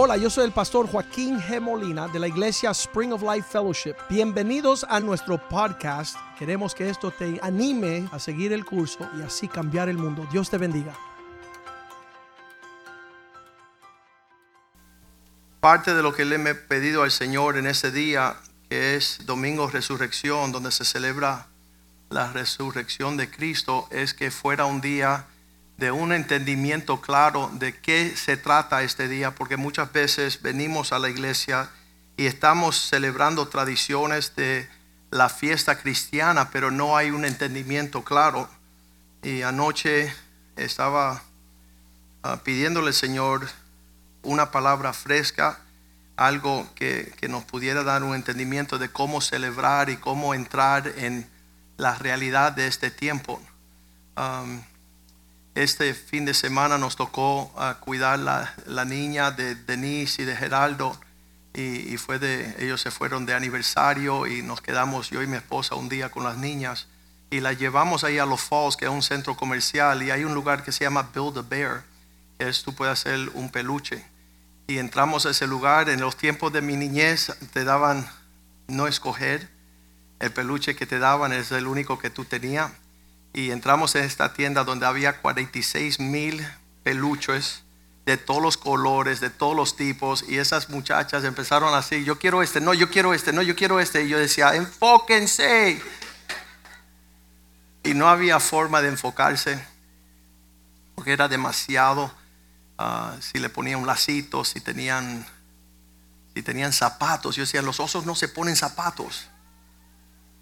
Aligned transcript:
Hola, 0.00 0.16
yo 0.16 0.30
soy 0.30 0.44
el 0.44 0.52
pastor 0.52 0.86
Joaquín 0.86 1.40
G. 1.40 1.60
Molina 1.60 2.06
de 2.06 2.20
la 2.20 2.28
iglesia 2.28 2.70
Spring 2.70 3.12
of 3.12 3.20
Life 3.20 3.48
Fellowship. 3.50 3.96
Bienvenidos 4.08 4.86
a 4.88 5.00
nuestro 5.00 5.38
podcast. 5.48 6.16
Queremos 6.38 6.72
que 6.72 6.88
esto 6.88 7.10
te 7.10 7.40
anime 7.42 8.08
a 8.12 8.20
seguir 8.20 8.52
el 8.52 8.64
curso 8.64 9.10
y 9.18 9.22
así 9.22 9.48
cambiar 9.48 9.88
el 9.88 9.98
mundo. 9.98 10.24
Dios 10.30 10.50
te 10.50 10.56
bendiga. 10.56 10.96
Parte 15.58 15.92
de 15.92 16.02
lo 16.04 16.14
que 16.14 16.24
le 16.24 16.36
he 16.36 16.54
pedido 16.54 17.02
al 17.02 17.10
Señor 17.10 17.56
en 17.56 17.66
ese 17.66 17.90
día, 17.90 18.36
que 18.70 18.94
es 18.94 19.26
Domingo 19.26 19.68
Resurrección, 19.68 20.52
donde 20.52 20.70
se 20.70 20.84
celebra 20.84 21.48
la 22.08 22.32
resurrección 22.32 23.16
de 23.16 23.28
Cristo, 23.28 23.88
es 23.90 24.14
que 24.14 24.30
fuera 24.30 24.64
un 24.64 24.80
día 24.80 25.26
de 25.78 25.92
un 25.92 26.12
entendimiento 26.12 27.00
claro 27.00 27.50
de 27.54 27.72
qué 27.72 28.14
se 28.16 28.36
trata 28.36 28.82
este 28.82 29.08
día, 29.08 29.34
porque 29.34 29.56
muchas 29.56 29.92
veces 29.92 30.42
venimos 30.42 30.92
a 30.92 30.98
la 30.98 31.08
iglesia 31.08 31.70
y 32.16 32.26
estamos 32.26 32.76
celebrando 32.76 33.46
tradiciones 33.46 34.34
de 34.34 34.68
la 35.10 35.28
fiesta 35.28 35.78
cristiana, 35.78 36.50
pero 36.50 36.72
no 36.72 36.96
hay 36.96 37.12
un 37.12 37.24
entendimiento 37.24 38.02
claro. 38.02 38.50
Y 39.22 39.42
anoche 39.42 40.12
estaba 40.56 41.22
uh, 42.24 42.36
pidiéndole 42.42 42.92
Señor 42.92 43.48
una 44.22 44.50
palabra 44.50 44.92
fresca, 44.92 45.60
algo 46.16 46.68
que, 46.74 47.14
que, 47.20 47.28
nos 47.28 47.44
pudiera 47.44 47.84
dar 47.84 48.02
un 48.02 48.16
entendimiento 48.16 48.78
de 48.78 48.88
cómo 48.88 49.20
celebrar 49.20 49.90
y 49.90 49.96
cómo 49.96 50.34
entrar 50.34 50.88
en 50.96 51.30
la 51.76 51.94
realidad 51.94 52.50
de 52.50 52.66
este 52.66 52.90
tiempo. 52.90 53.40
Este 55.62 55.92
fin 55.92 56.24
de 56.24 56.34
semana 56.34 56.78
nos 56.78 56.94
tocó 56.94 57.52
uh, 57.56 57.80
cuidar 57.80 58.18
la, 58.18 58.84
niña 58.84 59.32
de 59.32 59.56
Denise 59.56 60.22
y 60.22 60.24
de 60.24 60.36
Geraldo 60.36 60.98
y, 61.52 61.92
y, 61.92 61.96
fue 61.96 62.20
de 62.20 62.54
ellos 62.60 62.80
se 62.80 62.92
fueron 62.92 63.26
de 63.26 63.34
aniversario 63.34 64.26
y 64.26 64.42
nos 64.42 64.60
quedamos 64.60 65.10
yo 65.10 65.20
y 65.20 65.26
mi 65.26 65.36
esposa 65.36 65.74
un 65.74 65.88
día 65.88 66.10
con 66.10 66.22
las 66.22 66.36
niñas 66.36 66.86
y 67.30 67.40
las 67.40 67.58
llevamos 67.58 68.04
ahí 68.04 68.18
a 68.18 68.26
Los 68.26 68.40
Falls 68.40 68.76
que 68.76 68.84
es 68.84 68.90
un 68.90 69.02
centro 69.02 69.36
comercial 69.36 70.02
y 70.02 70.12
hay 70.12 70.22
un 70.22 70.32
lugar 70.32 70.62
que 70.62 70.70
se 70.70 70.84
llama 70.84 71.10
Build 71.12 71.38
a 71.38 71.42
Bear 71.42 71.82
que 72.38 72.48
es 72.48 72.62
tú 72.62 72.74
puedes 72.74 72.92
hacer 72.92 73.30
un 73.34 73.50
peluche. 73.50 74.04
Y 74.68 74.78
entramos 74.78 75.26
a 75.26 75.30
ese 75.30 75.46
lugar 75.46 75.88
en 75.88 76.00
los 76.00 76.16
tiempos 76.16 76.52
de 76.52 76.62
mi 76.62 76.76
niñez 76.76 77.32
te 77.52 77.64
daban 77.64 78.08
no 78.68 78.86
escoger 78.86 79.48
el 80.20 80.30
peluche 80.30 80.76
que 80.76 80.86
te 80.86 80.98
daban 80.98 81.32
es 81.32 81.50
el 81.52 81.66
único 81.66 81.98
que 81.98 82.10
tú 82.10 82.24
tenías 82.24 82.70
y 83.32 83.50
entramos 83.50 83.94
en 83.94 84.04
esta 84.04 84.32
tienda 84.32 84.64
donde 84.64 84.86
había 84.86 85.20
46 85.20 86.00
mil 86.00 86.46
peluches 86.82 87.62
de 88.06 88.16
todos 88.16 88.40
los 88.40 88.56
colores, 88.56 89.20
de 89.20 89.28
todos 89.28 89.54
los 89.54 89.76
tipos, 89.76 90.24
y 90.26 90.38
esas 90.38 90.70
muchachas 90.70 91.24
empezaron 91.24 91.74
así, 91.74 92.04
yo 92.04 92.18
quiero 92.18 92.42
este, 92.42 92.60
no, 92.60 92.72
yo 92.72 92.88
quiero 92.88 93.12
este, 93.12 93.32
no, 93.32 93.42
yo 93.42 93.54
quiero 93.54 93.80
este, 93.80 94.04
y 94.04 94.08
yo 94.08 94.18
decía, 94.18 94.54
enfóquense. 94.54 95.82
Y 97.84 97.94
no 97.94 98.08
había 98.08 98.40
forma 98.40 98.80
de 98.80 98.88
enfocarse, 98.88 99.62
porque 100.94 101.12
era 101.12 101.28
demasiado, 101.28 102.10
uh, 102.78 103.20
si 103.20 103.38
le 103.38 103.50
ponía 103.50 103.76
un 103.76 103.86
lacito, 103.86 104.42
si 104.42 104.60
tenían, 104.60 105.26
si 106.34 106.42
tenían 106.42 106.72
zapatos, 106.72 107.36
yo 107.36 107.42
decía, 107.42 107.60
los 107.60 107.78
osos 107.78 108.06
no 108.06 108.14
se 108.14 108.28
ponen 108.28 108.56
zapatos 108.56 109.28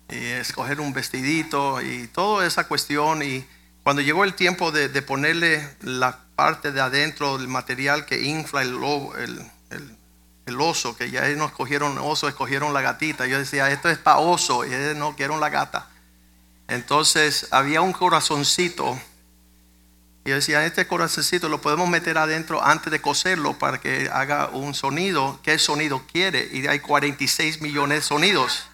y 0.08 0.16
escoger 0.16 0.80
un 0.80 0.92
vestidito 0.92 1.80
y 1.82 2.06
toda 2.08 2.46
esa 2.46 2.68
cuestión. 2.68 3.22
Y 3.22 3.44
cuando 3.82 4.02
llegó 4.02 4.24
el 4.24 4.34
tiempo 4.34 4.72
de, 4.72 4.88
de 4.88 5.02
ponerle 5.02 5.76
la 5.82 6.20
parte 6.36 6.72
de 6.72 6.80
adentro 6.80 7.38
del 7.38 7.48
material 7.48 8.06
que 8.06 8.22
infla 8.22 8.62
el, 8.62 8.74
el, 9.18 9.50
el, 9.70 9.96
el, 10.46 10.60
oso, 10.60 10.96
que 10.96 11.10
ya 11.10 11.26
no 11.30 11.46
escogieron 11.46 11.98
oso, 11.98 12.28
escogieron 12.28 12.72
la 12.72 12.82
gatita. 12.82 13.26
Yo 13.26 13.38
decía, 13.38 13.70
esto 13.70 13.88
es 13.88 13.98
para 13.98 14.18
oso, 14.18 14.64
y 14.64 14.72
ellos 14.72 14.96
no 14.96 15.16
quieren 15.16 15.40
la 15.40 15.48
gata. 15.48 15.88
Entonces 16.68 17.48
había 17.50 17.80
un 17.80 17.92
corazoncito. 17.92 18.98
Y 20.24 20.30
yo 20.30 20.34
decía, 20.34 20.66
este 20.66 20.86
corazoncito 20.86 21.48
lo 21.48 21.60
podemos 21.60 21.88
meter 21.88 22.18
adentro 22.18 22.62
antes 22.64 22.90
de 22.90 23.00
coserlo 23.00 23.58
para 23.58 23.80
que 23.80 24.10
haga 24.12 24.48
un 24.48 24.74
sonido. 24.74 25.38
¿Qué 25.42 25.58
sonido 25.58 26.02
quiere? 26.12 26.48
Y 26.52 26.66
hay 26.66 26.80
46 26.80 27.60
millones 27.60 27.98
de 27.98 28.02
sonidos 28.02 28.66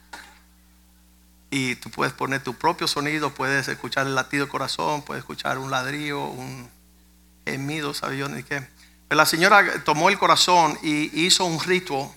y 1.53 1.77
tú 1.77 1.91
puedes 1.91 2.15
poner 2.15 2.43
tu 2.43 2.55
propio 2.55 2.89
sonido, 2.89 3.35
puedes 3.35 3.69
escuchar 3.69 4.07
el 4.07 4.15
latido 4.15 4.49
corazón, 4.49 5.03
puedes 5.03 5.21
escuchar 5.21 5.59
un 5.59 5.71
ladrillo, 5.71 6.25
un 6.25 6.67
gemido, 7.45 7.93
¿sabes 7.93 8.19
yo 8.19 8.27
ni 8.31 8.43
qué? 8.43 8.67
Pero 9.07 9.19
la 9.19 9.27
señora 9.27 9.85
tomó 9.85 10.09
el 10.09 10.19
corazón 10.19 10.79
y 10.83 11.27
hizo 11.27 11.45
un 11.45 11.61
ritual 11.61 12.09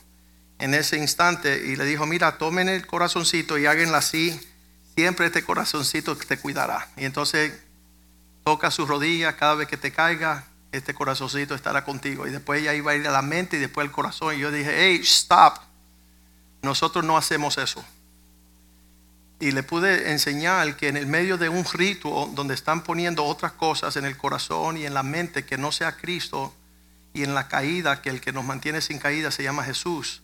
en 0.57 0.73
ese 0.73 0.97
instante 0.97 1.67
y 1.67 1.75
le 1.75 1.83
dijo, 1.83 2.05
mira, 2.05 2.37
tomen 2.37 2.69
el 2.69 2.87
corazoncito 2.87 3.57
y 3.57 3.65
háganlo 3.65 3.97
así, 3.97 4.39
siempre 4.95 5.25
este 5.25 5.43
corazoncito 5.43 6.15
te 6.15 6.37
cuidará. 6.37 6.87
Y 6.95 7.03
entonces 7.03 7.51
toca 8.45 8.71
sus 8.71 8.87
rodillas 8.87 9.35
cada 9.35 9.55
vez 9.55 9.67
que 9.67 9.75
te 9.75 9.91
caiga, 9.91 10.45
este 10.71 10.93
corazoncito 10.93 11.55
estará 11.55 11.83
contigo. 11.83 12.25
Y 12.25 12.29
después 12.29 12.61
ella 12.61 12.73
iba 12.73 12.93
a 12.93 12.95
ir 12.95 13.05
a 13.05 13.11
la 13.11 13.21
mente 13.21 13.57
y 13.57 13.59
después 13.59 13.85
al 13.85 13.91
corazón. 13.91 14.33
Y 14.33 14.39
yo 14.39 14.49
dije, 14.49 14.73
hey, 14.73 15.01
stop. 15.03 15.57
Nosotros 16.61 17.03
no 17.03 17.17
hacemos 17.17 17.57
eso 17.57 17.83
y 19.39 19.51
le 19.51 19.63
pude 19.63 20.11
enseñar 20.11 20.77
que 20.77 20.87
en 20.87 20.97
el 20.97 21.07
medio 21.07 21.37
de 21.37 21.49
un 21.49 21.65
rito 21.65 22.29
donde 22.33 22.53
están 22.53 22.83
poniendo 22.83 23.25
otras 23.25 23.51
cosas 23.51 23.97
en 23.97 24.05
el 24.05 24.17
corazón 24.17 24.77
y 24.77 24.85
en 24.85 24.93
la 24.93 25.03
mente 25.03 25.45
que 25.45 25.57
no 25.57 25.71
sea 25.71 25.97
Cristo 25.97 26.53
y 27.13 27.23
en 27.23 27.33
la 27.33 27.47
caída, 27.47 28.01
que 28.01 28.09
el 28.09 28.21
que 28.21 28.31
nos 28.31 28.45
mantiene 28.45 28.81
sin 28.81 28.99
caída 28.99 29.31
se 29.31 29.43
llama 29.43 29.63
Jesús. 29.63 30.21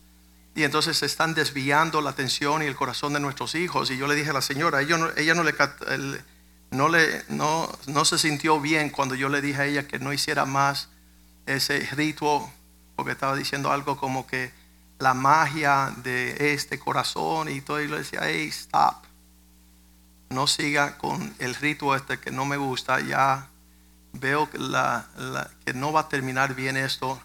Y 0.55 0.63
entonces 0.63 0.97
se 0.97 1.05
están 1.05 1.33
desviando 1.33 2.01
la 2.01 2.09
atención 2.09 2.61
y 2.63 2.66
el 2.66 2.75
corazón 2.75 3.13
de 3.13 3.19
nuestros 3.19 3.55
hijos. 3.55 3.89
Y 3.91 3.97
yo 3.97 4.07
le 4.07 4.16
dije 4.16 4.31
a 4.31 4.33
la 4.33 4.41
señora, 4.41 4.81
ella 4.81 4.97
no, 4.97 5.09
ella 5.16 5.33
no 5.33 5.43
le, 5.43 5.53
no, 6.72 6.89
le 6.89 7.23
no, 7.29 7.69
no 7.88 8.05
se 8.05 8.17
sintió 8.17 8.59
bien 8.59 8.89
cuando 8.89 9.16
yo 9.16 9.29
le 9.29 9.41
dije 9.41 9.61
a 9.61 9.66
ella 9.66 9.88
que 9.88 9.99
no 9.99 10.11
hiciera 10.11 10.45
más 10.45 10.89
ese 11.45 11.79
rito, 11.93 12.49
porque 12.95 13.13
estaba 13.13 13.35
diciendo 13.35 13.72
algo 13.72 13.97
como 13.97 14.28
que 14.28 14.51
la 15.01 15.13
magia 15.13 15.91
de 15.97 16.53
este 16.53 16.79
corazón 16.79 17.50
y 17.50 17.62
todo. 17.62 17.81
Y 17.81 17.88
le 17.88 17.97
decía, 18.00 18.22
hey, 18.23 18.47
stop. 18.47 19.03
No 20.29 20.47
siga 20.47 20.97
con 20.97 21.34
el 21.39 21.56
rito 21.56 21.94
este 21.95 22.19
que 22.19 22.31
no 22.31 22.45
me 22.45 22.57
gusta. 22.57 23.01
Ya 23.01 23.50
veo 24.13 24.50
que, 24.50 24.59
la, 24.59 25.07
que 25.66 25.73
no 25.73 25.91
va 25.91 26.01
a 26.01 26.09
terminar 26.09 26.56
bien 26.56 26.78
esto. 26.78 27.19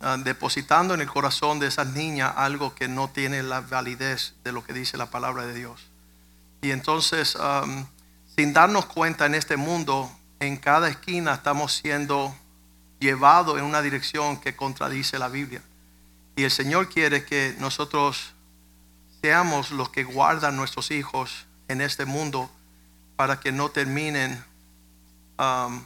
Uh, 0.00 0.18
depositando 0.22 0.92
en 0.92 1.00
el 1.00 1.06
corazón 1.06 1.60
de 1.60 1.68
esas 1.68 1.86
niñas 1.86 2.34
algo 2.36 2.74
que 2.74 2.88
no 2.88 3.08
tiene 3.08 3.42
la 3.42 3.60
validez 3.60 4.34
de 4.42 4.52
lo 4.52 4.64
que 4.64 4.72
dice 4.72 4.98
la 4.98 5.06
palabra 5.06 5.46
de 5.46 5.54
Dios. 5.54 5.80
Y 6.60 6.72
entonces, 6.72 7.38
sin 8.36 8.52
darnos 8.52 8.86
cuenta 8.86 9.26
en 9.26 9.34
este 9.34 9.56
mundo, 9.56 10.10
en 10.40 10.56
cada 10.56 10.88
esquina 10.88 11.34
estamos 11.34 11.74
siendo 11.74 12.34
llevados 12.98 13.58
en 13.58 13.64
una 13.64 13.82
dirección 13.82 14.38
que 14.38 14.56
contradice 14.56 15.18
la 15.18 15.28
Biblia. 15.28 15.62
Y 16.36 16.44
el 16.44 16.50
Señor 16.50 16.88
quiere 16.88 17.24
que 17.24 17.54
nosotros 17.58 18.34
seamos 19.22 19.70
los 19.70 19.88
que 19.88 20.04
guardan 20.04 20.56
nuestros 20.56 20.90
hijos 20.90 21.46
en 21.68 21.80
este 21.80 22.04
mundo 22.04 22.50
para 23.16 23.40
que 23.40 23.52
no 23.52 23.70
terminen 23.70 24.44
um, 25.38 25.84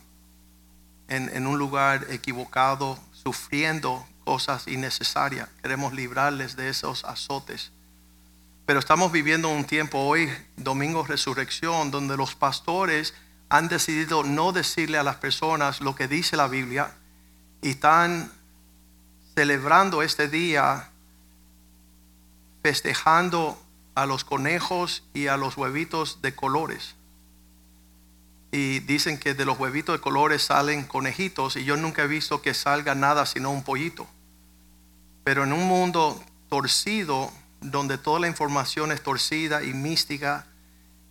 en, 1.09 1.29
en, 1.35 1.47
un 1.47 1.59
lugar 1.59 2.07
equivocado, 2.11 2.99
sufriendo 3.13 4.07
cosas 4.25 4.67
innecesarias. 4.69 5.49
Queremos 5.63 5.93
librarles 5.93 6.57
de 6.57 6.69
esos 6.69 7.05
azotes. 7.05 7.71
Pero 8.67 8.79
estamos 8.79 9.13
viviendo 9.13 9.49
un 9.49 9.65
tiempo 9.65 9.99
hoy, 9.99 10.31
Domingo 10.57 11.05
Resurrección, 11.05 11.91
donde 11.91 12.17
los 12.17 12.35
pastores 12.35 13.15
han 13.49 13.69
decidido 13.69 14.25
no 14.25 14.53
decirle 14.53 14.99
a 14.99 15.03
las 15.03 15.17
personas 15.17 15.81
lo 15.81 15.95
que 15.95 16.09
dice 16.09 16.37
la 16.37 16.49
Biblia 16.49 16.93
y 17.63 17.71
están 17.71 18.31
celebrando 19.39 20.03
este 20.03 20.27
día, 20.27 20.91
festejando 22.61 23.57
a 23.95 24.05
los 24.05 24.25
conejos 24.25 25.05
y 25.15 25.29
a 25.29 25.37
los 25.37 25.57
huevitos 25.57 26.21
de 26.23 26.35
colores. 26.35 26.97
Y 28.51 28.81
dicen 28.81 29.17
que 29.17 29.35
de 29.35 29.45
los 29.45 29.57
huevitos 29.57 29.97
de 29.97 30.01
colores 30.01 30.43
salen 30.43 30.83
conejitos 30.83 31.55
y 31.55 31.65
yo 31.65 31.77
nunca 31.77 32.03
he 32.03 32.09
visto 32.09 32.43
que 32.43 32.53
salga 32.53 32.97
nada 32.97 33.27
sino 33.27 33.53
un 33.53 33.63
pollito. 33.63 34.09
Pero 35.23 35.45
en 35.45 35.53
un 35.53 35.69
mundo 35.69 36.21
torcido, 36.49 37.31
donde 37.61 37.97
toda 37.97 38.19
la 38.19 38.27
información 38.27 38.91
es 38.91 39.05
torcida 39.05 39.63
y 39.63 39.73
mística, 39.73 40.47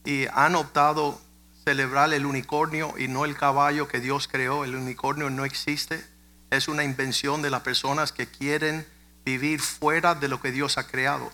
y 0.03 0.25
han 0.33 0.55
optado 0.55 1.21
celebrar 1.63 2.11
el 2.11 2.25
unicornio 2.25 2.93
y 2.97 3.07
no 3.07 3.23
el 3.23 3.37
caballo 3.37 3.87
que 3.87 4.01
Dios 4.01 4.27
creó, 4.27 4.65
el 4.65 4.75
unicornio 4.75 5.29
no 5.29 5.45
existe 5.45 6.16
es 6.49 6.67
una 6.67 6.83
invención 6.83 7.41
de 7.41 7.49
las 7.49 7.61
personas 7.61 8.11
que 8.11 8.27
quieren 8.27 8.85
vivir 9.25 9.59
fuera 9.59 10.15
de 10.15 10.27
lo 10.27 10.41
que 10.41 10.51
Dios 10.51 10.77
ha 10.77 10.87
creado. 10.87 11.29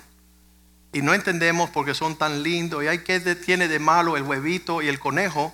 Y 0.94 1.02
no 1.02 1.14
entendemos 1.14 1.70
porque 1.70 1.94
son 1.94 2.16
tan 2.16 2.44
lindos. 2.44 2.84
¿Y 2.84 2.88
hay 2.88 3.00
que 3.00 3.20
tiene 3.36 3.68
de 3.68 3.80
malo 3.80 4.16
el 4.18 4.24
huevito 4.24 4.82
y 4.82 4.88
el 4.88 5.00
conejo? 5.00 5.54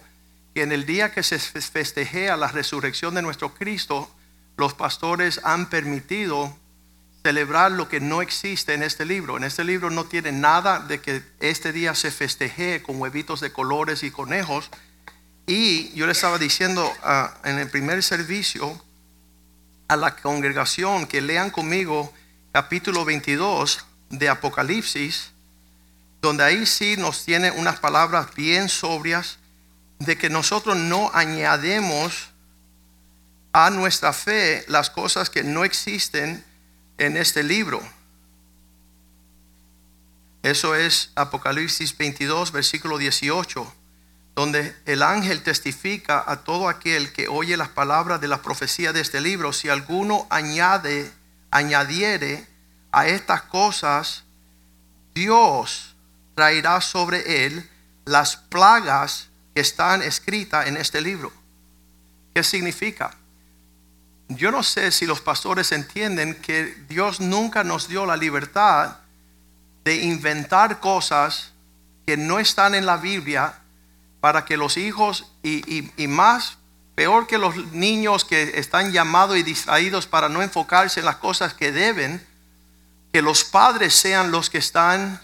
Que 0.53 0.63
en 0.63 0.71
el 0.71 0.85
día 0.85 1.13
que 1.13 1.23
se 1.23 1.39
festejea 1.39 2.37
la 2.37 2.49
resurrección 2.49 3.13
de 3.15 3.21
nuestro 3.21 3.53
Cristo, 3.53 4.09
los 4.57 4.73
pastores 4.73 5.39
han 5.43 5.69
permitido 5.69 6.55
celebrar 7.23 7.71
lo 7.71 7.89
que 7.89 7.99
no 7.99 8.21
existe 8.21 8.73
en 8.73 8.83
este 8.83 9.05
libro. 9.05 9.37
En 9.37 9.43
este 9.43 9.63
libro 9.63 9.89
no 9.89 10.05
tiene 10.05 10.31
nada 10.31 10.79
de 10.79 11.01
que 11.01 11.21
este 11.39 11.71
día 11.71 11.95
se 11.95 12.11
festeje 12.11 12.81
con 12.81 12.99
huevitos 12.99 13.39
de 13.39 13.51
colores 13.51 14.03
y 14.03 14.11
conejos. 14.11 14.69
Y 15.47 15.91
yo 15.93 16.05
le 16.05 16.11
estaba 16.11 16.37
diciendo 16.37 16.91
ah, 17.03 17.33
en 17.43 17.59
el 17.59 17.69
primer 17.69 18.03
servicio 18.03 18.81
a 19.89 19.97
la 19.97 20.15
congregación 20.15 21.07
que 21.07 21.19
lean 21.19 21.49
conmigo 21.49 22.13
capítulo 22.51 23.03
22 23.05 23.85
de 24.11 24.29
Apocalipsis, 24.29 25.31
donde 26.21 26.43
ahí 26.43 26.65
sí 26.67 26.95
nos 26.95 27.25
tiene 27.25 27.49
unas 27.51 27.79
palabras 27.79 28.33
bien 28.35 28.69
sobrias 28.69 29.39
de 29.97 30.15
que 30.15 30.29
nosotros 30.29 30.77
no 30.77 31.09
añademos 31.13 32.29
a 33.51 33.71
nuestra 33.71 34.13
fe 34.13 34.63
las 34.67 34.91
cosas 34.91 35.31
que 35.31 35.43
no 35.43 35.65
existen 35.65 36.45
en 36.99 37.17
este 37.17 37.41
libro. 37.41 37.81
Eso 40.43 40.75
es 40.75 41.11
Apocalipsis 41.15 41.97
22, 41.97 42.51
versículo 42.51 42.99
18, 42.99 43.73
donde 44.35 44.75
el 44.85 45.03
ángel 45.03 45.43
testifica 45.43 46.23
a 46.25 46.37
todo 46.43 46.69
aquel 46.69 47.11
que 47.11 47.27
oye 47.27 47.57
las 47.57 47.69
palabras 47.69 48.21
de 48.21 48.27
la 48.27 48.41
profecía 48.41 48.93
de 48.93 49.01
este 49.01 49.21
libro, 49.21 49.53
si 49.53 49.69
alguno 49.69 50.27
añade, 50.29 51.11
añadiere 51.51 52.47
a 52.91 53.07
estas 53.07 53.41
cosas, 53.43 54.23
Dios 55.13 55.95
traerá 56.35 56.79
sobre 56.79 57.45
él 57.45 57.69
las 58.05 58.37
plagas 58.37 59.29
que 59.53 59.61
están 59.61 60.01
escritas 60.01 60.67
en 60.67 60.77
este 60.77 61.01
libro. 61.01 61.33
¿Qué 62.33 62.43
significa? 62.43 63.11
Yo 64.29 64.51
no 64.51 64.63
sé 64.63 64.91
si 64.91 65.05
los 65.05 65.21
pastores 65.21 65.71
entienden 65.71 66.35
que 66.35 66.75
Dios 66.87 67.19
nunca 67.19 67.63
nos 67.63 67.87
dio 67.87 68.05
la 68.05 68.15
libertad 68.15 68.97
de 69.83 69.95
inventar 69.95 70.79
cosas 70.79 71.51
que 72.05 72.15
no 72.15 72.39
están 72.39 72.75
en 72.75 72.85
la 72.85 72.97
Biblia 72.97 73.55
para 74.21 74.45
que 74.45 74.57
los 74.57 74.77
hijos 74.77 75.31
y, 75.43 75.89
más 76.07 76.57
peor 76.95 77.27
que 77.27 77.37
los 77.37 77.55
niños 77.71 78.25
que 78.25 78.59
están 78.59 78.91
llamados 78.91 79.37
y 79.37 79.43
distraídos 79.43 80.05
para 80.05 80.27
no 80.27 80.41
enfocarse 80.41 80.99
en 80.99 81.05
las 81.05 81.15
cosas 81.17 81.53
que 81.53 81.71
deben, 81.71 82.25
que 83.13 83.21
los 83.21 83.43
padres 83.43 83.93
sean 83.93 84.31
los 84.31 84.49
que 84.49 84.57
están 84.57 85.21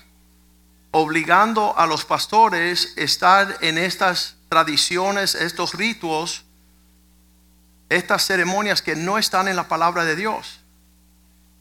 obligando 0.91 1.77
a 1.77 1.85
los 1.85 2.05
pastores 2.05 2.93
a 2.97 3.01
estar 3.01 3.57
en 3.61 3.77
estas 3.77 4.35
tradiciones, 4.49 5.35
estos 5.35 5.73
ritos 5.73 6.45
estas 7.89 8.25
ceremonias 8.25 8.81
que 8.81 8.95
no 8.95 9.17
están 9.17 9.47
en 9.47 9.55
la 9.55 9.67
palabra 9.67 10.05
de 10.05 10.15
Dios. 10.15 10.59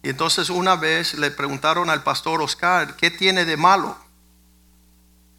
Y 0.03 0.11
entonces 0.11 0.51
una 0.51 0.77
vez 0.77 1.15
le 1.15 1.31
preguntaron 1.31 1.91
al 1.91 2.03
pastor 2.03 2.43
Oscar, 2.43 2.97
¿qué 2.97 3.11
tiene 3.11 3.45
de 3.45 3.57
malo? 3.57 3.97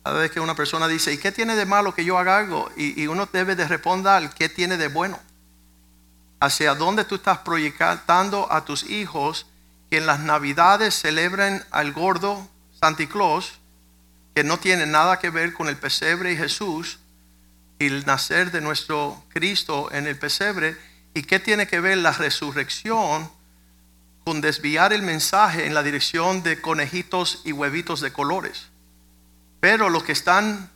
Cada 0.05 0.19
vez 0.19 0.29
que 0.29 0.39
una 0.39 0.53
persona 0.53 0.87
dice, 0.87 1.11
¿y 1.11 1.17
qué 1.17 1.31
tiene 1.31 1.55
de 1.55 1.65
malo 1.65 1.95
que 1.95 2.05
yo 2.05 2.19
haga 2.19 2.37
algo? 2.37 2.69
Y, 2.77 3.07
uno 3.07 3.27
debe 3.33 3.55
de 3.55 3.67
responder, 3.67 4.29
¿qué 4.37 4.49
tiene 4.49 4.77
de 4.77 4.87
bueno? 4.87 5.19
¿Hacia 6.39 6.75
dónde 6.75 7.05
tú 7.05 7.15
estás 7.15 7.39
proyectando 7.39 8.47
a 8.51 8.65
tus 8.65 8.83
hijos 8.83 9.47
que 9.89 9.97
en 9.97 10.05
las 10.05 10.19
navidades 10.19 10.93
celebren 10.93 11.65
al 11.71 11.91
gordo 11.91 12.47
Santa 12.79 13.07
Claus, 13.07 13.53
que 14.35 14.43
no 14.43 14.59
tiene 14.59 14.85
nada 14.85 15.17
que 15.17 15.31
ver 15.31 15.53
con 15.53 15.69
el 15.69 15.75
pesebre 15.77 16.33
y 16.33 16.37
Jesús, 16.37 16.99
el 17.79 18.05
nacer 18.05 18.51
de 18.51 18.61
nuestro 18.61 19.23
Cristo 19.29 19.91
en 19.91 20.05
el 20.05 20.19
pesebre 20.19 20.77
y 21.15 21.23
qué 21.23 21.39
tiene 21.39 21.65
que 21.65 21.79
ver 21.79 21.97
la 21.97 22.11
resurrección 22.11 23.27
con 24.23 24.39
desviar 24.39 24.93
el 24.93 25.01
mensaje 25.01 25.65
en 25.65 25.73
la 25.73 25.81
dirección 25.81 26.43
de 26.43 26.61
conejitos 26.61 27.41
y 27.43 27.53
huevitos 27.53 28.01
de 28.01 28.13
colores. 28.13 28.67
Pero 29.65 29.89
los 29.89 30.03
que 30.03 30.11
están 30.11 30.69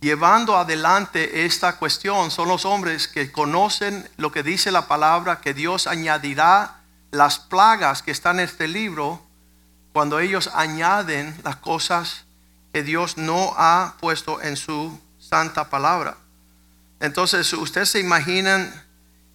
llevando 0.00 0.56
adelante 0.56 1.44
esta 1.44 1.76
cuestión 1.76 2.30
son 2.30 2.48
los 2.48 2.64
hombres 2.64 3.08
que 3.08 3.30
conocen 3.30 4.08
lo 4.16 4.32
que 4.32 4.42
dice 4.42 4.70
la 4.70 4.88
palabra, 4.88 5.42
que 5.42 5.52
Dios 5.52 5.86
añadirá 5.86 6.80
las 7.10 7.38
plagas 7.38 8.00
que 8.00 8.10
están 8.10 8.40
en 8.40 8.46
este 8.46 8.68
libro 8.68 9.22
cuando 9.92 10.18
ellos 10.18 10.48
añaden 10.54 11.38
las 11.44 11.56
cosas 11.56 12.24
que 12.72 12.82
Dios 12.82 13.18
no 13.18 13.52
ha 13.58 13.96
puesto 14.00 14.40
en 14.40 14.56
su 14.56 14.98
santa 15.18 15.68
palabra. 15.68 16.16
Entonces, 17.00 17.52
ustedes 17.52 17.90
se 17.90 18.00
imaginan 18.00 18.72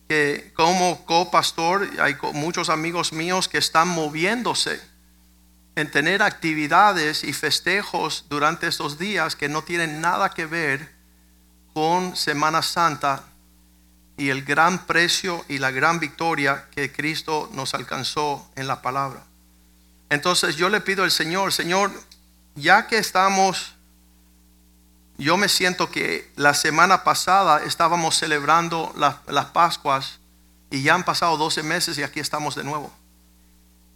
que 0.10 0.52
como 0.56 1.06
copastor 1.06 1.88
hay 2.00 2.18
muchos 2.34 2.70
amigos 2.70 3.14
míos 3.14 3.48
que 3.48 3.60
están 3.60 3.90
moviéndose 3.90 4.82
en 5.76 5.92
tener 5.92 6.22
actividades 6.22 7.24
y 7.24 7.34
festejos 7.34 8.26
durante 8.30 8.68
estos 8.68 8.98
días 8.98 9.36
que 9.36 9.50
no 9.50 9.64
tienen 9.64 10.02
nada 10.02 10.30
que 10.30 10.46
ver 10.46 10.94
con 11.74 12.16
Semana 12.16 12.62
Santa 12.62 13.24
y 14.18 14.30
el 14.30 14.44
gran 14.46 14.86
precio 14.86 15.44
y 15.50 15.58
la 15.58 15.72
gran 15.72 16.00
victoria 16.00 16.66
que 16.72 16.92
Cristo 16.92 17.50
nos 17.54 17.74
alcanzó 17.74 18.50
en 18.56 18.68
la 18.68 18.82
palabra. 18.82 19.24
Entonces 20.10 20.56
yo 20.56 20.70
le 20.70 20.80
pido 20.80 21.04
al 21.04 21.12
Señor, 21.12 21.52
Señor, 21.52 21.92
ya 22.56 22.88
que 22.88 22.98
estamos 22.98 23.76
yo 25.18 25.38
me 25.38 25.48
siento 25.48 25.90
que 25.90 26.30
la 26.36 26.54
semana 26.54 27.04
pasada 27.04 27.64
estábamos 27.64 28.18
celebrando 28.18 28.94
las 28.96 29.46
Pascuas 29.46 30.20
y 30.70 30.84
ya 30.84 30.94
han 30.94 31.04
pasado 31.04 31.38
12 31.38 31.64
meses 31.64 31.98
y 31.98 32.04
aquí 32.04 32.20
estamos 32.20 32.56
de 32.56 32.66
nuevo. 32.66 32.92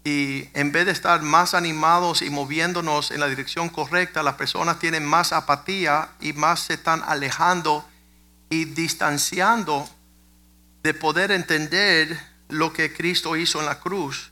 Y 0.04 0.50
en 0.54 0.72
vez 0.72 0.86
de 0.86 0.92
estar 0.92 1.22
más 1.22 1.54
animados 1.54 2.22
y 2.22 2.30
moviéndonos 2.30 3.12
en 3.12 3.20
la 3.20 3.28
dirección 3.28 3.70
correcta, 3.70 4.24
las 4.24 4.36
personas 4.36 4.80
tienen 4.80 5.06
más 5.06 5.34
apatía 5.34 6.10
y 6.22 6.34
más 6.34 6.62
se 6.62 6.76
están 6.76 7.04
alejando 7.06 7.86
y 8.50 8.66
distanciando 8.66 9.88
de 10.84 10.94
poder 10.94 11.32
entender 11.32 12.20
lo 12.48 12.74
que 12.74 12.94
Cristo 12.94 13.36
hizo 13.36 13.60
en 13.60 13.66
la 13.66 13.80
cruz 13.80 14.32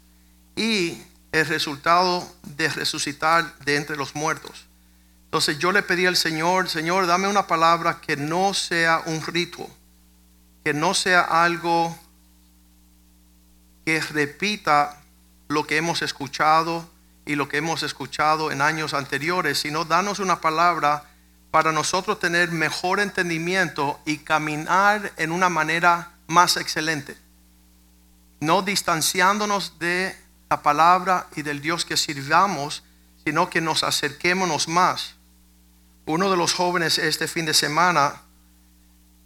y 0.55 1.01
el 1.31 1.45
resultado 1.45 2.27
de 2.43 2.69
resucitar 2.69 3.57
de 3.59 3.75
entre 3.75 3.97
los 3.97 4.15
muertos. 4.15 4.65
Entonces 5.25 5.59
yo 5.59 5.71
le 5.71 5.83
pedí 5.83 6.05
al 6.05 6.15
Señor, 6.15 6.69
Señor, 6.69 7.05
dame 7.05 7.27
una 7.27 7.47
palabra 7.47 7.99
que 7.99 8.15
no 8.15 8.53
sea 8.53 9.03
un 9.05 9.21
rito, 9.25 9.69
que 10.63 10.73
no 10.73 10.93
sea 10.93 11.21
algo 11.21 11.97
que 13.85 13.99
repita 14.01 15.01
lo 15.47 15.65
que 15.65 15.77
hemos 15.77 16.01
escuchado 16.01 16.89
y 17.25 17.35
lo 17.35 17.47
que 17.47 17.57
hemos 17.57 17.83
escuchado 17.83 18.51
en 18.51 18.61
años 18.61 18.93
anteriores, 18.93 19.59
sino 19.59 19.85
danos 19.85 20.19
una 20.19 20.41
palabra 20.41 21.03
para 21.51 21.71
nosotros 21.71 22.19
tener 22.19 22.51
mejor 22.51 22.99
entendimiento 22.99 23.99
y 24.05 24.19
caminar 24.19 25.13
en 25.17 25.31
una 25.31 25.49
manera 25.49 26.11
más 26.27 26.57
excelente. 26.57 27.17
No 28.39 28.61
distanciándonos 28.61 29.79
de 29.79 30.15
la 30.49 30.61
palabra 30.61 31.27
y 31.35 31.41
del 31.41 31.61
Dios 31.61 31.85
que 31.85 31.97
sirvamos, 31.97 32.83
sino 33.25 33.49
que 33.49 33.61
nos 33.61 33.83
acerquémonos 33.83 34.67
más 34.67 35.17
uno 36.07 36.31
de 36.31 36.37
los 36.37 36.53
jóvenes 36.53 36.97
este 36.97 37.27
fin 37.27 37.45
de 37.45 37.53
semana 37.53 38.21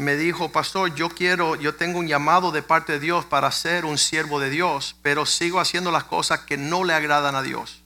me 0.01 0.15
dijo, 0.17 0.51
pastor, 0.51 0.93
yo 0.95 1.09
quiero, 1.09 1.55
yo 1.55 1.75
tengo 1.75 1.99
un 1.99 2.07
llamado 2.07 2.51
de 2.51 2.61
parte 2.61 2.93
de 2.93 2.99
Dios 2.99 3.25
para 3.25 3.51
ser 3.51 3.85
un 3.85 3.97
siervo 3.97 4.39
de 4.39 4.49
Dios, 4.49 4.95
pero 5.01 5.25
sigo 5.25 5.59
haciendo 5.59 5.91
las 5.91 6.03
cosas 6.03 6.41
que 6.41 6.57
no 6.57 6.83
le 6.83 6.93
agradan 6.93 7.35
a 7.35 7.41
Dios. 7.41 7.83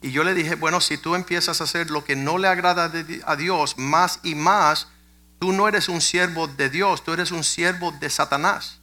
Y 0.00 0.10
yo 0.10 0.22
le 0.22 0.34
dije, 0.34 0.54
bueno, 0.54 0.80
si 0.80 0.98
tú 0.98 1.14
empiezas 1.14 1.60
a 1.60 1.64
hacer 1.64 1.90
lo 1.90 2.04
que 2.04 2.14
no 2.14 2.38
le 2.38 2.46
agrada 2.46 2.92
a 3.24 3.36
Dios 3.36 3.78
más 3.78 4.20
y 4.22 4.34
más, 4.34 4.88
tú 5.38 5.52
no 5.52 5.66
eres 5.66 5.88
un 5.88 6.00
siervo 6.00 6.46
de 6.46 6.68
Dios, 6.68 7.02
tú 7.04 7.12
eres 7.12 7.30
un 7.30 7.42
siervo 7.42 7.90
de 7.92 8.10
Satanás. 8.10 8.80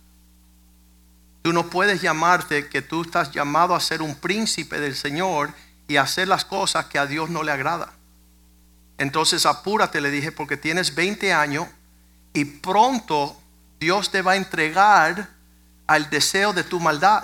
Tú 1.44 1.54
no 1.54 1.70
puedes 1.70 2.02
llamarte 2.02 2.68
que 2.70 2.82
tú 2.82 3.04
estás 3.04 3.32
llamado 3.32 3.76
a 3.76 3.80
ser 3.80 4.02
un 4.02 4.16
príncipe 4.16 4.80
del 4.80 4.96
Señor 4.96 5.54
y 5.88 5.98
hacer 5.98 6.28
las 6.28 6.46
cosas 6.46 6.86
que 6.86 7.00
a 7.00 7.06
Dios 7.06 7.30
no 7.30 7.44
le 7.44 7.52
agrada. 7.52 7.94
Entonces 8.98 9.46
apúrate, 9.46 10.02
le 10.02 10.12
dije, 10.12 10.32
porque 10.32 10.58
tienes 10.58 10.94
20 10.96 11.34
años 11.34 11.68
y 12.34 12.46
pronto 12.46 13.38
Dios 13.80 14.12
te 14.12 14.22
va 14.22 14.34
a 14.34 14.36
entregar 14.36 15.30
al 15.88 16.10
deseo 16.10 16.54
de 16.54 16.64
tu 16.64 16.80
maldad. 16.80 17.24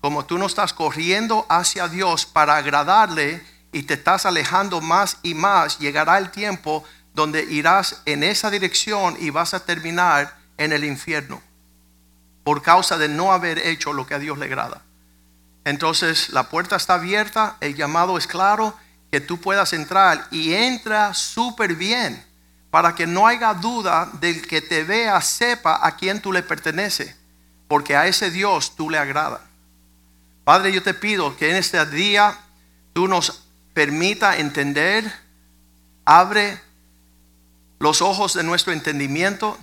Como 0.00 0.24
tú 0.24 0.38
no 0.38 0.46
estás 0.46 0.72
corriendo 0.72 1.46
hacia 1.48 1.88
Dios 1.88 2.26
para 2.26 2.56
agradarle 2.56 3.44
y 3.72 3.82
te 3.82 3.94
estás 3.94 4.26
alejando 4.26 4.80
más 4.80 5.18
y 5.22 5.34
más, 5.34 5.78
llegará 5.78 6.18
el 6.18 6.30
tiempo 6.30 6.84
donde 7.14 7.42
irás 7.44 8.02
en 8.06 8.22
esa 8.22 8.50
dirección 8.50 9.16
y 9.20 9.30
vas 9.30 9.54
a 9.54 9.64
terminar 9.64 10.36
en 10.56 10.72
el 10.72 10.84
infierno 10.84 11.42
por 12.44 12.62
causa 12.62 12.98
de 12.98 13.08
no 13.08 13.32
haber 13.32 13.58
hecho 13.58 13.92
lo 13.92 14.06
que 14.06 14.14
a 14.14 14.18
Dios 14.18 14.38
le 14.38 14.46
agrada. 14.46 14.82
Entonces 15.64 16.30
la 16.30 16.48
puerta 16.48 16.76
está 16.76 16.94
abierta, 16.94 17.56
el 17.60 17.76
llamado 17.76 18.16
es 18.16 18.26
claro 18.26 18.74
que 19.12 19.20
tú 19.20 19.40
puedas 19.40 19.72
entrar 19.72 20.26
y 20.30 20.54
entra 20.54 21.12
súper 21.14 21.74
bien 21.74 22.24
para 22.70 22.94
que 22.94 23.06
no 23.06 23.26
haya 23.26 23.52
duda 23.54 24.08
del 24.20 24.46
que 24.46 24.62
te 24.62 24.84
vea 24.84 25.20
sepa 25.20 25.80
a 25.82 25.96
quién 25.96 26.20
tú 26.20 26.32
le 26.32 26.42
pertenece. 26.42 27.18
porque 27.68 27.94
a 27.94 28.08
ese 28.08 28.32
Dios 28.32 28.74
tú 28.74 28.90
le 28.90 28.98
agrada. 28.98 29.42
Padre, 30.42 30.72
yo 30.72 30.82
te 30.82 30.92
pido 30.92 31.36
que 31.36 31.50
en 31.50 31.54
este 31.54 31.86
día 31.86 32.36
tú 32.92 33.06
nos 33.06 33.44
permita 33.74 34.38
entender, 34.38 35.04
abre 36.04 36.60
los 37.78 38.02
ojos 38.02 38.34
de 38.34 38.42
nuestro 38.42 38.72
entendimiento, 38.72 39.56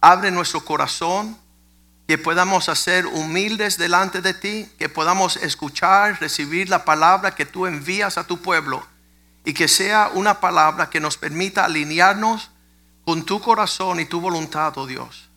abre 0.00 0.30
nuestro 0.30 0.64
corazón, 0.64 1.36
que 2.08 2.16
podamos 2.16 2.64
ser 2.64 3.06
humildes 3.06 3.76
delante 3.76 4.22
de 4.22 4.32
ti, 4.32 4.72
que 4.78 4.88
podamos 4.88 5.36
escuchar, 5.36 6.18
recibir 6.18 6.70
la 6.70 6.86
palabra 6.86 7.34
que 7.34 7.44
tú 7.44 7.66
envías 7.66 8.16
a 8.16 8.26
tu 8.26 8.40
pueblo 8.40 8.86
y 9.44 9.54
que 9.54 9.68
sea 9.68 10.10
una 10.14 10.40
palabra 10.40 10.90
que 10.90 11.00
nos 11.00 11.16
permita 11.16 11.64
alinearnos 11.64 12.50
con 13.04 13.24
tu 13.24 13.40
corazón 13.40 14.00
y 14.00 14.04
tu 14.04 14.20
voluntad, 14.20 14.76
oh 14.78 14.86
Dios. 14.86 15.28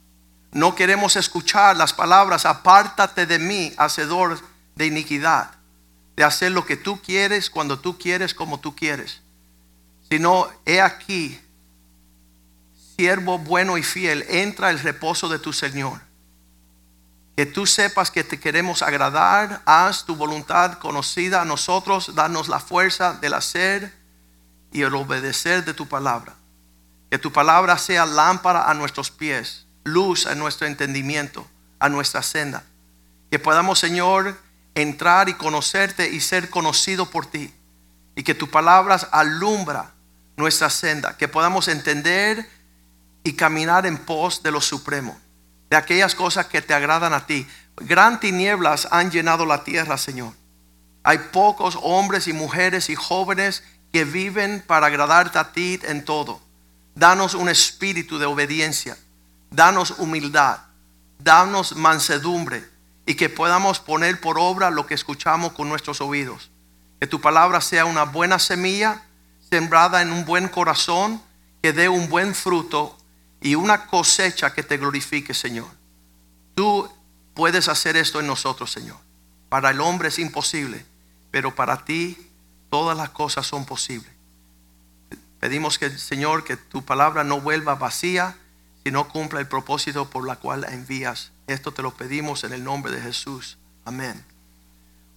No 0.51 0.75
queremos 0.75 1.15
escuchar 1.15 1.75
las 1.75 1.93
palabras, 1.93 2.45
apártate 2.45 3.25
de 3.25 3.39
mí, 3.39 3.73
hacedor 3.77 4.39
de 4.75 4.85
iniquidad, 4.85 5.51
de 6.15 6.23
hacer 6.23 6.51
lo 6.51 6.65
que 6.65 6.77
tú 6.77 7.01
quieres, 7.01 7.49
cuando 7.49 7.79
tú 7.79 7.97
quieres, 7.97 8.33
como 8.33 8.59
tú 8.59 8.75
quieres. 8.75 9.21
Sino, 10.09 10.47
he 10.65 10.81
aquí, 10.81 11.39
siervo 12.95 13.39
bueno 13.39 13.77
y 13.77 13.83
fiel, 13.83 14.23
entra 14.29 14.69
el 14.69 14.79
reposo 14.79 15.27
de 15.27 15.39
tu 15.39 15.51
Señor. 15.51 16.04
Que 17.35 17.45
tú 17.45 17.65
sepas 17.65 18.11
que 18.11 18.23
te 18.23 18.39
queremos 18.39 18.81
agradar, 18.81 19.61
haz 19.65 20.05
tu 20.05 20.15
voluntad 20.15 20.79
conocida 20.79 21.41
a 21.41 21.45
nosotros, 21.45 22.15
danos 22.15 22.47
la 22.47 22.59
fuerza 22.59 23.13
del 23.13 23.33
hacer 23.33 23.93
y 24.71 24.81
el 24.83 24.95
obedecer 24.95 25.65
de 25.65 25.73
tu 25.73 25.87
palabra. 25.87 26.33
Que 27.09 27.17
tu 27.17 27.31
palabra 27.31 27.77
sea 27.77 28.05
lámpara 28.05 28.69
a 28.69 28.73
nuestros 28.73 29.11
pies, 29.11 29.67
luz 29.83 30.25
a 30.25 30.35
nuestro 30.35 30.67
entendimiento, 30.67 31.47
a 31.79 31.89
nuestra 31.89 32.23
senda. 32.23 32.63
Que 33.31 33.39
podamos, 33.39 33.79
Señor, 33.79 34.37
entrar 34.75 35.29
y 35.29 35.33
conocerte 35.33 36.09
y 36.09 36.19
ser 36.21 36.49
conocido 36.49 37.09
por 37.09 37.25
ti. 37.25 37.53
Y 38.15 38.23
que 38.23 38.35
tu 38.35 38.49
palabra 38.49 38.95
alumbra 39.11 39.91
nuestra 40.37 40.69
senda. 40.69 41.17
Que 41.17 41.27
podamos 41.27 41.67
entender 41.67 42.49
y 43.23 43.33
caminar 43.33 43.85
en 43.85 43.97
pos 43.97 44.43
de 44.43 44.51
lo 44.51 44.61
supremo, 44.61 45.19
de 45.69 45.75
aquellas 45.75 46.15
cosas 46.15 46.47
que 46.47 46.61
te 46.61 46.73
agradan 46.73 47.13
a 47.13 47.25
ti. 47.25 47.47
Gran 47.77 48.19
tinieblas 48.19 48.87
han 48.91 49.11
llenado 49.11 49.45
la 49.45 49.63
tierra, 49.63 49.97
Señor. 49.97 50.33
Hay 51.03 51.19
pocos 51.31 51.77
hombres 51.81 52.27
y 52.27 52.33
mujeres 52.33 52.89
y 52.89 52.95
jóvenes 52.95 53.63
que 53.91 54.05
viven 54.05 54.63
para 54.65 54.87
agradarte 54.87 55.37
a 55.37 55.51
ti 55.51 55.79
en 55.83 56.03
todo. 56.03 56.41
Danos 56.95 57.33
un 57.33 57.49
espíritu 57.49 58.17
de 58.17 58.25
obediencia. 58.25 58.97
Danos 59.51 59.91
humildad. 59.97 60.59
Danos 61.19 61.75
mansedumbre. 61.75 62.67
Y 63.05 63.15
que 63.15 63.29
podamos 63.29 63.79
poner 63.79 64.19
por 64.19 64.39
obra 64.39 64.71
lo 64.71 64.87
que 64.87 64.95
escuchamos 64.95 65.53
con 65.53 65.69
nuestros 65.69 66.01
oídos. 66.01 66.49
Que 66.99 67.07
tu 67.07 67.21
palabra 67.21 67.61
sea 67.61 67.85
una 67.85 68.03
buena 68.03 68.39
semilla 68.39 69.03
sembrada 69.49 70.01
en 70.01 70.11
un 70.11 70.25
buen 70.25 70.47
corazón 70.47 71.21
que 71.61 71.73
dé 71.73 71.89
un 71.89 72.09
buen 72.09 72.33
fruto 72.33 72.97
y 73.45 73.53
una 73.53 73.85
cosecha 73.85 74.55
que 74.55 74.63
te 74.63 74.77
glorifique, 74.77 75.35
Señor. 75.35 75.67
Tú 76.55 76.89
puedes 77.35 77.67
hacer 77.67 77.95
esto 77.95 78.19
en 78.19 78.25
nosotros, 78.25 78.71
Señor. 78.71 78.97
Para 79.49 79.69
el 79.69 79.81
hombre 79.81 80.07
es 80.07 80.17
imposible, 80.17 80.83
pero 81.29 81.53
para 81.53 81.85
ti 81.85 82.17
todas 82.71 82.97
las 82.97 83.11
cosas 83.11 83.45
son 83.45 83.63
posibles. 83.63 84.09
Pedimos 85.39 85.77
que, 85.77 85.95
Señor, 85.95 86.43
que 86.43 86.57
tu 86.57 86.83
palabra 86.83 87.23
no 87.23 87.39
vuelva 87.39 87.75
vacía, 87.75 88.35
sino 88.83 89.07
cumpla 89.09 89.41
el 89.41 89.47
propósito 89.47 90.09
por 90.09 90.25
la 90.25 90.37
cual 90.37 90.61
la 90.61 90.69
envías. 90.69 91.31
Esto 91.45 91.71
te 91.71 91.83
lo 91.83 91.93
pedimos 91.93 92.43
en 92.45 92.53
el 92.53 92.63
nombre 92.63 92.91
de 92.91 92.99
Jesús. 92.99 93.59
Amén. 93.85 94.25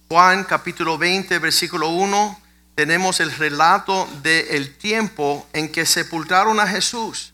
Juan 0.07 0.43
capítulo 0.43 0.99
20, 0.99 1.39
versículo 1.39 1.89
1, 1.89 2.39
tenemos 2.75 3.21
el 3.21 3.31
relato 3.31 4.07
del 4.21 4.77
tiempo 4.77 5.47
en 5.51 5.71
que 5.71 5.87
sepultaron 5.87 6.59
a 6.59 6.67
Jesús. 6.67 7.33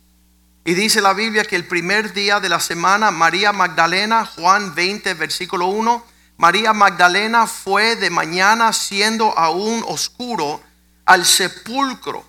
Y 0.67 0.73
dice 0.73 0.99
la 0.99 1.13
Biblia 1.13 1.45
que 1.45 1.55
el 1.55 1.67
primer 1.67 2.11
día 2.11 2.39
de 2.39 2.49
la 2.49 2.59
semana, 2.59 3.11
María 3.11 3.53
Magdalena, 3.53 4.25
Juan 4.25 4.73
20, 4.73 5.13
versículo 5.13 5.67
1, 5.67 6.03
María 6.37 6.73
Magdalena 6.73 7.45
fue 7.45 7.95
de 7.95 8.09
mañana 8.09 8.73
siendo 8.73 9.37
aún 9.37 9.85
oscuro 9.87 10.59
al 11.05 11.23
sepulcro 11.23 12.25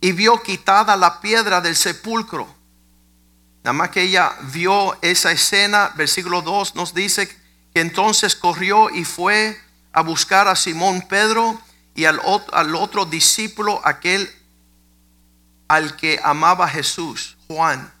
y 0.00 0.10
vio 0.10 0.42
quitada 0.42 0.96
la 0.96 1.20
piedra 1.20 1.60
del 1.60 1.76
sepulcro. 1.76 2.52
Nada 3.62 3.72
más 3.72 3.90
que 3.90 4.02
ella 4.02 4.32
vio 4.52 4.98
esa 5.00 5.30
escena, 5.30 5.92
versículo 5.94 6.42
2 6.42 6.74
nos 6.74 6.92
dice 6.92 7.28
que 7.72 7.80
entonces 7.82 8.34
corrió 8.34 8.90
y 8.90 9.04
fue 9.04 9.56
a 9.92 10.02
buscar 10.02 10.48
a 10.48 10.56
Simón 10.56 11.02
Pedro 11.02 11.56
y 11.94 12.06
al, 12.06 12.20
al 12.52 12.74
otro 12.74 13.04
discípulo, 13.04 13.80
aquel 13.84 14.28
al 15.68 15.94
que 15.94 16.18
amaba 16.24 16.66
Jesús. 16.66 17.36
Juan 17.50 17.92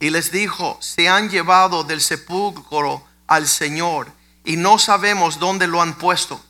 y 0.00 0.08
les 0.08 0.32
dijo, 0.32 0.78
se 0.80 1.06
han 1.06 1.28
llevado 1.28 1.84
del 1.84 2.00
sepulcro 2.00 3.04
al 3.26 3.46
Señor 3.46 4.10
y 4.42 4.56
no 4.56 4.78
sabemos 4.78 5.38
dónde 5.38 5.66
lo 5.66 5.82
han 5.82 5.98
puesto. 5.98 6.40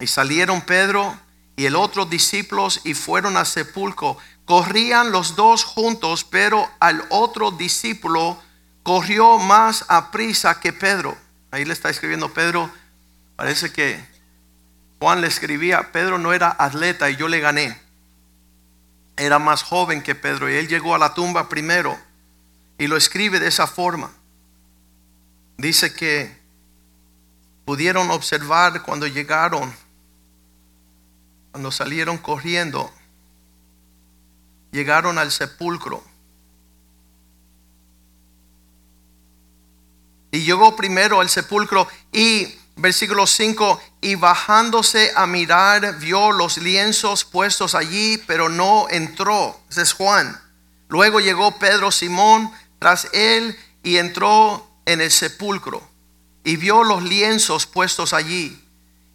Y 0.00 0.06
salieron 0.06 0.62
Pedro 0.62 1.14
y 1.54 1.66
el 1.66 1.76
otro 1.76 2.06
discípulos 2.06 2.80
y 2.84 2.94
fueron 2.94 3.36
al 3.36 3.44
sepulcro. 3.44 4.16
Corrían 4.46 5.12
los 5.12 5.36
dos 5.36 5.64
juntos, 5.64 6.24
pero 6.24 6.70
al 6.80 7.04
otro 7.10 7.50
discípulo 7.50 8.38
corrió 8.82 9.36
más 9.36 9.84
a 9.88 10.10
prisa 10.10 10.58
que 10.58 10.72
Pedro. 10.72 11.18
Ahí 11.50 11.66
le 11.66 11.74
está 11.74 11.90
escribiendo 11.90 12.32
Pedro. 12.32 12.70
Parece 13.36 13.70
que 13.70 14.02
Juan 15.00 15.20
le 15.20 15.26
escribía, 15.26 15.92
Pedro 15.92 16.16
no 16.16 16.32
era 16.32 16.56
atleta 16.58 17.10
y 17.10 17.16
yo 17.16 17.28
le 17.28 17.40
gané 17.40 17.85
era 19.16 19.38
más 19.38 19.62
joven 19.62 20.02
que 20.02 20.14
Pedro 20.14 20.50
y 20.50 20.54
él 20.54 20.68
llegó 20.68 20.94
a 20.94 20.98
la 20.98 21.14
tumba 21.14 21.48
primero 21.48 21.96
y 22.78 22.86
lo 22.86 22.96
escribe 22.96 23.40
de 23.40 23.48
esa 23.48 23.66
forma. 23.66 24.12
Dice 25.56 25.94
que 25.94 26.38
pudieron 27.64 28.10
observar 28.10 28.82
cuando 28.82 29.06
llegaron, 29.06 29.74
cuando 31.50 31.72
salieron 31.72 32.18
corriendo, 32.18 32.92
llegaron 34.70 35.18
al 35.18 35.32
sepulcro. 35.32 36.04
Y 40.30 40.44
llegó 40.44 40.76
primero 40.76 41.20
al 41.20 41.30
sepulcro 41.30 41.88
y 42.12 42.54
Versículo 42.76 43.26
5, 43.26 43.80
y 44.02 44.16
bajándose 44.16 45.10
a 45.16 45.26
mirar, 45.26 45.98
vio 45.98 46.30
los 46.30 46.58
lienzos 46.58 47.24
puestos 47.24 47.74
allí, 47.74 48.22
pero 48.26 48.50
no 48.50 48.86
entró. 48.90 49.58
Ese 49.70 49.82
es 49.82 49.94
Juan. 49.94 50.38
Luego 50.88 51.20
llegó 51.20 51.58
Pedro 51.58 51.90
Simón 51.90 52.52
tras 52.78 53.08
él 53.12 53.58
y 53.82 53.96
entró 53.96 54.70
en 54.84 55.00
el 55.00 55.10
sepulcro 55.10 55.82
y 56.44 56.56
vio 56.56 56.84
los 56.84 57.02
lienzos 57.02 57.66
puestos 57.66 58.12
allí 58.12 58.62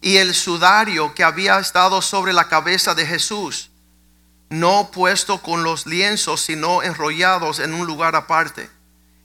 y 0.02 0.16
el 0.16 0.34
sudario 0.34 1.14
que 1.14 1.24
había 1.24 1.58
estado 1.58 2.02
sobre 2.02 2.32
la 2.32 2.48
cabeza 2.48 2.94
de 2.94 3.06
Jesús, 3.06 3.70
no 4.50 4.90
puesto 4.90 5.40
con 5.40 5.62
los 5.62 5.86
lienzos, 5.86 6.42
sino 6.42 6.82
enrollados 6.82 7.60
en 7.60 7.72
un 7.72 7.86
lugar 7.86 8.16
aparte. 8.16 8.68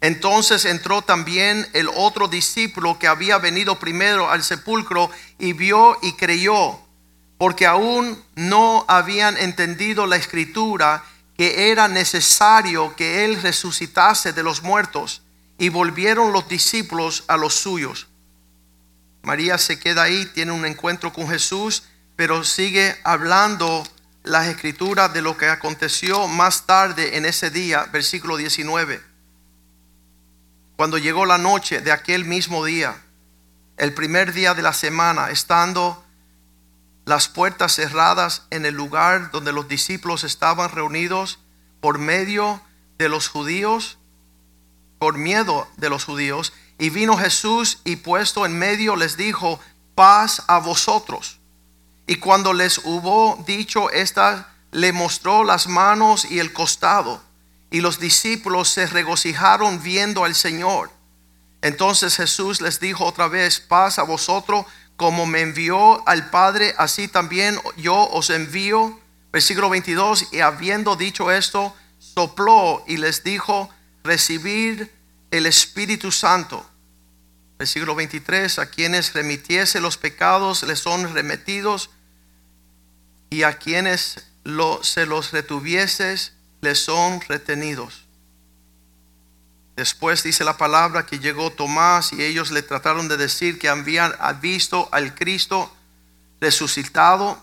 Entonces 0.01 0.65
entró 0.65 1.01
también 1.01 1.67
el 1.73 1.89
otro 1.95 2.27
discípulo 2.27 2.99
que 2.99 3.07
había 3.07 3.39
venido 3.39 3.79
primero 3.79 4.29
al 4.29 4.43
sepulcro 4.43 5.09
y 5.39 5.53
vio 5.53 5.97
y 6.01 6.13
creyó, 6.13 6.79
porque 7.37 7.65
aún 7.65 8.23
no 8.35 8.85
habían 8.87 9.37
entendido 9.37 10.05
la 10.05 10.17
escritura 10.17 11.03
que 11.35 11.71
era 11.71 11.87
necesario 11.87 12.95
que 12.95 13.25
él 13.25 13.41
resucitase 13.41 14.33
de 14.33 14.43
los 14.43 14.63
muertos, 14.63 15.21
y 15.59 15.69
volvieron 15.69 16.33
los 16.33 16.47
discípulos 16.47 17.23
a 17.27 17.37
los 17.37 17.55
suyos. 17.55 18.07
María 19.23 19.57
se 19.57 19.79
queda 19.79 20.03
ahí, 20.03 20.25
tiene 20.27 20.51
un 20.51 20.65
encuentro 20.65 21.11
con 21.11 21.27
Jesús, 21.27 21.83
pero 22.15 22.43
sigue 22.43 22.95
hablando 23.03 23.83
las 24.23 24.47
escrituras 24.47 25.13
de 25.13 25.21
lo 25.21 25.37
que 25.37 25.47
aconteció 25.47 26.27
más 26.27 26.65
tarde 26.65 27.17
en 27.17 27.25
ese 27.25 27.49
día, 27.49 27.85
versículo 27.91 28.37
19. 28.37 29.06
Cuando 30.77 30.99
llegó 30.99 31.25
la 31.25 31.39
noche 31.39 31.81
de 31.81 31.91
aquel 31.91 32.23
mismo 32.23 32.63
día, 32.63 33.01
el 33.77 33.95
primer 33.95 34.31
día 34.31 34.53
de 34.53 34.61
la 34.61 34.73
semana, 34.73 35.31
estando 35.31 36.05
las 37.03 37.27
puertas 37.27 37.73
cerradas 37.73 38.43
en 38.51 38.63
el 38.63 38.75
lugar 38.75 39.31
donde 39.31 39.51
los 39.51 39.67
discípulos 39.67 40.23
estaban 40.23 40.69
reunidos 40.69 41.39
por 41.81 41.97
medio 41.97 42.61
de 42.99 43.09
los 43.09 43.27
judíos, 43.27 43.97
por 44.99 45.17
miedo 45.17 45.67
de 45.77 45.89
los 45.89 46.05
judíos, 46.05 46.53
y 46.77 46.91
vino 46.91 47.17
Jesús 47.17 47.79
y 47.83 47.95
puesto 47.95 48.45
en 48.45 48.59
medio 48.59 48.95
les 48.95 49.17
dijo, 49.17 49.59
paz 49.95 50.43
a 50.45 50.59
vosotros. 50.59 51.39
Y 52.05 52.17
cuando 52.17 52.53
les 52.53 52.77
hubo 52.83 53.43
dicho 53.47 53.89
esta, 53.89 54.53
le 54.69 54.93
mostró 54.93 55.43
las 55.43 55.65
manos 55.65 56.23
y 56.29 56.37
el 56.37 56.53
costado. 56.53 57.26
Y 57.69 57.81
los 57.81 57.99
discípulos 57.99 58.69
se 58.69 58.87
regocijaron 58.87 59.81
viendo 59.81 60.23
al 60.23 60.35
Señor. 60.35 60.91
Entonces 61.61 62.15
Jesús 62.15 62.61
les 62.61 62.79
dijo 62.79 63.05
otra 63.05 63.27
vez, 63.27 63.59
paz 63.59 63.99
a 63.99 64.03
vosotros, 64.03 64.65
como 64.95 65.25
me 65.25 65.41
envió 65.41 66.07
al 66.07 66.29
Padre, 66.29 66.73
así 66.77 67.07
también 67.07 67.59
yo 67.75 68.09
os 68.09 68.29
envío. 68.29 68.99
Versículo 69.31 69.69
22, 69.69 70.33
y 70.33 70.39
habiendo 70.39 70.95
dicho 70.95 71.31
esto, 71.31 71.75
sopló 71.99 72.83
y 72.87 72.97
les 72.97 73.23
dijo, 73.23 73.69
recibir 74.03 74.91
el 75.31 75.45
Espíritu 75.45 76.11
Santo. 76.11 76.65
Versículo 77.59 77.95
23, 77.95 78.59
a 78.59 78.67
quienes 78.67 79.13
remitiese 79.13 79.81
los 79.81 79.97
pecados 79.97 80.63
les 80.63 80.79
son 80.79 81.13
remetidos, 81.13 81.89
y 83.29 83.43
a 83.43 83.57
quienes 83.57 84.25
lo, 84.43 84.83
se 84.83 85.05
los 85.05 85.31
retuvieses 85.31 86.33
son 86.75 87.21
retenidos. 87.21 88.07
Después 89.75 90.23
dice 90.23 90.43
la 90.43 90.57
palabra 90.57 91.05
que 91.05 91.19
llegó 91.19 91.51
Tomás 91.51 92.11
y 92.11 92.23
ellos 92.23 92.49
le 92.49 92.63
trataron 92.63 93.07
de 93.07 93.17
decir 93.17 93.59
que 93.59 93.69
habían 93.69 94.13
visto 94.41 94.89
al 94.91 95.13
Cristo 95.13 95.71
resucitado 96.41 97.39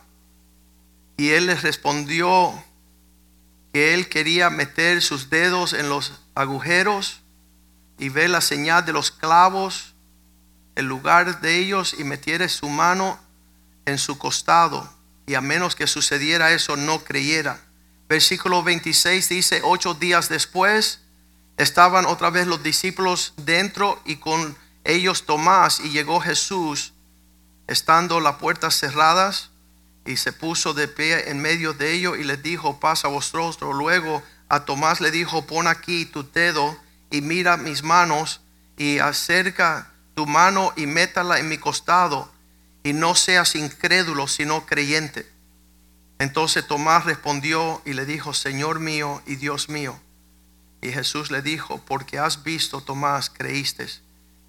y 1.17 1.31
él 1.31 1.47
les 1.47 1.63
respondió 1.63 2.53
que 3.73 3.95
él 3.95 4.09
quería 4.09 4.51
meter 4.51 5.01
sus 5.01 5.31
dedos 5.31 5.73
en 5.73 5.89
los 5.89 6.13
agujeros 6.35 7.21
y 7.99 8.09
ver 8.09 8.31
la 8.31 8.41
señal 8.41 8.85
de 8.85 8.93
los 8.93 9.13
clavos 9.13 9.95
en 10.75 10.87
lugar 10.87 11.41
de 11.41 11.59
ellos 11.59 11.95
y 11.97 12.03
metiera 12.03 12.49
su 12.49 12.69
mano 12.69 13.19
en 13.87 13.99
su 13.99 14.19
costado 14.19 14.93
y 15.27 15.35
a 15.35 15.41
menos 15.41 15.77
que 15.77 15.87
sucediera 15.87 16.53
eso 16.53 16.77
no 16.77 17.05
creyera. 17.05 17.61
Versículo 18.09 18.63
26 18.63 19.29
dice, 19.29 19.61
ocho 19.65 19.95
días 19.95 20.29
después, 20.29 21.01
estaban 21.57 22.07
otra 22.07 22.31
vez 22.31 22.47
los 22.47 22.63
discípulos 22.63 23.33
dentro 23.37 24.01
y 24.05 24.17
con 24.17 24.57
ellos 24.85 25.25
Tomás 25.25 25.81
y 25.81 25.91
llegó 25.91 26.21
Jesús 26.21 26.93
estando 27.67 28.21
las 28.21 28.37
puertas 28.37 28.75
cerradas 28.79 29.51
y 30.05 30.17
se 30.17 30.33
puso 30.33 30.75
de 30.75 30.89
pie 30.89 31.31
en 31.31 31.41
medio 31.41 31.73
de 31.73 31.93
ellos 31.93 32.19
y 32.19 32.25
les 32.25 32.43
dijo 32.43 32.79
pasa 32.81 33.09
vosotros 33.09 33.59
luego 33.75 34.23
a 34.49 34.65
Tomás 34.65 35.01
le 35.01 35.11
dijo 35.11 35.47
pon 35.47 35.67
aquí 35.67 36.05
tu 36.05 36.31
dedo 36.31 36.77
y 37.11 37.23
mira 37.23 37.57
mis 37.57 37.83
manos 37.83 38.41
y 38.77 38.99
acerca 38.99 39.93
tu 40.15 40.27
mano 40.27 40.73
y 40.77 40.87
métala 40.87 41.39
en 41.39 41.49
mi 41.49 41.57
costado 41.57 42.31
y 42.83 42.93
no 42.93 43.15
seas 43.15 43.55
incrédulo 43.55 44.29
sino 44.29 44.67
creyente 44.67 45.31
entonces 46.19 46.67
Tomás 46.67 47.05
respondió 47.05 47.83
y 47.85 47.93
le 47.93 48.07
dijo 48.07 48.35
Señor 48.35 48.81
mío 48.81 49.23
y 49.27 49.37
Dios 49.37 49.69
mío 49.69 49.99
y 50.85 50.93
Jesús 50.93 51.31
le 51.31 51.41
dijo, 51.41 51.81
porque 51.87 52.19
has 52.19 52.45
visto, 52.45 52.83
Tomás, 52.83 53.31
creíste. 53.31 53.89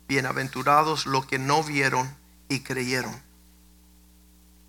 Bienaventurados 0.09 1.05
los 1.05 1.25
que 1.25 1.39
no 1.39 1.63
vieron 1.63 2.13
y 2.49 2.59
creyeron. 2.59 3.23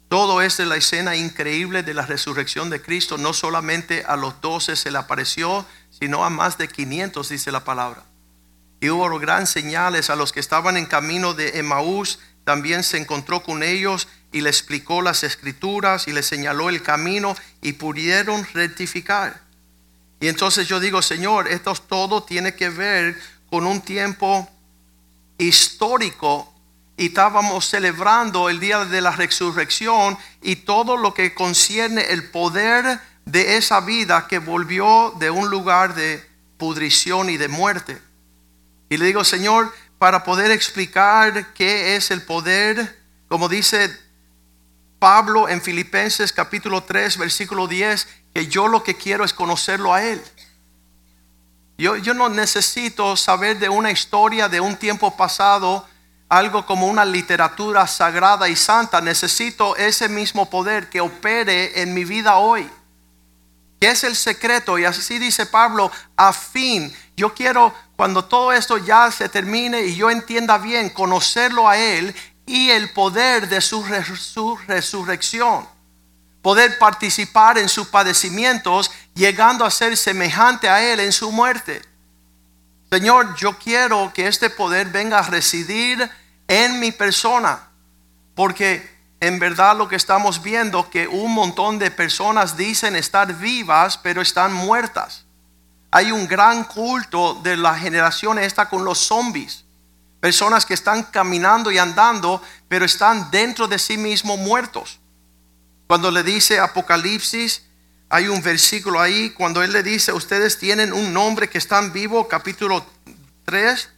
Todo 0.08 0.40
esto 0.42 0.62
es 0.62 0.68
la 0.68 0.76
escena 0.76 1.16
increíble 1.16 1.82
de 1.82 1.92
la 1.92 2.06
resurrección 2.06 2.70
de 2.70 2.80
Cristo. 2.80 3.18
No 3.18 3.32
solamente 3.32 4.04
a 4.06 4.14
los 4.14 4.40
doce 4.40 4.76
se 4.76 4.92
le 4.92 4.98
apareció, 4.98 5.66
sino 5.90 6.24
a 6.24 6.30
más 6.30 6.56
de 6.56 6.68
500, 6.68 7.28
dice 7.28 7.50
la 7.50 7.64
palabra. 7.64 8.04
Y 8.80 8.88
hubo 8.90 9.18
gran 9.18 9.48
señales 9.48 10.08
a 10.08 10.14
los 10.14 10.32
que 10.32 10.38
estaban 10.38 10.76
en 10.76 10.86
camino 10.86 11.34
de 11.34 11.58
Emaús. 11.58 12.20
También 12.44 12.84
se 12.84 12.96
encontró 12.96 13.42
con 13.42 13.64
ellos 13.64 14.06
y 14.32 14.40
le 14.40 14.50
explicó 14.50 15.02
las 15.02 15.22
escrituras 15.22 16.08
y 16.08 16.12
le 16.12 16.22
señaló 16.22 16.68
el 16.68 16.82
camino 16.82 17.36
y 17.62 17.74
pudieron 17.74 18.46
rectificar. 18.52 19.40
Y 20.20 20.28
entonces 20.28 20.66
yo 20.66 20.80
digo, 20.80 21.02
Señor, 21.02 21.48
esto 21.48 21.74
todo 21.74 22.22
tiene 22.22 22.54
que 22.54 22.70
ver 22.70 23.20
con 23.50 23.66
un 23.66 23.80
tiempo 23.80 24.48
histórico 25.38 26.52
y 26.96 27.06
estábamos 27.06 27.68
celebrando 27.68 28.48
el 28.48 28.58
día 28.58 28.84
de 28.86 29.00
la 29.00 29.10
resurrección 29.10 30.16
y 30.42 30.56
todo 30.56 30.96
lo 30.96 31.12
que 31.12 31.34
concierne 31.34 32.02
el 32.08 32.30
poder 32.30 33.00
de 33.26 33.56
esa 33.56 33.80
vida 33.80 34.26
que 34.28 34.38
volvió 34.38 35.12
de 35.18 35.30
un 35.30 35.50
lugar 35.50 35.94
de 35.94 36.24
pudrición 36.56 37.28
y 37.28 37.36
de 37.36 37.48
muerte. 37.48 38.00
Y 38.88 38.96
le 38.96 39.06
digo, 39.06 39.24
Señor, 39.24 39.72
para 39.98 40.24
poder 40.24 40.50
explicar 40.50 41.52
qué 41.52 41.96
es 41.96 42.10
el 42.10 42.22
poder, 42.22 42.98
como 43.28 43.48
dice 43.48 43.94
Pablo 44.98 45.48
en 45.48 45.60
Filipenses 45.60 46.32
capítulo 46.32 46.82
3, 46.82 47.18
versículo 47.18 47.66
10, 47.66 48.08
que 48.34 48.46
yo 48.46 48.68
lo 48.68 48.82
que 48.82 48.96
quiero 48.96 49.24
es 49.24 49.32
conocerlo 49.32 49.92
a 49.92 50.02
Él. 50.02 50.22
Yo, 51.78 51.96
yo 51.96 52.14
no 52.14 52.28
necesito 52.28 53.16
saber 53.16 53.58
de 53.58 53.68
una 53.68 53.90
historia 53.90 54.48
de 54.48 54.60
un 54.60 54.76
tiempo 54.76 55.16
pasado, 55.16 55.86
algo 56.28 56.64
como 56.64 56.86
una 56.86 57.04
literatura 57.04 57.86
sagrada 57.86 58.48
y 58.48 58.56
santa. 58.56 59.00
Necesito 59.02 59.76
ese 59.76 60.08
mismo 60.08 60.48
poder 60.48 60.88
que 60.88 61.02
opere 61.02 61.82
en 61.82 61.92
mi 61.92 62.04
vida 62.04 62.36
hoy. 62.36 62.68
¿Qué 63.78 63.90
es 63.90 64.04
el 64.04 64.16
secreto? 64.16 64.78
Y 64.78 64.86
así 64.86 65.18
dice 65.18 65.44
Pablo, 65.44 65.92
a 66.16 66.32
fin, 66.32 66.94
yo 67.14 67.34
quiero 67.34 67.74
cuando 67.94 68.24
todo 68.24 68.52
esto 68.52 68.78
ya 68.78 69.10
se 69.10 69.28
termine 69.28 69.82
y 69.82 69.96
yo 69.96 70.10
entienda 70.10 70.56
bien, 70.56 70.88
conocerlo 70.88 71.68
a 71.68 71.76
Él 71.76 72.14
y 72.46 72.70
el 72.70 72.90
poder 72.92 73.48
de 73.48 73.60
su, 73.60 73.84
su 74.16 74.56
resurrección 74.66 75.66
poder 76.46 76.78
participar 76.78 77.58
en 77.58 77.68
sus 77.68 77.88
padecimientos, 77.88 78.92
llegando 79.16 79.64
a 79.64 79.70
ser 79.72 79.96
semejante 79.96 80.68
a 80.68 80.80
Él 80.80 81.00
en 81.00 81.10
su 81.10 81.32
muerte. 81.32 81.82
Señor, 82.88 83.34
yo 83.34 83.58
quiero 83.58 84.12
que 84.14 84.28
este 84.28 84.48
poder 84.48 84.90
venga 84.90 85.18
a 85.18 85.22
residir 85.22 86.08
en 86.46 86.78
mi 86.78 86.92
persona, 86.92 87.66
porque 88.36 88.88
en 89.18 89.40
verdad 89.40 89.76
lo 89.76 89.88
que 89.88 89.96
estamos 89.96 90.40
viendo 90.40 90.88
que 90.88 91.08
un 91.08 91.34
montón 91.34 91.80
de 91.80 91.90
personas 91.90 92.56
dicen 92.56 92.94
estar 92.94 93.34
vivas, 93.34 93.98
pero 93.98 94.22
están 94.22 94.52
muertas. 94.52 95.24
Hay 95.90 96.12
un 96.12 96.28
gran 96.28 96.62
culto 96.62 97.34
de 97.42 97.56
la 97.56 97.74
generación 97.74 98.38
esta 98.38 98.68
con 98.68 98.84
los 98.84 98.98
zombies. 98.98 99.64
Personas 100.26 100.66
que 100.66 100.74
están 100.74 101.04
caminando 101.04 101.70
y 101.70 101.78
andando, 101.78 102.42
pero 102.66 102.84
están 102.84 103.30
dentro 103.30 103.68
de 103.68 103.78
sí 103.78 103.96
mismos 103.96 104.40
muertos. 104.40 104.98
Cuando 105.86 106.10
le 106.10 106.24
dice 106.24 106.58
Apocalipsis, 106.58 107.62
hay 108.08 108.26
un 108.26 108.42
versículo 108.42 109.00
ahí, 109.00 109.30
cuando 109.30 109.62
él 109.62 109.72
le 109.72 109.84
dice, 109.84 110.12
ustedes 110.12 110.58
tienen 110.58 110.92
un 110.92 111.12
nombre 111.12 111.48
que 111.48 111.58
están 111.58 111.92
vivo, 111.92 112.26
capítulo 112.26 112.84
3, 113.44 113.88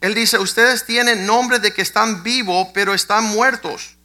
él 0.00 0.14
dice, 0.14 0.38
ustedes 0.38 0.86
tienen 0.86 1.26
nombre 1.26 1.58
de 1.58 1.74
que 1.74 1.82
están 1.82 2.22
vivos, 2.22 2.68
pero 2.72 2.94
están 2.94 3.24
muertos. 3.24 3.98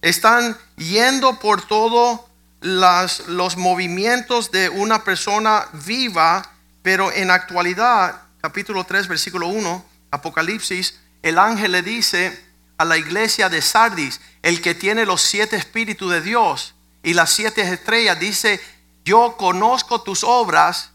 Están 0.00 0.56
yendo 0.76 1.38
por 1.38 1.60
todos 1.66 2.22
los 2.62 3.56
movimientos 3.58 4.50
de 4.50 4.70
una 4.70 5.04
persona 5.04 5.66
viva, 5.84 6.50
pero 6.80 7.12
en 7.12 7.30
actualidad, 7.30 8.22
capítulo 8.40 8.84
3, 8.84 9.06
versículo 9.06 9.48
1, 9.48 9.92
Apocalipsis, 10.14 10.98
el 11.22 11.38
ángel 11.38 11.72
le 11.72 11.82
dice 11.82 12.44
a 12.76 12.84
la 12.84 12.96
iglesia 12.96 13.48
de 13.48 13.62
Sardis, 13.62 14.20
el 14.42 14.60
que 14.60 14.74
tiene 14.74 15.06
los 15.06 15.22
siete 15.22 15.56
espíritus 15.56 16.10
de 16.10 16.20
Dios 16.20 16.74
y 17.02 17.14
las 17.14 17.30
siete 17.30 17.62
estrellas, 17.62 18.18
dice, 18.18 18.60
yo 19.04 19.36
conozco 19.36 20.02
tus 20.02 20.24
obras 20.24 20.90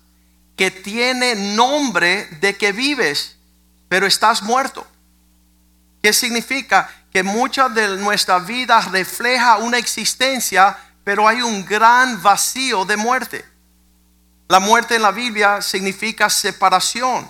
que 0.56 0.72
tiene 0.72 1.36
nombre 1.36 2.26
de 2.42 2.58
que 2.58 2.72
vives, 2.72 3.38
pero 3.88 4.06
estás 4.06 4.42
muerto. 4.42 4.86
¿Qué 6.02 6.14
significa? 6.14 6.90
Que 7.12 7.24
mucha 7.24 7.70
de 7.70 7.98
nuestra 7.98 8.40
vida 8.40 8.82
refleja 8.82 9.58
una 9.58 9.78
existencia, 9.78 10.78
pero 11.04 11.28
hay 11.28 11.42
un 11.42 11.66
gran 11.66 12.22
vacío 12.22 12.86
de 12.86 12.98
muerte. 12.98 13.46
La 14.48 14.60
muerte 14.60 14.96
en 14.96 15.04
la 15.04 15.12
Biblia 15.12 15.62
significa 15.62 16.30
separación. 16.30 17.30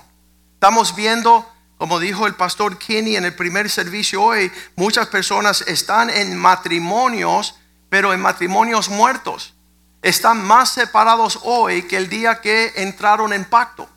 Estamos 0.54 0.96
viendo 0.96 1.50
como 1.80 1.98
dijo 1.98 2.28
el 2.28 2.36
pastor 2.36 2.78
Kenny 2.78 3.16
en 3.16 3.24
el 3.24 3.34
primer 3.34 3.70
servicio 3.70 4.22
hoy, 4.22 4.52
muchas 4.76 5.08
personas 5.08 5.62
están 5.62 6.10
en 6.10 6.36
matrimonios, 6.36 7.56
pero 7.90 8.12
en 8.12 8.20
matrimonios 8.20 8.90
muertos. 8.90 9.54
Están 10.02 10.44
más 10.44 10.74
separados 10.74 11.40
hoy 11.44 11.84
que 11.84 11.96
el 11.96 12.10
día 12.10 12.42
que 12.42 12.74
entraron 12.76 13.32
en 13.32 13.46
pacto. 13.46 13.90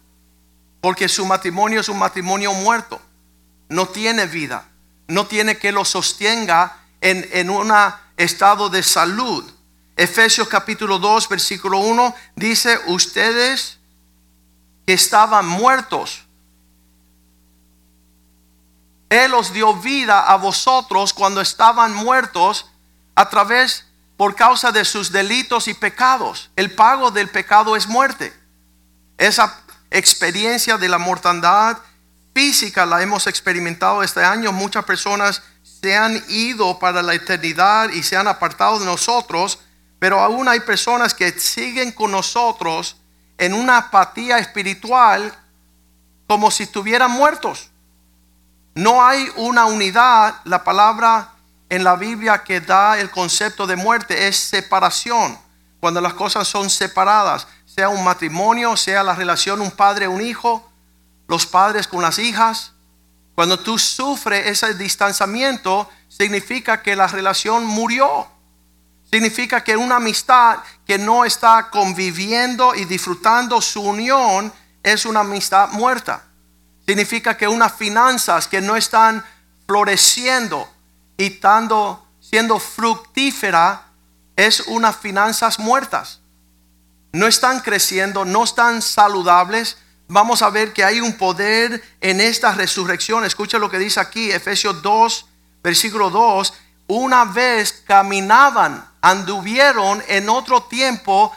Porque 0.81 1.09
su 1.09 1.27
matrimonio 1.27 1.81
es 1.81 1.89
un 1.89 1.99
matrimonio 1.99 2.53
muerto. 2.53 3.03
No 3.69 3.89
tiene 3.89 4.27
vida. 4.27 4.65
No 5.09 5.27
tiene 5.27 5.59
que 5.59 5.73
lo 5.73 5.85
sostenga 5.85 6.77
en, 7.01 7.29
en 7.33 7.51
un 7.51 7.73
estado 8.17 8.69
de 8.69 8.85
salud. 8.85 9.45
Efesios 9.97 10.47
capítulo 10.47 11.01
2, 11.01 11.29
versículo 11.29 11.79
1 11.79 12.15
dice, 12.37 12.79
ustedes 12.87 13.81
que 14.87 14.93
estaban 14.93 15.49
muertos 15.49 16.22
él 19.13 19.35
os 19.35 19.53
dio 19.53 19.75
vida 19.75 20.21
a 20.21 20.37
vosotros 20.37 21.13
cuando 21.13 21.43
estaban 21.43 21.93
muertos 21.95 22.67
a 23.15 23.29
través, 23.29 23.85
por 24.17 24.35
causa 24.35 24.73
de 24.73 24.87
sus 24.87 25.13
delitos 25.13 25.69
y 25.69 25.75
pecados. 25.75 26.51
El 26.57 26.75
pago 26.75 27.11
del 27.11 27.29
pecado 27.29 27.77
es 27.77 27.89
muerte. 27.89 28.33
Esa 29.19 29.63
experiencia 29.91 30.79
de 30.79 30.89
la 30.89 30.99
mortandad 30.99 31.77
física 32.35 32.87
la 32.87 33.03
hemos 33.03 33.27
experimentado 33.27 34.03
este 34.03 34.25
año. 34.25 34.51
Muchas 34.51 34.85
personas 34.85 35.43
se 35.63 35.95
han 35.95 36.23
ido 36.29 36.79
para 36.79 37.03
la 37.03 37.13
eternidad 37.13 37.91
y 37.91 38.03
se 38.03 38.17
han 38.17 38.29
apartado 38.29 38.79
de 38.79 38.87
nosotros, 38.87 39.59
pero 39.99 40.21
aún 40.21 40.49
hay 40.49 40.61
personas 40.61 41.13
que 41.13 41.33
siguen 41.33 41.93
con 41.93 42.13
nosotros 42.13 42.97
en 43.37 43.53
una 43.53 43.77
apatía 43.77 44.39
espiritual 44.39 45.37
como 46.27 46.51
si 46.51 46.63
estuvieran 46.63 47.11
muertos. 47.11 47.72
No 48.75 49.05
hay 49.05 49.31
una 49.37 49.67
unidad. 49.67 50.37
La 50.45 50.65
palabra 50.65 51.33
en 51.69 51.85
la 51.85 51.97
Biblia 51.97 52.43
que 52.43 52.61
da 52.61 52.99
el 52.99 53.11
concepto 53.11 53.67
de 53.67 53.77
muerte 53.77 54.29
es 54.29 54.37
separación. 54.37 55.39
Cuando 55.81 56.01
las 56.01 56.15
cosas 56.15 56.47
son 56.47 56.71
separadas, 56.71 57.47
sea 57.67 57.89
un 57.89 58.05
matrimonio, 58.05 58.77
sea 58.77 59.03
la 59.03 59.15
relación 59.15 59.61
un 59.61 59.71
padre, 59.71 60.07
un 60.07 60.21
hijo, 60.21 60.71
los 61.29 61.47
padres 61.47 61.87
con 61.89 62.03
las 62.03 62.19
hijas. 62.19 62.73
Cuando 63.35 63.59
tú 63.59 63.79
sufres 63.79 64.47
ese 64.47 64.75
distanciamiento, 64.75 65.89
significa 66.09 66.83
que 66.83 66.95
la 66.95 67.07
relación 67.07 67.65
murió. 67.65 68.29
Significa 69.11 69.63
que 69.63 69.77
una 69.77 69.97
amistad 69.97 70.61
que 70.87 70.99
no 70.99 71.25
está 71.25 71.69
conviviendo 71.71 72.75
y 72.75 72.85
disfrutando 72.85 73.61
su 73.61 73.83
unión 73.83 74.53
es 74.83 75.05
una 75.05 75.21
amistad 75.21 75.71
muerta. 75.71 76.23
Significa 76.87 77.37
que 77.37 77.49
unas 77.49 77.73
finanzas 77.75 78.49
que 78.49 78.61
no 78.61 78.77
están 78.77 79.25
floreciendo 79.67 80.69
y 81.17 81.27
estando, 81.27 82.07
siendo 82.21 82.59
fructífera 82.59 83.87
es 84.37 84.61
unas 84.61 84.97
finanzas 84.97 85.59
muertas. 85.59 86.21
No 87.13 87.27
están 87.27 87.61
creciendo, 87.61 88.25
no 88.25 88.45
están 88.45 88.83
saludables. 88.83 89.77
Vamos 90.09 90.43
a 90.43 90.51
ver 90.51 90.73
que 90.73 90.85
hay 90.85 91.01
un 91.01 91.17
poder 91.17 91.83
en 92.01 92.21
esta 92.21 92.53
resurrección. 92.53 93.25
Escucha 93.25 93.59
lo 93.59 93.71
que 93.71 93.79
dice 93.79 94.01
aquí, 94.01 94.31
Efesios 94.31 94.83
2, 94.83 95.27
versículo 95.63 96.11
2. 96.11 96.55
Una 96.89 97.25
vez 97.25 97.83
caminaban 97.87 98.93
anduvieron 99.03 100.03
en 100.09 100.29
otro 100.29 100.63
tiempo 100.63 101.33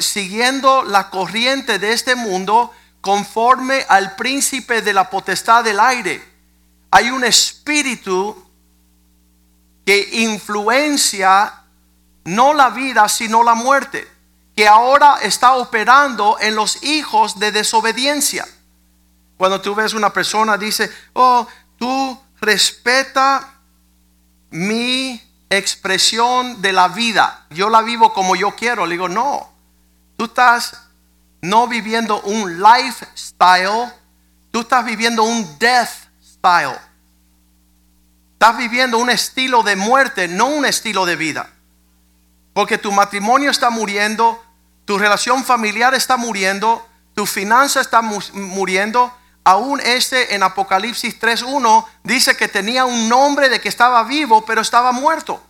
siguiendo 0.00 0.82
la 0.82 1.08
corriente 1.08 1.78
de 1.78 1.92
este 1.92 2.14
mundo 2.14 2.70
conforme 3.00 3.84
al 3.88 4.16
príncipe 4.16 4.82
de 4.82 4.92
la 4.92 5.08
potestad 5.08 5.64
del 5.64 5.80
aire. 5.80 6.22
Hay 6.90 7.10
un 7.10 7.24
espíritu 7.24 8.44
que 9.84 10.08
influencia 10.20 11.62
no 12.24 12.52
la 12.52 12.70
vida, 12.70 13.08
sino 13.08 13.42
la 13.42 13.54
muerte, 13.54 14.06
que 14.54 14.68
ahora 14.68 15.18
está 15.22 15.54
operando 15.54 16.36
en 16.40 16.54
los 16.54 16.82
hijos 16.82 17.38
de 17.38 17.52
desobediencia. 17.52 18.46
Cuando 19.36 19.60
tú 19.60 19.74
ves 19.74 19.94
una 19.94 20.12
persona, 20.12 20.58
dice, 20.58 20.90
oh, 21.14 21.46
tú 21.78 22.20
respeta 22.40 23.54
mi 24.50 25.22
expresión 25.48 26.60
de 26.60 26.72
la 26.72 26.88
vida. 26.88 27.46
Yo 27.50 27.70
la 27.70 27.82
vivo 27.82 28.12
como 28.12 28.36
yo 28.36 28.54
quiero. 28.56 28.84
Le 28.84 28.92
digo, 28.92 29.08
no. 29.08 29.48
Tú 30.16 30.26
estás 30.26 30.87
no 31.40 31.68
viviendo 31.68 32.20
un 32.22 32.60
lifestyle, 32.60 33.92
tú 34.50 34.60
estás 34.60 34.84
viviendo 34.84 35.22
un 35.22 35.58
death 35.58 35.88
style. 36.22 36.78
Estás 38.34 38.56
viviendo 38.56 38.98
un 38.98 39.10
estilo 39.10 39.62
de 39.62 39.76
muerte, 39.76 40.28
no 40.28 40.46
un 40.46 40.64
estilo 40.64 41.06
de 41.06 41.16
vida. 41.16 41.50
Porque 42.52 42.78
tu 42.78 42.92
matrimonio 42.92 43.50
está 43.50 43.70
muriendo, 43.70 44.44
tu 44.84 44.98
relación 44.98 45.44
familiar 45.44 45.94
está 45.94 46.16
muriendo, 46.16 46.86
tu 47.14 47.26
finanza 47.26 47.80
está 47.80 48.00
muriendo, 48.00 49.12
aún 49.44 49.80
este 49.80 50.34
en 50.34 50.42
Apocalipsis 50.42 51.18
3.1 51.20 51.84
dice 52.04 52.36
que 52.36 52.48
tenía 52.48 52.84
un 52.84 53.08
nombre 53.08 53.48
de 53.48 53.60
que 53.60 53.68
estaba 53.68 54.04
vivo, 54.04 54.44
pero 54.44 54.60
estaba 54.60 54.92
muerto. 54.92 55.42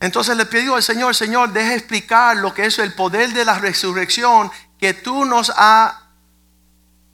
Entonces 0.00 0.36
le 0.36 0.46
pido 0.46 0.74
al 0.74 0.82
Señor, 0.82 1.14
Señor, 1.14 1.52
deje 1.52 1.74
explicar 1.74 2.36
lo 2.36 2.54
que 2.54 2.66
es 2.66 2.78
el 2.78 2.94
poder 2.94 3.32
de 3.32 3.44
la 3.44 3.58
resurrección 3.58 4.50
que 4.78 4.94
tú 4.94 5.24
nos 5.24 5.52
ha 5.54 6.08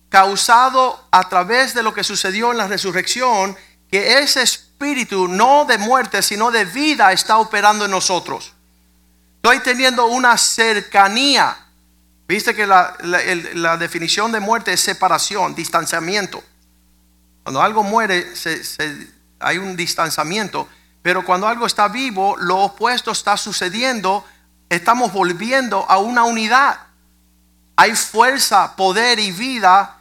causado 0.09 1.05
a 1.11 1.29
través 1.29 1.75
de 1.75 1.83
lo 1.83 1.93
que 1.93 2.05
sucedió 2.05 2.53
en 2.53 2.59
la 2.59 2.69
resurrección, 2.69 3.57
que 3.91 4.21
ese 4.21 4.43
espíritu 4.43 5.27
no 5.27 5.65
de 5.65 5.79
muerte, 5.79 6.23
sino 6.23 6.51
de 6.51 6.65
vida 6.65 7.13
está 7.13 7.39
operando 7.39 7.85
en 7.85 7.91
nosotros. 7.91 8.53
Estoy 9.43 9.61
teniendo 9.61 10.07
una 10.07 10.37
cercanía 10.39 11.67
Viste 12.29 12.55
que 12.55 12.67
la, 12.67 13.77
definición 13.79 14.33
de 14.33 14.41
muerte 14.41 14.73
es 14.73 14.81
separación, 14.81 15.55
distanciamiento. 15.55 16.43
Cuando 17.45 17.63
algo 17.63 17.85
muere, 17.85 18.33
hay 19.39 19.59
un 19.59 19.77
distanciamiento. 19.77 20.69
Pero 21.07 21.25
cuando 21.25 21.47
algo 21.47 21.67
está 21.67 21.87
vivo, 21.87 22.37
lo 22.37 22.59
opuesto 22.63 23.13
está 23.13 23.37
sucediendo. 23.37 24.25
Estamos 24.69 25.13
volviendo 25.13 25.87
a 25.89 25.99
una 25.99 26.25
unidad. 26.25 26.81
Hay 27.77 27.95
fuerza, 27.95 28.75
poder 28.75 29.21
y 29.21 29.31
vida 29.31 29.99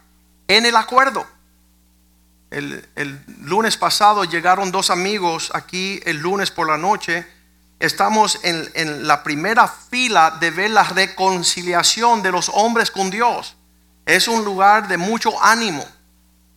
en 0.48 0.66
el 0.66 0.74
acuerdo. 0.74 1.24
El, 2.50 2.84
lunes 3.42 3.76
pasado 3.76 4.24
llegaron 4.24 4.72
dos 4.72 4.90
amigos 4.90 5.52
aquí 5.54 6.00
el 6.06 6.16
lunes 6.16 6.50
por 6.50 6.66
la 6.66 6.76
noche 6.76 7.24
estamos 7.78 8.40
en, 8.42 9.06
la 9.06 9.22
primera 9.22 9.68
fila 9.68 10.36
de 10.40 10.50
ver 10.50 10.70
la 10.70 10.82
reconciliación 10.82 12.20
de 12.20 12.32
los 12.32 12.48
hombres 12.48 12.90
con 12.90 13.10
Dios. 13.10 13.54
Es 14.06 14.26
un 14.26 14.44
lugar 14.44 14.88
de 14.88 14.96
mucho 14.96 15.40
ánimo, 15.40 15.86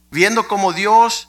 viendo 0.09 0.47
como 0.47 0.73
Dios 0.73 1.28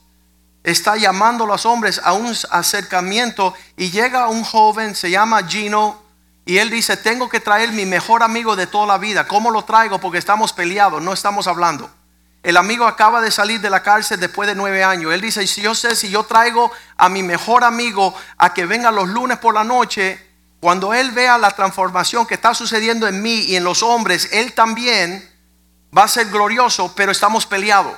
está 0.62 0.96
llamando 0.96 1.44
a 1.44 1.46
los 1.46 1.66
hombres 1.66 2.00
a 2.04 2.12
un 2.12 2.34
acercamiento 2.50 3.54
y 3.76 3.90
llega 3.90 4.28
un 4.28 4.44
joven, 4.44 4.94
se 4.94 5.10
llama 5.10 5.46
Gino, 5.46 6.02
y 6.44 6.58
él 6.58 6.70
dice, 6.70 6.96
tengo 6.96 7.28
que 7.28 7.40
traer 7.40 7.72
mi 7.72 7.86
mejor 7.86 8.22
amigo 8.22 8.56
de 8.56 8.66
toda 8.66 8.86
la 8.86 8.98
vida. 8.98 9.28
¿Cómo 9.28 9.50
lo 9.50 9.62
traigo? 9.62 9.98
Porque 9.98 10.18
estamos 10.18 10.52
peleados, 10.52 11.00
no 11.00 11.12
estamos 11.12 11.46
hablando. 11.46 11.90
El 12.42 12.56
amigo 12.56 12.86
acaba 12.86 13.20
de 13.20 13.30
salir 13.30 13.60
de 13.60 13.68
la 13.68 13.82
cárcel 13.82 14.18
después 14.18 14.48
de 14.48 14.54
nueve 14.54 14.82
años. 14.82 15.12
Él 15.12 15.20
dice, 15.20 15.46
si 15.46 15.60
yo 15.60 15.74
sé, 15.74 15.94
si 15.94 16.08
yo 16.08 16.24
traigo 16.24 16.72
a 16.96 17.08
mi 17.08 17.22
mejor 17.22 17.64
amigo 17.64 18.14
a 18.38 18.54
que 18.54 18.64
venga 18.66 18.90
los 18.90 19.08
lunes 19.08 19.38
por 19.38 19.54
la 19.54 19.62
noche, 19.62 20.26
cuando 20.58 20.94
él 20.94 21.10
vea 21.10 21.38
la 21.38 21.50
transformación 21.50 22.26
que 22.26 22.34
está 22.34 22.54
sucediendo 22.54 23.06
en 23.06 23.22
mí 23.22 23.40
y 23.40 23.56
en 23.56 23.64
los 23.64 23.82
hombres, 23.82 24.30
él 24.32 24.52
también 24.52 25.28
va 25.96 26.04
a 26.04 26.08
ser 26.08 26.30
glorioso, 26.30 26.94
pero 26.94 27.12
estamos 27.12 27.44
peleados. 27.46 27.94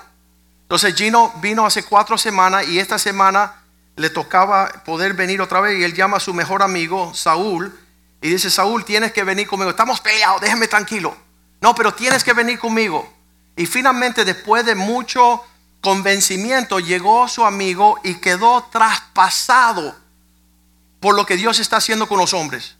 Entonces 0.62 0.94
Gino 0.94 1.32
vino 1.40 1.66
hace 1.66 1.84
cuatro 1.84 2.16
semanas 2.16 2.66
y 2.68 2.78
esta 2.78 2.98
semana 2.98 3.62
le 3.96 4.10
tocaba 4.10 4.68
poder 4.84 5.14
venir 5.14 5.40
otra 5.40 5.60
vez 5.60 5.78
y 5.78 5.84
él 5.84 5.94
llama 5.94 6.16
a 6.16 6.20
su 6.20 6.32
mejor 6.32 6.62
amigo, 6.62 7.12
Saúl, 7.14 7.78
y 8.22 8.28
dice, 8.28 8.50
Saúl, 8.50 8.84
tienes 8.84 9.12
que 9.12 9.24
venir 9.24 9.46
conmigo. 9.46 9.70
Estamos 9.70 10.00
peleados, 10.00 10.40
déjame 10.40 10.68
tranquilo. 10.68 11.16
No, 11.60 11.74
pero 11.74 11.92
tienes 11.92 12.24
que 12.24 12.32
venir 12.32 12.58
conmigo. 12.58 13.12
Y 13.56 13.66
finalmente, 13.66 14.24
después 14.24 14.64
de 14.64 14.74
mucho 14.74 15.44
convencimiento, 15.80 16.78
llegó 16.78 17.26
su 17.28 17.44
amigo 17.44 17.98
y 18.04 18.14
quedó 18.14 18.68
traspasado 18.70 19.94
por 21.00 21.16
lo 21.16 21.26
que 21.26 21.36
Dios 21.36 21.58
está 21.58 21.78
haciendo 21.78 22.06
con 22.06 22.18
los 22.18 22.32
hombres. 22.32 22.76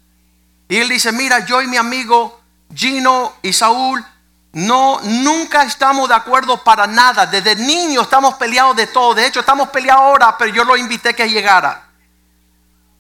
Y 0.69 0.77
él 0.77 0.89
dice, 0.89 1.13
mira, 1.13 1.45
yo 1.45 1.61
y 1.61 1.67
mi 1.67 1.77
amigo 1.77 2.41
Gino 2.75 3.35
y 3.43 3.53
Saúl 3.53 4.05
no, 4.53 5.01
nunca 5.03 5.63
estamos 5.63 6.09
de 6.09 6.15
acuerdo 6.15 6.63
para 6.63 6.87
nada. 6.87 7.27
Desde 7.27 7.57
niño 7.57 8.03
estamos 8.03 8.35
peleados 8.35 8.77
de 8.77 8.87
todo. 8.87 9.15
De 9.15 9.27
hecho, 9.27 9.41
estamos 9.41 9.71
peleados 9.71 10.03
ahora, 10.03 10.37
pero 10.37 10.53
yo 10.53 10.65
lo 10.65 10.77
invité 10.77 11.15
que 11.15 11.29
llegara. 11.29 11.89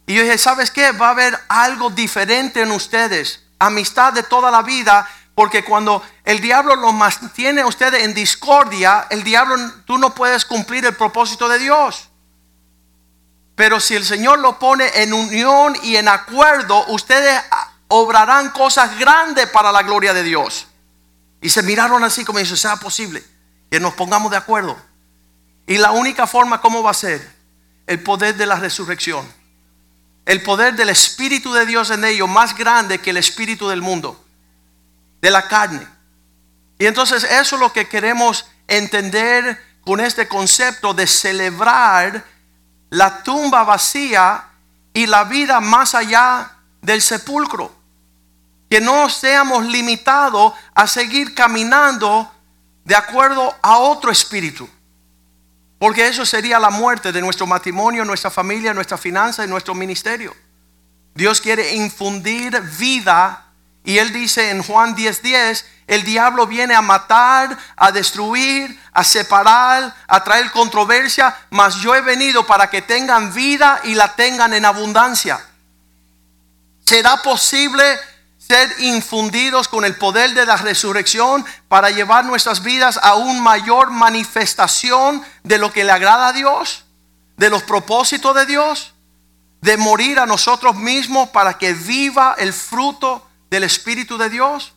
Y 0.06 0.14
yo 0.14 0.22
dije, 0.22 0.38
¿sabes 0.38 0.70
qué? 0.70 0.92
Va 0.92 1.08
a 1.08 1.10
haber 1.10 1.38
algo 1.48 1.90
diferente 1.90 2.62
en 2.62 2.72
ustedes. 2.72 3.42
Amistad 3.58 4.12
de 4.12 4.22
toda 4.22 4.50
la 4.50 4.62
vida 4.62 5.06
porque 5.34 5.64
cuando 5.64 6.02
el 6.24 6.40
diablo 6.40 6.76
lo 6.76 6.92
mantiene 6.92 7.62
a 7.62 7.66
ustedes 7.66 8.02
en 8.02 8.14
discordia, 8.14 9.06
el 9.10 9.24
diablo, 9.24 9.56
tú 9.86 9.96
no 9.98 10.14
puedes 10.14 10.44
cumplir 10.44 10.84
el 10.84 10.94
propósito 10.94 11.48
de 11.48 11.58
Dios. 11.58 12.08
Pero 13.54 13.80
si 13.80 13.94
el 13.94 14.04
Señor 14.04 14.38
lo 14.38 14.58
pone 14.58 14.90
en 14.94 15.12
unión 15.12 15.76
y 15.82 15.96
en 15.96 16.08
acuerdo, 16.08 16.84
ustedes 16.88 17.42
obrarán 17.88 18.50
cosas 18.50 18.98
grandes 18.98 19.48
para 19.48 19.72
la 19.72 19.82
gloria 19.82 20.12
de 20.12 20.22
Dios. 20.22 20.66
Y 21.42 21.50
se 21.50 21.62
miraron 21.62 22.02
así 22.04 22.24
como 22.24 22.38
dice, 22.38 22.56
sea 22.56 22.76
posible 22.76 23.22
que 23.70 23.80
nos 23.80 23.92
pongamos 23.94 24.30
de 24.30 24.38
acuerdo. 24.38 24.78
Y 25.66 25.76
la 25.76 25.90
única 25.90 26.26
forma, 26.26 26.60
¿cómo 26.60 26.82
va 26.82 26.92
a 26.92 26.94
ser? 26.94 27.30
El 27.86 28.02
poder 28.02 28.36
de 28.36 28.46
la 28.46 28.56
resurrección. 28.56 29.26
El 30.24 30.42
poder 30.42 30.74
del 30.74 30.88
Espíritu 30.88 31.52
de 31.52 31.66
Dios 31.66 31.90
en 31.90 32.04
ellos, 32.04 32.28
más 32.28 32.56
grande 32.56 33.00
que 33.00 33.10
el 33.10 33.16
Espíritu 33.16 33.68
del 33.68 33.82
mundo 33.82 34.24
de 35.20 35.30
la 35.30 35.48
carne. 35.48 35.86
Y 36.78 36.86
entonces 36.86 37.24
eso 37.24 37.56
es 37.56 37.60
lo 37.60 37.72
que 37.72 37.88
queremos 37.88 38.46
entender 38.68 39.60
con 39.84 40.00
este 40.00 40.28
concepto 40.28 40.94
de 40.94 41.06
celebrar 41.06 42.24
la 42.90 43.22
tumba 43.22 43.64
vacía 43.64 44.44
y 44.92 45.06
la 45.06 45.24
vida 45.24 45.60
más 45.60 45.94
allá 45.94 46.56
del 46.82 47.02
sepulcro. 47.02 47.81
Que 48.72 48.80
no 48.80 49.10
seamos 49.10 49.66
limitados 49.66 50.54
a 50.74 50.86
seguir 50.86 51.34
caminando 51.34 52.32
de 52.86 52.96
acuerdo 52.96 53.54
a 53.60 53.76
otro 53.76 54.10
espíritu. 54.10 54.66
Porque 55.78 56.06
eso 56.06 56.24
sería 56.24 56.58
la 56.58 56.70
muerte 56.70 57.12
de 57.12 57.20
nuestro 57.20 57.46
matrimonio, 57.46 58.02
nuestra 58.02 58.30
familia, 58.30 58.72
nuestra 58.72 58.96
finanza 58.96 59.44
y 59.44 59.46
nuestro 59.46 59.74
ministerio. 59.74 60.34
Dios 61.14 61.42
quiere 61.42 61.74
infundir 61.74 62.58
vida 62.78 63.44
y 63.84 63.98
él 63.98 64.10
dice 64.10 64.48
en 64.48 64.62
Juan 64.62 64.96
10:10, 64.96 65.66
el 65.86 66.02
diablo 66.02 66.46
viene 66.46 66.74
a 66.74 66.80
matar, 66.80 67.58
a 67.76 67.92
destruir, 67.92 68.80
a 68.94 69.04
separar, 69.04 69.94
a 70.08 70.24
traer 70.24 70.50
controversia, 70.50 71.36
mas 71.50 71.74
yo 71.74 71.94
he 71.94 72.00
venido 72.00 72.46
para 72.46 72.70
que 72.70 72.80
tengan 72.80 73.34
vida 73.34 73.82
y 73.84 73.94
la 73.94 74.16
tengan 74.16 74.54
en 74.54 74.64
abundancia. 74.64 75.44
¿Será 76.86 77.18
posible 77.18 77.84
ser 78.52 78.70
infundidos 78.80 79.66
con 79.66 79.86
el 79.86 79.96
poder 79.96 80.34
de 80.34 80.44
la 80.44 80.56
resurrección 80.56 81.42
para 81.68 81.88
llevar 81.88 82.26
nuestras 82.26 82.62
vidas 82.62 83.00
a 83.02 83.14
una 83.14 83.40
mayor 83.40 83.90
manifestación 83.90 85.24
de 85.42 85.56
lo 85.56 85.72
que 85.72 85.84
le 85.84 85.90
agrada 85.90 86.28
a 86.28 86.32
Dios, 86.34 86.84
de 87.38 87.48
los 87.48 87.62
propósitos 87.62 88.34
de 88.34 88.44
Dios, 88.44 88.92
de 89.62 89.78
morir 89.78 90.18
a 90.18 90.26
nosotros 90.26 90.76
mismos 90.76 91.30
para 91.30 91.56
que 91.56 91.72
viva 91.72 92.34
el 92.36 92.52
fruto 92.52 93.26
del 93.48 93.64
Espíritu 93.64 94.18
de 94.18 94.28
Dios. 94.28 94.74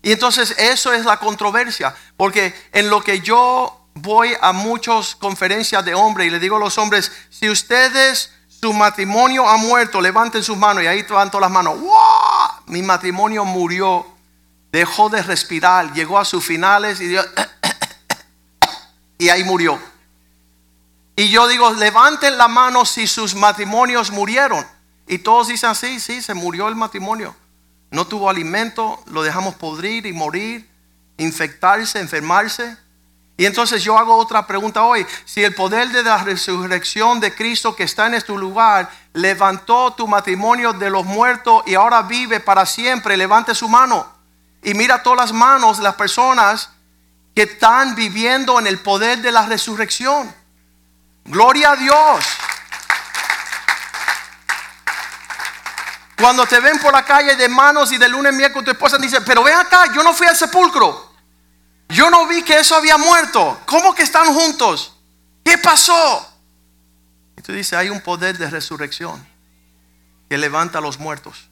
Y 0.00 0.12
entonces 0.12 0.54
eso 0.56 0.94
es 0.94 1.04
la 1.04 1.18
controversia, 1.18 1.94
porque 2.16 2.54
en 2.72 2.88
lo 2.88 3.02
que 3.02 3.20
yo 3.20 3.78
voy 3.92 4.32
a 4.40 4.52
muchas 4.52 5.16
conferencias 5.16 5.84
de 5.84 5.94
hombres 5.94 6.28
y 6.28 6.30
le 6.30 6.38
digo 6.38 6.56
a 6.56 6.60
los 6.60 6.78
hombres, 6.78 7.12
si 7.28 7.50
ustedes 7.50 8.32
su 8.48 8.72
matrimonio 8.72 9.46
ha 9.46 9.58
muerto, 9.58 10.00
levanten 10.00 10.42
sus 10.42 10.56
manos 10.56 10.82
y 10.82 10.86
ahí 10.86 11.02
levanto 11.02 11.38
las 11.38 11.50
manos. 11.50 11.78
¡Wow! 11.78 12.19
Mi 12.70 12.82
matrimonio 12.82 13.44
murió, 13.44 14.06
dejó 14.70 15.08
de 15.08 15.22
respirar, 15.22 15.92
llegó 15.92 16.18
a 16.18 16.24
sus 16.24 16.44
finales 16.44 17.00
y, 17.00 17.16
y 19.18 19.28
ahí 19.28 19.42
murió. 19.42 19.76
Y 21.16 21.30
yo 21.30 21.48
digo, 21.48 21.72
levanten 21.72 22.38
la 22.38 22.46
mano 22.46 22.84
si 22.84 23.08
sus 23.08 23.34
matrimonios 23.34 24.12
murieron. 24.12 24.64
Y 25.08 25.18
todos 25.18 25.48
dicen 25.48 25.70
así, 25.70 25.98
sí, 25.98 26.22
se 26.22 26.32
murió 26.32 26.68
el 26.68 26.76
matrimonio. 26.76 27.34
No 27.90 28.06
tuvo 28.06 28.30
alimento, 28.30 29.02
lo 29.06 29.24
dejamos 29.24 29.56
podrir 29.56 30.06
y 30.06 30.12
morir, 30.12 30.70
infectarse, 31.16 31.98
enfermarse. 31.98 32.76
Y 33.40 33.46
entonces 33.46 33.82
yo 33.82 33.96
hago 33.96 34.18
otra 34.18 34.46
pregunta 34.46 34.82
hoy. 34.82 35.06
Si 35.24 35.42
el 35.42 35.54
poder 35.54 35.88
de 35.88 36.02
la 36.02 36.18
resurrección 36.18 37.20
de 37.20 37.34
Cristo 37.34 37.74
que 37.74 37.84
está 37.84 38.06
en 38.06 38.12
este 38.12 38.34
lugar 38.34 38.90
levantó 39.14 39.94
tu 39.94 40.06
matrimonio 40.06 40.74
de 40.74 40.90
los 40.90 41.06
muertos 41.06 41.62
y 41.64 41.74
ahora 41.74 42.02
vive 42.02 42.40
para 42.40 42.66
siempre, 42.66 43.16
levante 43.16 43.54
su 43.54 43.66
mano. 43.66 44.06
Y 44.62 44.74
mira 44.74 45.02
todas 45.02 45.20
las 45.20 45.32
manos 45.32 45.78
de 45.78 45.84
las 45.84 45.94
personas 45.94 46.68
que 47.34 47.44
están 47.44 47.94
viviendo 47.94 48.58
en 48.58 48.66
el 48.66 48.78
poder 48.78 49.22
de 49.22 49.32
la 49.32 49.46
resurrección. 49.46 50.30
Gloria 51.24 51.70
a 51.70 51.76
Dios. 51.76 52.26
Cuando 56.20 56.44
te 56.44 56.60
ven 56.60 56.78
por 56.78 56.92
la 56.92 57.06
calle 57.06 57.36
de 57.36 57.48
manos 57.48 57.90
y 57.90 57.96
de 57.96 58.06
lunes 58.06 58.34
miércoles, 58.34 58.66
tu 58.66 58.70
esposa 58.72 58.98
dice, 58.98 59.22
pero 59.22 59.42
ven 59.42 59.56
acá, 59.56 59.86
yo 59.94 60.02
no 60.02 60.12
fui 60.12 60.26
al 60.26 60.36
sepulcro. 60.36 61.09
Yo 61.90 62.08
no 62.08 62.26
vi 62.26 62.42
que 62.42 62.58
eso 62.58 62.76
había 62.76 62.96
muerto. 62.96 63.60
¿Cómo 63.66 63.94
que 63.94 64.04
están 64.04 64.32
juntos? 64.32 64.94
¿Qué 65.44 65.58
pasó? 65.58 66.26
Y 67.36 67.42
tú 67.42 67.52
dices, 67.52 67.72
hay 67.72 67.90
un 67.90 68.00
poder 68.00 68.38
de 68.38 68.48
resurrección 68.48 69.26
que 70.28 70.38
levanta 70.38 70.78
a 70.78 70.80
los 70.80 70.98
muertos. 70.98 71.48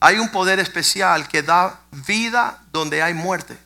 Hay 0.00 0.18
un 0.18 0.30
poder 0.30 0.58
especial 0.60 1.28
que 1.28 1.42
da 1.42 1.80
vida 1.90 2.62
donde 2.72 3.02
hay 3.02 3.12
muerte. 3.12 3.58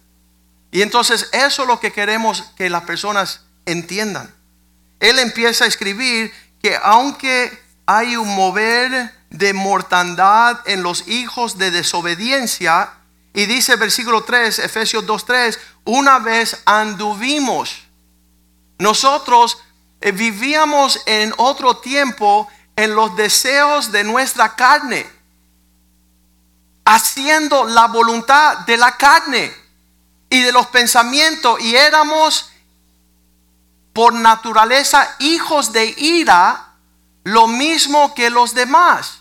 Y 0.72 0.82
entonces 0.82 1.28
eso 1.32 1.62
es 1.62 1.68
lo 1.68 1.78
que 1.78 1.92
queremos 1.92 2.42
que 2.56 2.68
las 2.68 2.82
personas 2.82 3.42
entiendan. 3.64 4.34
Él 4.98 5.20
empieza 5.20 5.64
a 5.64 5.68
escribir 5.68 6.32
que 6.60 6.76
aunque 6.82 7.62
hay 7.86 8.16
un 8.16 8.34
mover 8.34 9.14
de 9.30 9.52
mortandad 9.52 10.58
en 10.66 10.82
los 10.82 11.06
hijos 11.06 11.58
de 11.58 11.70
desobediencia, 11.70 12.90
y 13.34 13.46
dice 13.46 13.74
versículo 13.76 14.22
3, 14.22 14.60
Efesios 14.60 15.04
2.3, 15.04 15.58
una 15.84 16.18
vez 16.18 16.62
anduvimos. 16.64 17.84
Nosotros 18.78 19.58
eh, 20.00 20.12
vivíamos 20.12 21.00
en 21.06 21.32
otro 21.36 21.76
tiempo 21.76 22.48
en 22.76 22.94
los 22.94 23.14
deseos 23.16 23.92
de 23.92 24.04
nuestra 24.04 24.56
carne, 24.56 25.06
haciendo 26.84 27.64
la 27.64 27.86
voluntad 27.86 28.58
de 28.60 28.76
la 28.76 28.96
carne 28.96 29.54
y 30.28 30.40
de 30.40 30.52
los 30.52 30.66
pensamientos, 30.66 31.60
y 31.60 31.76
éramos 31.76 32.50
por 33.92 34.12
naturaleza 34.12 35.14
hijos 35.20 35.72
de 35.72 35.94
ira, 35.96 36.72
lo 37.22 37.46
mismo 37.46 38.12
que 38.14 38.28
los 38.28 38.52
demás. 38.52 39.20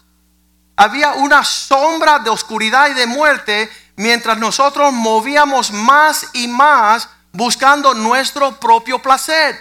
Había 0.76 1.13
una 1.13 1.45
sombra 1.45 2.19
de 2.19 2.32
oscuridad 2.32 2.89
y 2.89 2.95
de 2.95 3.06
muerte 3.06 3.69
mientras 3.95 4.38
nosotros 4.38 4.91
movíamos 4.91 5.71
más 5.71 6.27
y 6.34 6.47
más 6.47 7.10
buscando 7.32 7.93
nuestro 7.93 8.60
propio 8.60 8.99
placer. 8.99 9.60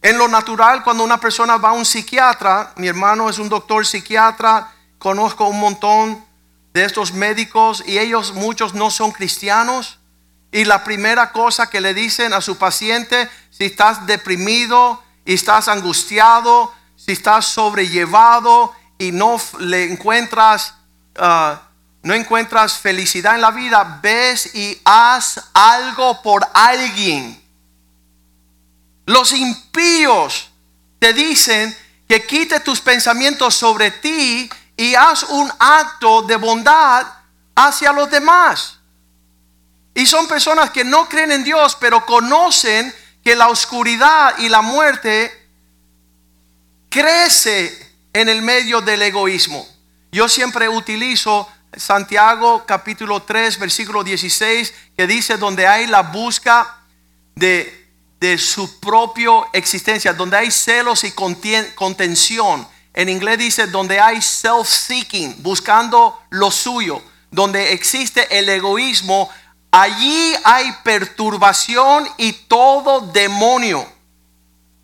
En 0.00 0.16
lo 0.16 0.28
natural, 0.28 0.84
cuando 0.84 1.02
una 1.02 1.18
persona 1.18 1.56
va 1.56 1.70
a 1.70 1.72
un 1.72 1.84
psiquiatra, 1.84 2.72
mi 2.76 2.86
hermano 2.86 3.28
es 3.28 3.38
un 3.38 3.48
doctor 3.48 3.84
psiquiatra, 3.84 4.72
conozco 4.98 5.48
un 5.48 5.58
montón 5.58 6.24
de 6.72 6.84
estos 6.84 7.12
médicos 7.12 7.82
y 7.86 7.98
ellos 7.98 8.32
muchos 8.32 8.74
no 8.74 8.90
son 8.90 9.10
cristianos. 9.10 9.98
Y 10.52 10.64
la 10.64 10.84
primera 10.84 11.32
cosa 11.32 11.68
que 11.68 11.80
le 11.80 11.94
dicen 11.94 12.32
a 12.32 12.40
su 12.40 12.56
paciente, 12.56 13.28
si 13.50 13.64
estás 13.64 14.06
deprimido 14.06 15.02
y 15.24 15.34
estás 15.34 15.68
angustiado, 15.68 16.72
si 16.96 17.12
estás 17.12 17.46
sobrellevado 17.46 18.72
y 18.98 19.12
no 19.12 19.36
le 19.58 19.84
encuentras 19.92 20.74
uh, 21.18 21.56
no 22.02 22.14
encuentras 22.14 22.78
felicidad 22.78 23.34
en 23.34 23.40
la 23.40 23.50
vida, 23.50 23.98
ves 24.02 24.54
y 24.54 24.80
haz 24.84 25.40
algo 25.52 26.22
por 26.22 26.46
alguien. 26.54 27.42
Los 29.06 29.32
impíos 29.32 30.50
te 30.98 31.12
dicen 31.12 31.76
que 32.08 32.24
quite 32.24 32.60
tus 32.60 32.80
pensamientos 32.80 33.54
sobre 33.54 33.90
ti 33.90 34.48
y 34.76 34.94
haz 34.94 35.24
un 35.24 35.50
acto 35.58 36.22
de 36.22 36.36
bondad 36.36 37.06
hacia 37.54 37.92
los 37.92 38.10
demás. 38.10 38.78
Y 39.94 40.06
son 40.06 40.28
personas 40.28 40.70
que 40.70 40.84
no 40.84 41.08
creen 41.08 41.32
en 41.32 41.42
Dios, 41.42 41.76
pero 41.80 42.06
conocen 42.06 42.94
que 43.24 43.34
la 43.34 43.48
oscuridad 43.48 44.38
y 44.38 44.48
la 44.48 44.62
muerte 44.62 45.48
crece 46.88 47.92
en 48.12 48.28
el 48.28 48.42
medio 48.42 48.80
del 48.80 49.02
egoísmo. 49.02 49.66
Yo 50.12 50.28
siempre 50.28 50.68
utilizo 50.68 51.48
Santiago 51.76 52.64
capítulo 52.66 53.22
3, 53.22 53.58
versículo 53.58 54.02
16, 54.02 54.72
que 54.96 55.06
dice 55.06 55.36
donde 55.36 55.66
hay 55.66 55.86
la 55.86 56.02
busca 56.02 56.78
de, 57.34 57.88
de 58.20 58.38
su 58.38 58.80
propia 58.80 59.30
existencia, 59.52 60.12
donde 60.12 60.38
hay 60.38 60.50
celos 60.50 61.04
y 61.04 61.12
contención. 61.12 62.66
En 62.94 63.08
inglés 63.08 63.38
dice 63.38 63.66
donde 63.66 64.00
hay 64.00 64.16
self-seeking, 64.16 65.36
buscando 65.42 66.20
lo 66.30 66.50
suyo, 66.50 67.02
donde 67.30 67.72
existe 67.72 68.38
el 68.38 68.48
egoísmo, 68.48 69.28
allí 69.70 70.34
hay 70.44 70.72
perturbación 70.82 72.08
y 72.16 72.32
todo 72.32 73.00
demonio, 73.00 73.86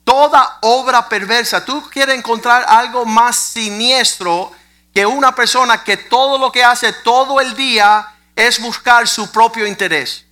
toda 0.04 0.58
obra 0.60 1.08
perversa. 1.08 1.64
Tú 1.64 1.82
quieres 1.90 2.16
encontrar 2.16 2.64
algo 2.68 3.06
más 3.06 3.36
siniestro 3.36 4.52
que 4.94 5.04
una 5.04 5.34
persona 5.34 5.82
que 5.82 5.96
todo 5.96 6.38
lo 6.38 6.52
que 6.52 6.62
hace 6.62 6.92
todo 6.92 7.40
el 7.40 7.54
día 7.54 8.06
es 8.36 8.60
buscar 8.60 9.08
su 9.08 9.30
propio 9.32 9.66
interés. 9.66 10.24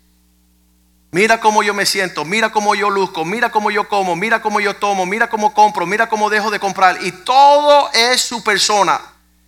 Mira 1.11 1.41
cómo 1.41 1.63
yo 1.63 1.75
me 1.75 1.85
siento, 1.85 2.25
mira 2.25 2.51
cómo 2.51 2.75
yo 2.75 2.89
luzco, 2.89 3.25
mira 3.25 3.51
cómo 3.51 3.71
yo 3.71 3.87
como, 3.89 4.17
mira 4.17 4.41
cómo 4.41 4.61
yo 4.61 4.77
tomo, 4.77 5.05
mira 5.05 5.29
cómo 5.29 5.53
compro, 5.53 5.85
mira 5.85 6.09
cómo 6.09 6.31
dejo 6.31 6.51
de 6.51 6.59
comprar. 6.59 7.03
Y 7.03 7.13
todo 7.13 7.91
es 7.93 8.23
su 8.23 8.43
persona. 8.43 9.01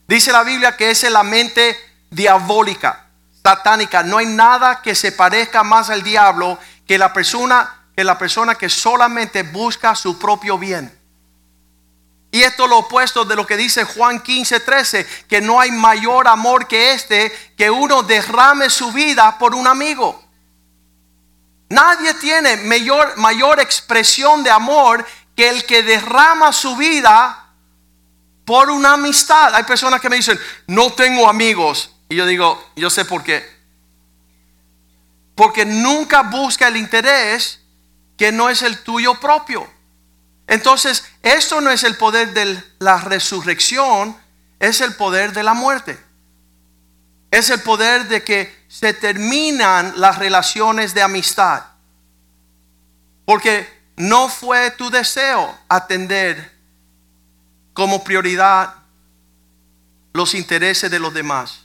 Dice 0.07 0.33
la 0.33 0.43
Biblia 0.43 0.77
que 0.77 0.91
esa 0.91 1.07
es 1.07 1.13
la 1.13 1.23
mente 1.23 1.79
diabólica, 2.11 3.07
satánica. 3.43 4.03
No 4.03 4.19
hay 4.19 4.27
nada 4.27 4.83
que 4.83 4.95
se 4.95 5.13
parezca 5.13 5.63
más 5.63 5.89
al 5.89 6.03
diablo 6.03 6.59
que 6.87 6.99
la 6.99 7.13
persona 7.13 7.81
que 7.97 8.05
la 8.05 8.19
persona 8.19 8.57
que 8.57 8.69
solamente 8.69 9.45
busca 9.45 9.95
su 9.95 10.19
propio 10.19 10.59
bien. 10.59 10.93
Y 12.35 12.43
esto 12.43 12.65
es 12.65 12.71
lo 12.71 12.79
opuesto 12.79 13.25
de 13.25 13.37
lo 13.37 13.47
que 13.47 13.57
dice 13.57 13.85
Juan 13.85 14.21
15, 14.21 14.59
13, 14.59 15.07
que 15.29 15.41
no 15.41 15.61
hay 15.61 15.71
mayor 15.71 16.27
amor 16.27 16.67
que 16.67 16.91
este, 16.91 17.31
que 17.57 17.71
uno 17.71 18.03
derrame 18.03 18.69
su 18.71 18.91
vida 18.91 19.39
por 19.39 19.55
un 19.55 19.69
amigo. 19.69 20.21
Nadie 21.69 22.13
tiene 22.15 22.57
mayor, 22.57 23.17
mayor 23.19 23.61
expresión 23.61 24.43
de 24.43 24.51
amor 24.51 25.07
que 25.37 25.49
el 25.49 25.65
que 25.65 25.85
derrama 25.85 26.53
su 26.53 26.75
vida 26.75 27.53
por 28.45 28.69
una 28.69 28.95
amistad. 28.95 29.55
Hay 29.55 29.63
personas 29.63 30.01
que 30.01 30.11
me 30.11 30.17
dicen, 30.17 30.37
no 30.67 30.93
tengo 30.93 31.29
amigos. 31.29 31.95
Y 32.09 32.17
yo 32.17 32.27
digo, 32.27 32.73
yo 32.75 32.91
sé 32.91 33.05
por 33.05 33.23
qué. 33.23 33.49
porque 35.37 35.65
nunca 35.65 36.23
busca 36.23 36.67
el 36.67 36.77
interés 36.77 37.61
que 38.19 38.33
no 38.33 38.51
es 38.51 38.63
el 38.63 38.83
tuyo 38.83 39.15
propio. 39.21 39.73
Entonces, 40.47 41.05
esto 41.23 41.61
no 41.61 41.71
es 41.71 41.85
el 41.85 41.97
poder 41.97 42.35
de 42.35 42.63
la 42.79 42.99
resurrección, 42.99 44.17
es 44.59 44.81
el 44.81 44.95
poder 44.95 45.33
de 45.33 45.43
la 45.43 45.55
muerte. 45.55 45.99
Es 47.31 47.51
el 47.51 47.61
poder 47.63 48.09
de 48.09 48.23
que 48.23 48.65
se 48.69 48.93
terminan 48.93 49.95
las 49.97 50.19
relaciones 50.19 50.95
de 50.95 51.03
amistad. 51.03 51.65
Porque 53.25 53.69
no 53.97 54.29
fue 54.29 54.71
tu 54.73 54.91
deseo 54.91 55.59
atender 55.69 56.53
como 57.73 58.05
prioridad 58.05 58.75
los 60.13 60.35
intereses 60.35 60.91
de 60.91 60.99
los 60.99 61.13
demás. 61.13 61.65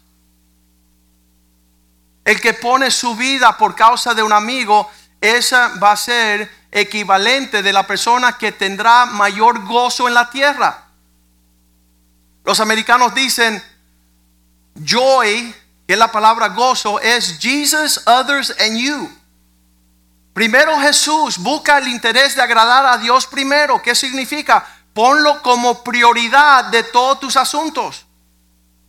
El 2.26 2.42
que 2.42 2.54
pone 2.54 2.92
su 2.92 3.16
vida 3.16 3.58
por 3.58 3.76
causa 3.76 4.14
de 4.14 4.24
un 4.24 4.34
amigo, 4.34 4.90
esa 5.22 5.70
va 5.82 5.92
a 5.92 5.98
ser 5.98 6.50
equivalente 6.72 7.62
de 7.62 7.74
la 7.74 7.86
persona 7.86 8.38
que 8.38 8.52
tendrá 8.52 9.06
mayor 9.06 9.66
gozo 9.66 10.08
en 10.08 10.14
la 10.14 10.30
tierra. 10.30 10.86
Los 12.46 12.60
americanos 12.60 13.14
dicen 13.14 13.62
joy, 14.84 15.54
que 15.88 15.94
es 15.94 16.00
la 16.00 16.12
palabra 16.12 16.50
gozo, 16.50 17.00
es 17.00 17.38
Jesus, 17.40 18.02
others 18.08 18.56
and 18.60 18.78
you. 18.78 19.20
Primero 20.34 20.80
Jesús 20.80 21.38
busca 21.38 21.80
el 21.80 21.88
interés 21.88 22.36
de 22.36 22.42
agradar 22.42 22.86
a 22.86 22.98
Dios 22.98 23.28
primero. 23.28 23.82
¿Qué 23.82 23.94
significa? 23.94 24.66
Ponlo 24.94 25.42
como 25.42 25.84
prioridad 25.84 26.66
de 26.66 26.84
todos 26.84 27.20
tus 27.20 27.36
asuntos. 27.36 28.06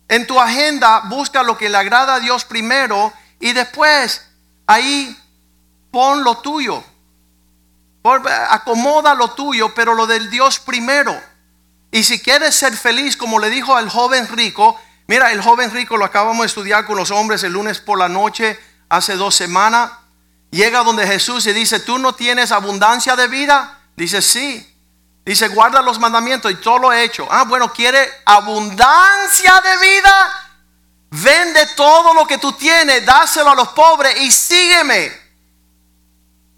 En 0.07 0.27
tu 0.27 0.39
agenda 0.39 1.01
busca 1.05 1.43
lo 1.43 1.57
que 1.57 1.69
le 1.69 1.77
agrada 1.77 2.15
a 2.15 2.19
Dios 2.19 2.45
primero 2.45 3.11
y 3.39 3.53
después 3.53 4.25
ahí 4.67 5.17
pon 5.91 6.23
lo 6.23 6.37
tuyo. 6.37 6.83
Acomoda 8.49 9.13
lo 9.13 9.31
tuyo, 9.31 9.73
pero 9.75 9.93
lo 9.93 10.07
del 10.07 10.29
Dios 10.29 10.59
primero. 10.59 11.19
Y 11.91 12.03
si 12.03 12.21
quieres 12.21 12.55
ser 12.55 12.75
feliz, 12.75 13.17
como 13.17 13.37
le 13.37 13.49
dijo 13.49 13.75
al 13.75 13.89
joven 13.89 14.27
rico, 14.29 14.79
mira, 15.07 15.31
el 15.31 15.41
joven 15.41 15.71
rico 15.71 15.97
lo 15.97 16.05
acabamos 16.05 16.39
de 16.39 16.47
estudiar 16.47 16.85
con 16.85 16.97
los 16.97 17.11
hombres 17.11 17.43
el 17.43 17.53
lunes 17.53 17.79
por 17.79 17.99
la 17.99 18.09
noche, 18.09 18.59
hace 18.89 19.15
dos 19.15 19.35
semanas. 19.35 19.91
Llega 20.49 20.83
donde 20.83 21.05
Jesús 21.05 21.45
y 21.45 21.53
dice, 21.53 21.79
¿tú 21.79 21.99
no 21.99 22.13
tienes 22.13 22.51
abundancia 22.51 23.15
de 23.15 23.27
vida? 23.27 23.79
Dice, 23.95 24.21
sí. 24.21 24.67
Dice, 25.25 25.49
guarda 25.49 25.81
los 25.81 25.99
mandamientos 25.99 26.51
y 26.51 26.55
todo 26.55 26.79
lo 26.79 26.93
he 26.93 27.03
hecho. 27.03 27.27
Ah, 27.29 27.43
bueno, 27.43 27.71
quiere 27.71 28.09
abundancia 28.25 29.61
de 29.61 29.77
vida. 29.77 30.47
Vende 31.11 31.67
todo 31.75 32.13
lo 32.13 32.25
que 32.25 32.37
tú 32.37 32.53
tienes, 32.53 33.05
dáselo 33.05 33.51
a 33.51 33.55
los 33.55 33.67
pobres 33.69 34.19
y 34.21 34.31
sígueme. 34.31 35.20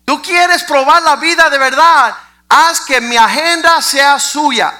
Tú 0.06 0.22
quieres 0.22 0.64
probar 0.64 1.02
la 1.04 1.16
vida 1.16 1.50
de 1.50 1.58
verdad, 1.58 2.16
haz 2.50 2.82
que 2.82 3.02
mi 3.02 3.18
agenda 3.18 3.82
sea 3.82 4.20
suya. 4.20 4.74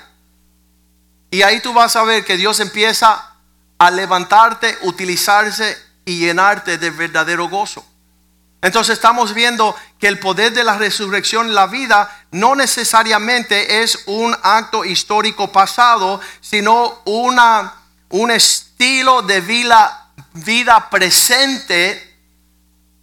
Y 1.32 1.42
ahí 1.42 1.62
tú 1.62 1.74
vas 1.74 1.96
a 1.96 2.04
ver 2.04 2.24
que 2.24 2.38
Dios 2.38 2.60
empieza 2.60 3.32
a 3.78 3.92
levantarte, 3.92 4.78
utilizarse 4.82 5.78
y 6.06 6.20
llenarte 6.20 6.78
de 6.78 6.92
verdadero 6.92 7.50
gozo. 7.50 7.86
Entonces 8.62 8.94
estamos 8.94 9.34
viendo 9.34 9.76
que 10.00 10.08
el 10.08 10.20
poder 10.20 10.54
de 10.54 10.64
la 10.64 10.78
resurrección 10.78 11.48
en 11.48 11.56
la 11.56 11.68
vida 11.68 12.10
no 12.32 12.56
necesariamente 12.56 13.84
es 13.84 14.04
un 14.06 14.34
acto 14.42 14.86
histórico 14.86 15.52
pasado, 15.52 16.22
sino 16.40 17.02
una, 17.04 17.74
un 18.10 18.32
estilo 18.32 19.22
de 19.22 19.42
vida, 19.42 20.08
vida 20.34 20.90
presente, 20.90 22.13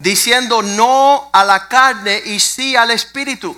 diciendo 0.01 0.63
no 0.63 1.31
a 1.33 1.45
la 1.45 1.69
carne 1.69 2.21
y 2.25 2.41
sí 2.41 2.75
al 2.75 2.91
espíritu, 2.91 3.57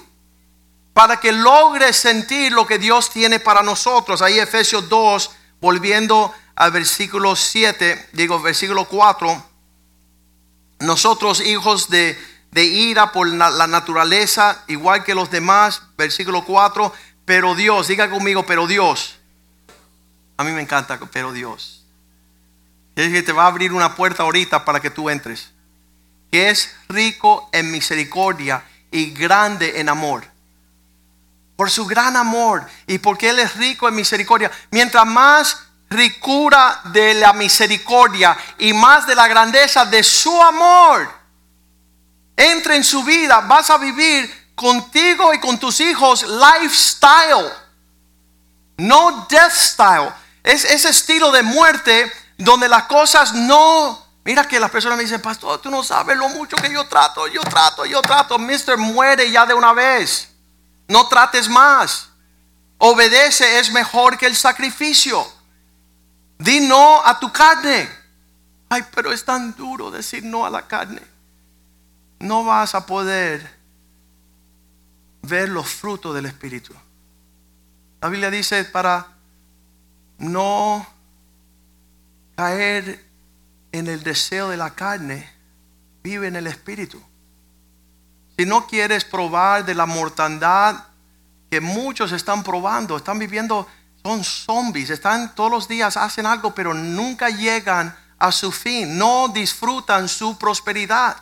para 0.93 1.19
que 1.19 1.33
logres 1.33 1.97
sentir 1.97 2.53
lo 2.53 2.67
que 2.67 2.79
Dios 2.79 3.09
tiene 3.09 3.41
para 3.41 3.63
nosotros. 3.63 4.21
Ahí 4.21 4.39
Efesios 4.39 4.91
2, 4.91 5.31
volviendo 5.61 6.35
al 6.55 6.71
versículo 6.71 7.35
7, 7.35 8.11
digo 8.13 8.39
versículo 8.43 8.85
4 8.85 9.53
nosotros 10.83 11.41
hijos 11.41 11.89
de, 11.89 12.19
ira 12.55 13.13
por 13.13 13.29
la 13.29 13.67
naturaleza, 13.67 14.63
igual 14.67 15.05
que 15.05 15.15
los 15.15 15.31
demás, 15.31 15.83
versículo 15.97 16.45
4, 16.45 16.93
pero 17.25 17.55
Dios, 17.55 17.89
diga 17.89 18.11
conmigo, 18.11 18.45
pero 18.45 18.67
Dios. 18.67 19.19
A 20.37 20.45
mí 20.45 20.51
me 20.51 20.61
encanta, 20.61 20.99
pero 21.13 21.33
Dios. 21.33 21.85
Es 22.97 23.11
que 23.11 23.23
te 23.23 23.33
va 23.33 23.45
a 23.45 23.47
abrir 23.47 23.73
una 23.73 23.95
puerta 23.95 24.25
ahorita 24.25 24.65
para 24.65 24.81
que 24.81 24.91
tú 24.91 25.09
entres. 25.09 25.51
Que 26.33 26.51
es 26.51 26.75
rico 26.89 27.49
en 27.53 27.71
misericordia 27.71 28.65
y 28.91 29.13
grande 29.13 29.79
en 29.79 29.89
amor. 29.89 30.25
Por 31.55 31.71
su 31.71 31.87
gran 31.87 32.17
amor 32.17 32.67
y 32.89 32.99
porque 32.99 33.31
Él 33.31 33.39
es 33.39 33.55
rico 33.55 33.87
en 33.87 33.95
misericordia. 33.95 34.51
Mientras 34.73 35.07
más 35.07 35.59
ricura 35.89 36.81
de 36.87 37.15
la 37.15 37.33
misericordia 37.33 38.37
y 38.59 38.73
más 38.73 39.07
de 39.07 39.15
la 39.15 39.29
grandeza 39.29 39.85
de 39.85 40.03
su 40.03 40.43
amor 40.43 41.09
entre 42.37 42.77
en 42.77 42.85
su 42.85 43.05
vida, 43.05 43.41
vas 43.43 43.71
a 43.71 43.79
vivir 43.79 44.53
contigo 44.55 45.33
y 45.35 45.41
con 45.41 45.59
tus 45.59 45.81
hijos 45.81 46.25
lifestyle, 46.25 47.53
no 48.79 49.27
death 49.29 49.53
style. 49.53 50.13
Es 50.43 50.65
ese 50.65 50.89
estilo 50.89 51.31
de 51.31 51.43
muerte 51.43 52.11
donde 52.39 52.69
las 52.69 52.85
cosas 52.85 53.35
no... 53.35 54.02
Mira 54.25 54.47
que 54.47 54.61
las 54.61 54.71
personas 54.71 54.97
me 54.97 55.05
dicen, 55.05 55.21
pastor, 55.21 55.61
tú 55.61 55.71
no 55.71 55.83
sabes 55.83 56.17
lo 56.17 56.29
mucho 56.29 56.57
que 56.57 56.73
yo 56.73 56.87
trato, 56.87 57.27
yo 57.27 57.41
trato, 57.43 57.85
yo 57.85 58.01
trato. 58.01 58.39
Mister, 58.39 58.79
muere 58.79 59.31
ya 59.31 59.45
de 59.47 59.55
una 59.55 59.73
vez. 59.73 60.29
No 60.87 61.09
trates 61.09 61.49
más. 61.49 62.11
Obedece 62.79 63.59
es 63.59 63.73
mejor 63.73 64.17
que 64.17 64.27
el 64.27 64.37
sacrificio. 64.37 65.27
Di 66.39 66.61
no 66.61 67.05
a 67.05 67.19
tu 67.19 67.33
carne. 67.33 67.89
Ay, 68.69 68.85
pero 68.95 69.13
es 69.13 69.25
tan 69.25 69.55
duro 69.57 69.91
decir 69.91 70.25
no 70.25 70.47
a 70.47 70.51
la 70.51 70.67
carne. 70.67 71.03
No 72.21 72.45
vas 72.45 72.75
a 72.75 72.87
poder 72.87 73.59
ver 75.23 75.49
los 75.49 75.69
frutos 75.69 76.15
del 76.15 76.27
Espíritu. 76.27 76.73
La 78.01 78.09
Biblia 78.09 78.31
dice 78.31 78.65
para 78.65 79.09
no 80.19 80.87
caer 82.37 83.12
en 83.73 83.89
el 83.89 84.03
deseo 84.03 84.51
de 84.51 84.57
la 84.57 84.71
carne, 84.71 85.29
vive 86.03 86.29
en 86.29 86.37
el 86.37 86.47
Espíritu. 86.47 87.03
Si 88.39 88.47
no 88.47 88.67
quieres 88.67 89.05
probar 89.05 89.65
de 89.65 89.75
la 89.75 89.87
mortandad 89.87 90.85
que 91.51 91.61
muchos 91.61 92.13
están 92.13 92.43
probando, 92.43 92.97
están 92.97 93.19
viviendo 93.19 93.67
son 94.03 94.25
zombies, 94.25 94.91
están 94.91 95.35
todos 95.35 95.51
los 95.51 95.69
días, 95.69 95.97
hacen 95.97 96.27
algo, 96.27 96.55
pero 96.55 96.75
nunca 96.75 97.31
llegan 97.31 97.97
a 98.19 98.33
su 98.33 98.51
fin, 98.51 98.99
no 98.99 99.29
disfrutan 99.29 100.09
su 100.09 100.37
prosperidad, 100.37 101.17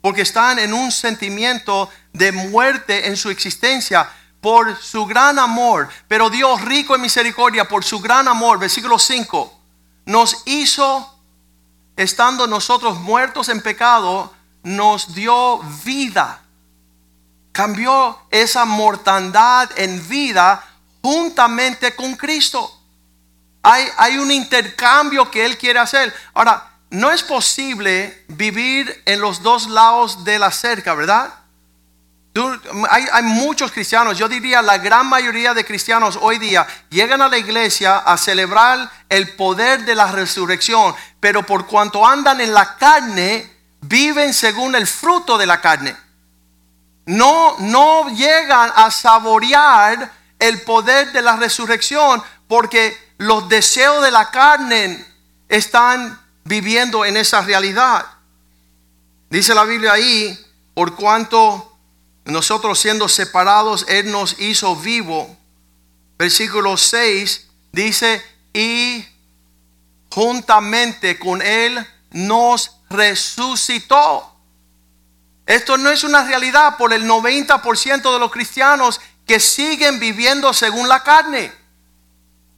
porque 0.00 0.22
están 0.22 0.58
en 0.58 0.72
un 0.72 0.90
sentimiento 0.90 1.88
de 2.12 2.32
muerte 2.32 3.08
en 3.08 3.16
su 3.16 3.30
existencia 3.30 4.08
por 4.40 4.76
su 4.76 5.06
gran 5.06 5.38
amor. 5.38 5.88
Pero 6.08 6.30
Dios, 6.30 6.60
rico 6.62 6.94
en 6.94 7.00
misericordia, 7.00 7.68
por 7.68 7.84
su 7.84 8.00
gran 8.00 8.28
amor, 8.28 8.58
versículo 8.58 8.98
5, 8.98 9.60
nos 10.06 10.42
hizo, 10.46 11.15
estando 11.96 12.46
nosotros 12.46 12.98
muertos 13.00 13.48
en 13.48 13.60
pecado, 13.62 14.32
nos 14.62 15.14
dio 15.14 15.58
vida. 15.84 16.40
Cambió 17.52 18.18
esa 18.30 18.64
mortandad 18.64 19.70
en 19.76 20.06
vida 20.08 20.62
juntamente 21.02 21.94
con 21.94 22.14
Cristo. 22.16 22.70
Hay, 23.62 23.86
hay 23.96 24.18
un 24.18 24.30
intercambio 24.30 25.30
que 25.30 25.44
Él 25.44 25.56
quiere 25.56 25.78
hacer. 25.78 26.14
Ahora, 26.34 26.76
no 26.90 27.10
es 27.10 27.22
posible 27.22 28.24
vivir 28.28 29.02
en 29.06 29.20
los 29.20 29.42
dos 29.42 29.68
lados 29.68 30.24
de 30.24 30.38
la 30.38 30.50
cerca, 30.50 30.94
¿verdad? 30.94 31.32
Hay, 32.90 33.06
hay, 33.10 33.22
muchos 33.22 33.72
cristianos, 33.72 34.18
yo 34.18 34.28
diría 34.28 34.60
la 34.60 34.76
gran 34.76 35.06
mayoría 35.06 35.54
de 35.54 35.64
cristianos 35.64 36.18
hoy 36.20 36.38
día 36.38 36.66
llegan 36.90 37.22
a 37.22 37.28
la 37.28 37.38
iglesia 37.38 37.96
a 37.96 38.18
celebrar 38.18 38.90
el 39.08 39.34
poder 39.36 39.86
de 39.86 39.94
la 39.94 40.12
resurrección, 40.12 40.94
pero 41.26 41.42
por 41.42 41.66
cuanto 41.66 42.06
andan 42.06 42.40
en 42.40 42.54
la 42.54 42.76
carne, 42.76 43.50
viven 43.80 44.32
según 44.32 44.76
el 44.76 44.86
fruto 44.86 45.36
de 45.36 45.44
la 45.44 45.60
carne. 45.60 45.96
No, 47.06 47.56
no 47.58 48.08
llegan 48.10 48.70
a 48.76 48.92
saborear 48.92 50.12
el 50.38 50.62
poder 50.62 51.10
de 51.10 51.22
la 51.22 51.34
resurrección 51.34 52.22
porque 52.46 52.96
los 53.18 53.48
deseos 53.48 54.04
de 54.04 54.12
la 54.12 54.30
carne 54.30 55.04
están 55.48 56.16
viviendo 56.44 57.04
en 57.04 57.16
esa 57.16 57.40
realidad. 57.40 58.06
Dice 59.28 59.52
la 59.52 59.64
Biblia 59.64 59.94
ahí, 59.94 60.38
por 60.74 60.94
cuanto 60.94 61.76
nosotros 62.24 62.78
siendo 62.78 63.08
separados, 63.08 63.84
Él 63.88 64.12
nos 64.12 64.38
hizo 64.38 64.76
vivo. 64.76 65.36
Versículo 66.18 66.76
6 66.76 67.48
dice, 67.72 68.24
y 68.54 69.04
juntamente 70.16 71.18
con 71.18 71.42
Él 71.42 71.86
nos 72.10 72.78
resucitó. 72.88 74.34
Esto 75.44 75.76
no 75.76 75.90
es 75.90 76.04
una 76.04 76.24
realidad 76.24 76.78
por 76.78 76.94
el 76.94 77.06
90% 77.06 78.12
de 78.14 78.18
los 78.18 78.32
cristianos 78.32 78.98
que 79.26 79.38
siguen 79.38 80.00
viviendo 80.00 80.54
según 80.54 80.88
la 80.88 81.02
carne. 81.02 81.52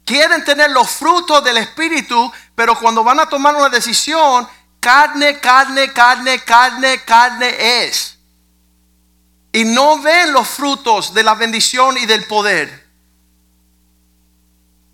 Quieren 0.05 0.45
tener 0.45 0.71
los 0.71 0.89
frutos 0.89 1.43
del 1.43 1.57
Espíritu, 1.57 2.31
pero 2.55 2.79
cuando 2.79 3.03
van 3.03 3.19
a 3.19 3.27
tomar 3.27 3.53
una 3.53 3.67
decisión, 3.67 4.47
carne, 4.79 5.41
carne, 5.41 5.91
carne, 5.91 6.39
carne, 6.39 7.03
carne 7.03 7.83
es. 7.83 8.17
Y 9.51 9.65
no 9.65 9.99
ven 9.99 10.31
los 10.31 10.47
frutos 10.47 11.13
de 11.13 11.23
la 11.23 11.35
bendición 11.35 11.97
y 11.97 12.05
del 12.05 12.25
poder. 12.25 12.88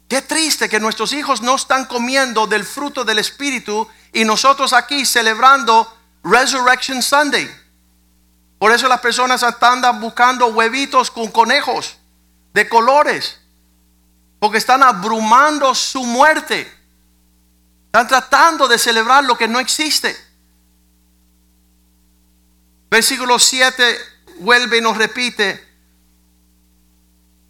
Qué 0.07 0.21
triste 0.21 0.69
que 0.69 0.79
nuestros 0.79 1.13
hijos 1.13 1.41
no 1.41 1.55
están 1.55 1.85
comiendo 1.85 2.45
del 2.45 2.63
fruto 2.63 3.03
del 3.03 3.19
Espíritu 3.19 3.87
y 4.13 4.23
nosotros 4.23 4.71
aquí 4.73 5.05
celebrando 5.05 5.91
Resurrection 6.23 7.01
Sunday. 7.01 7.49
Por 8.59 8.71
eso 8.71 8.87
las 8.87 8.99
personas 8.99 9.43
andan 9.43 9.99
buscando 9.99 10.47
huevitos 10.47 11.09
con 11.09 11.31
conejos 11.31 11.97
de 12.53 12.69
colores. 12.69 13.39
Porque 14.39 14.59
están 14.59 14.83
abrumando 14.83 15.73
su 15.73 16.03
muerte. 16.03 16.71
Están 17.87 18.07
tratando 18.07 18.67
de 18.67 18.77
celebrar 18.77 19.23
lo 19.23 19.37
que 19.37 19.47
no 19.47 19.59
existe. 19.59 20.15
Versículo 22.91 23.39
7 23.39 23.97
vuelve 24.39 24.77
y 24.77 24.81
nos 24.81 24.97
repite. 24.97 25.63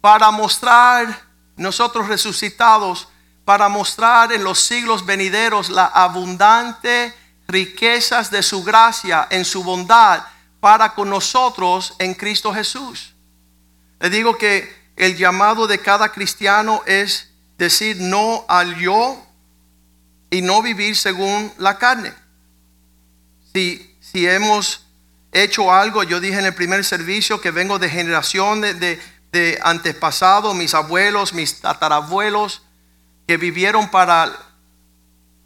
Para 0.00 0.30
mostrar 0.30 1.25
nosotros 1.56 2.08
resucitados, 2.08 3.08
para 3.46 3.68
mostrar 3.68 4.32
en 4.32 4.42
los 4.42 4.60
siglos 4.60 5.06
venideros 5.06 5.70
la 5.70 5.86
abundante 5.86 7.14
riquezas 7.46 8.30
de 8.30 8.42
su 8.42 8.64
gracia 8.64 9.28
en 9.30 9.44
su 9.44 9.62
bondad 9.62 10.24
para 10.58 10.94
con 10.94 11.08
nosotros 11.08 11.94
en 12.00 12.14
Cristo 12.14 12.52
Jesús. 12.52 13.14
Le 14.00 14.10
digo 14.10 14.36
que 14.36 14.74
el 14.96 15.16
llamado 15.16 15.68
de 15.68 15.78
cada 15.78 16.10
cristiano 16.10 16.82
es 16.86 17.30
decir 17.56 17.98
no 18.00 18.44
al 18.48 18.74
yo 18.76 19.24
y 20.28 20.42
no 20.42 20.60
vivir 20.60 20.96
según 20.96 21.52
la 21.58 21.78
carne. 21.78 22.12
Si, 23.54 23.96
si 24.00 24.26
hemos 24.26 24.86
hecho 25.30 25.72
algo, 25.72 26.02
yo 26.02 26.18
dije 26.18 26.38
en 26.38 26.46
el 26.46 26.54
primer 26.54 26.84
servicio 26.84 27.40
que 27.40 27.52
vengo 27.52 27.78
de 27.78 27.88
generación 27.88 28.60
de, 28.60 28.74
de, 28.74 29.00
de 29.32 29.58
antepasados, 29.62 30.54
mis 30.54 30.74
abuelos, 30.74 31.32
mis 31.32 31.60
tatarabuelos, 31.60 32.62
que 33.26 33.36
vivieron 33.36 33.90
para 33.90 34.32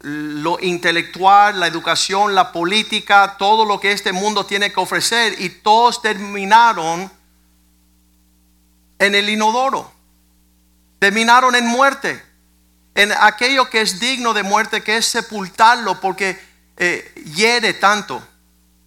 lo 0.03 0.59
intelectual, 0.59 1.59
la 1.59 1.67
educación, 1.67 2.33
la 2.33 2.51
política, 2.51 3.35
todo 3.37 3.65
lo 3.65 3.79
que 3.79 3.91
este 3.91 4.11
mundo 4.13 4.45
tiene 4.45 4.71
que 4.71 4.79
ofrecer 4.79 5.39
y 5.39 5.49
todos 5.49 6.01
terminaron 6.01 7.11
en 8.99 9.15
el 9.15 9.29
inodoro. 9.29 9.91
Terminaron 10.99 11.55
en 11.55 11.65
muerte, 11.65 12.23
en 12.93 13.11
aquello 13.11 13.69
que 13.69 13.81
es 13.81 13.99
digno 13.99 14.33
de 14.33 14.43
muerte, 14.43 14.83
que 14.83 14.97
es 14.97 15.07
sepultarlo 15.07 15.99
porque 15.99 16.39
eh, 16.77 17.13
hiere 17.35 17.73
tanto. 17.73 18.21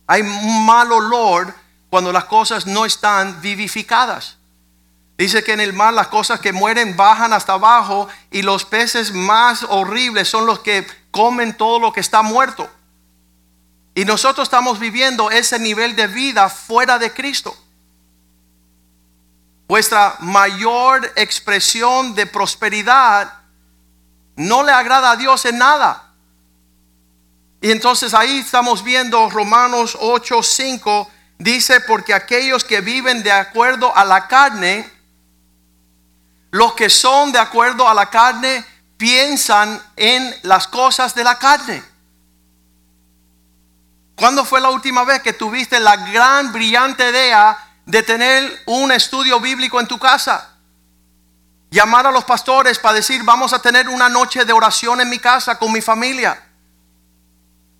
Hay 0.06 0.22
un 0.22 0.66
mal 0.66 0.90
olor 0.92 1.54
cuando 1.90 2.12
las 2.12 2.24
cosas 2.24 2.66
no 2.66 2.84
están 2.84 3.40
vivificadas. 3.40 4.36
Dice 5.16 5.44
que 5.44 5.52
en 5.52 5.60
el 5.60 5.72
mar 5.72 5.94
las 5.94 6.08
cosas 6.08 6.40
que 6.40 6.52
mueren 6.52 6.96
bajan 6.96 7.32
hasta 7.32 7.52
abajo 7.52 8.08
y 8.30 8.42
los 8.42 8.64
peces 8.64 9.12
más 9.12 9.64
horribles 9.68 10.28
son 10.28 10.46
los 10.46 10.58
que 10.58 10.86
comen 11.10 11.56
todo 11.56 11.78
lo 11.78 11.92
que 11.92 12.00
está 12.00 12.22
muerto. 12.22 12.68
Y 13.94 14.04
nosotros 14.04 14.46
estamos 14.46 14.80
viviendo 14.80 15.30
ese 15.30 15.58
nivel 15.60 15.94
de 15.94 16.08
vida 16.08 16.48
fuera 16.48 16.98
de 16.98 17.12
Cristo. 17.12 17.56
Vuestra 19.68 20.16
mayor 20.18 21.12
expresión 21.14 22.14
de 22.14 22.26
prosperidad 22.26 23.32
no 24.34 24.64
le 24.64 24.72
agrada 24.72 25.12
a 25.12 25.16
Dios 25.16 25.44
en 25.44 25.58
nada. 25.58 26.12
Y 27.60 27.70
entonces 27.70 28.12
ahí 28.14 28.38
estamos 28.38 28.82
viendo 28.82 29.30
Romanos 29.30 29.96
8, 30.00 30.42
5, 30.42 31.10
dice, 31.38 31.80
porque 31.80 32.12
aquellos 32.12 32.64
que 32.64 32.80
viven 32.80 33.22
de 33.22 33.32
acuerdo 33.32 33.96
a 33.96 34.04
la 34.04 34.26
carne, 34.28 34.93
los 36.54 36.74
que 36.74 36.88
son 36.88 37.32
de 37.32 37.40
acuerdo 37.40 37.88
a 37.88 37.94
la 37.94 38.08
carne, 38.08 38.64
piensan 38.96 39.82
en 39.96 40.32
las 40.42 40.68
cosas 40.68 41.12
de 41.12 41.24
la 41.24 41.36
carne. 41.36 41.82
¿Cuándo 44.14 44.44
fue 44.44 44.60
la 44.60 44.70
última 44.70 45.02
vez 45.02 45.20
que 45.20 45.32
tuviste 45.32 45.80
la 45.80 45.96
gran, 45.96 46.52
brillante 46.52 47.10
idea 47.10 47.58
de 47.86 48.04
tener 48.04 48.62
un 48.66 48.92
estudio 48.92 49.40
bíblico 49.40 49.80
en 49.80 49.88
tu 49.88 49.98
casa. 49.98 50.52
Llamar 51.72 52.06
a 52.06 52.12
los 52.12 52.22
pastores 52.22 52.78
para 52.78 52.94
decir, 52.94 53.24
vamos 53.24 53.52
a 53.52 53.58
tener 53.58 53.88
una 53.88 54.08
noche 54.08 54.44
de 54.44 54.52
oración 54.52 55.00
en 55.00 55.10
mi 55.10 55.18
casa 55.18 55.58
con 55.58 55.72
mi 55.72 55.80
familia. 55.80 56.40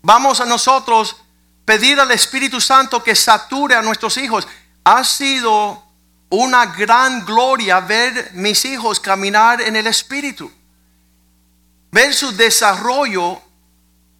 Vamos 0.01 0.41
a 0.41 0.45
nosotros 0.45 1.15
pedir 1.63 1.97
al 1.97 2.11
Espíritu 2.11 2.59
Santo 2.59 3.01
que 3.01 3.15
sature 3.15 3.73
a 3.73 3.81
nuestros 3.81 4.17
hijos. 4.17 4.45
Ha 4.83 5.01
sido 5.05 5.84
una 6.29 6.65
gran 6.65 7.25
gloria 7.25 7.79
ver 7.79 8.31
mis 8.33 8.65
hijos 8.65 8.99
caminar 8.99 9.61
en 9.61 9.75
el 9.75 9.87
Espíritu. 9.87 10.51
Ver 11.91 12.13
su 12.13 12.35
desarrollo 12.35 13.41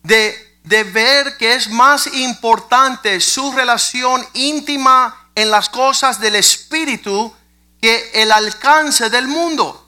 de, 0.04 0.60
de 0.64 0.84
ver 0.84 1.38
que 1.38 1.56
es 1.56 1.70
más 1.70 2.08
importante 2.08 3.20
su 3.20 3.52
relación 3.52 4.26
íntima 4.34 5.30
en 5.36 5.52
las 5.52 5.70
cosas 5.70 6.20
del 6.20 6.36
Espíritu 6.36 7.34
que 7.82 8.12
el 8.14 8.32
alcance 8.32 9.10
del 9.10 9.28
mundo. 9.28 9.82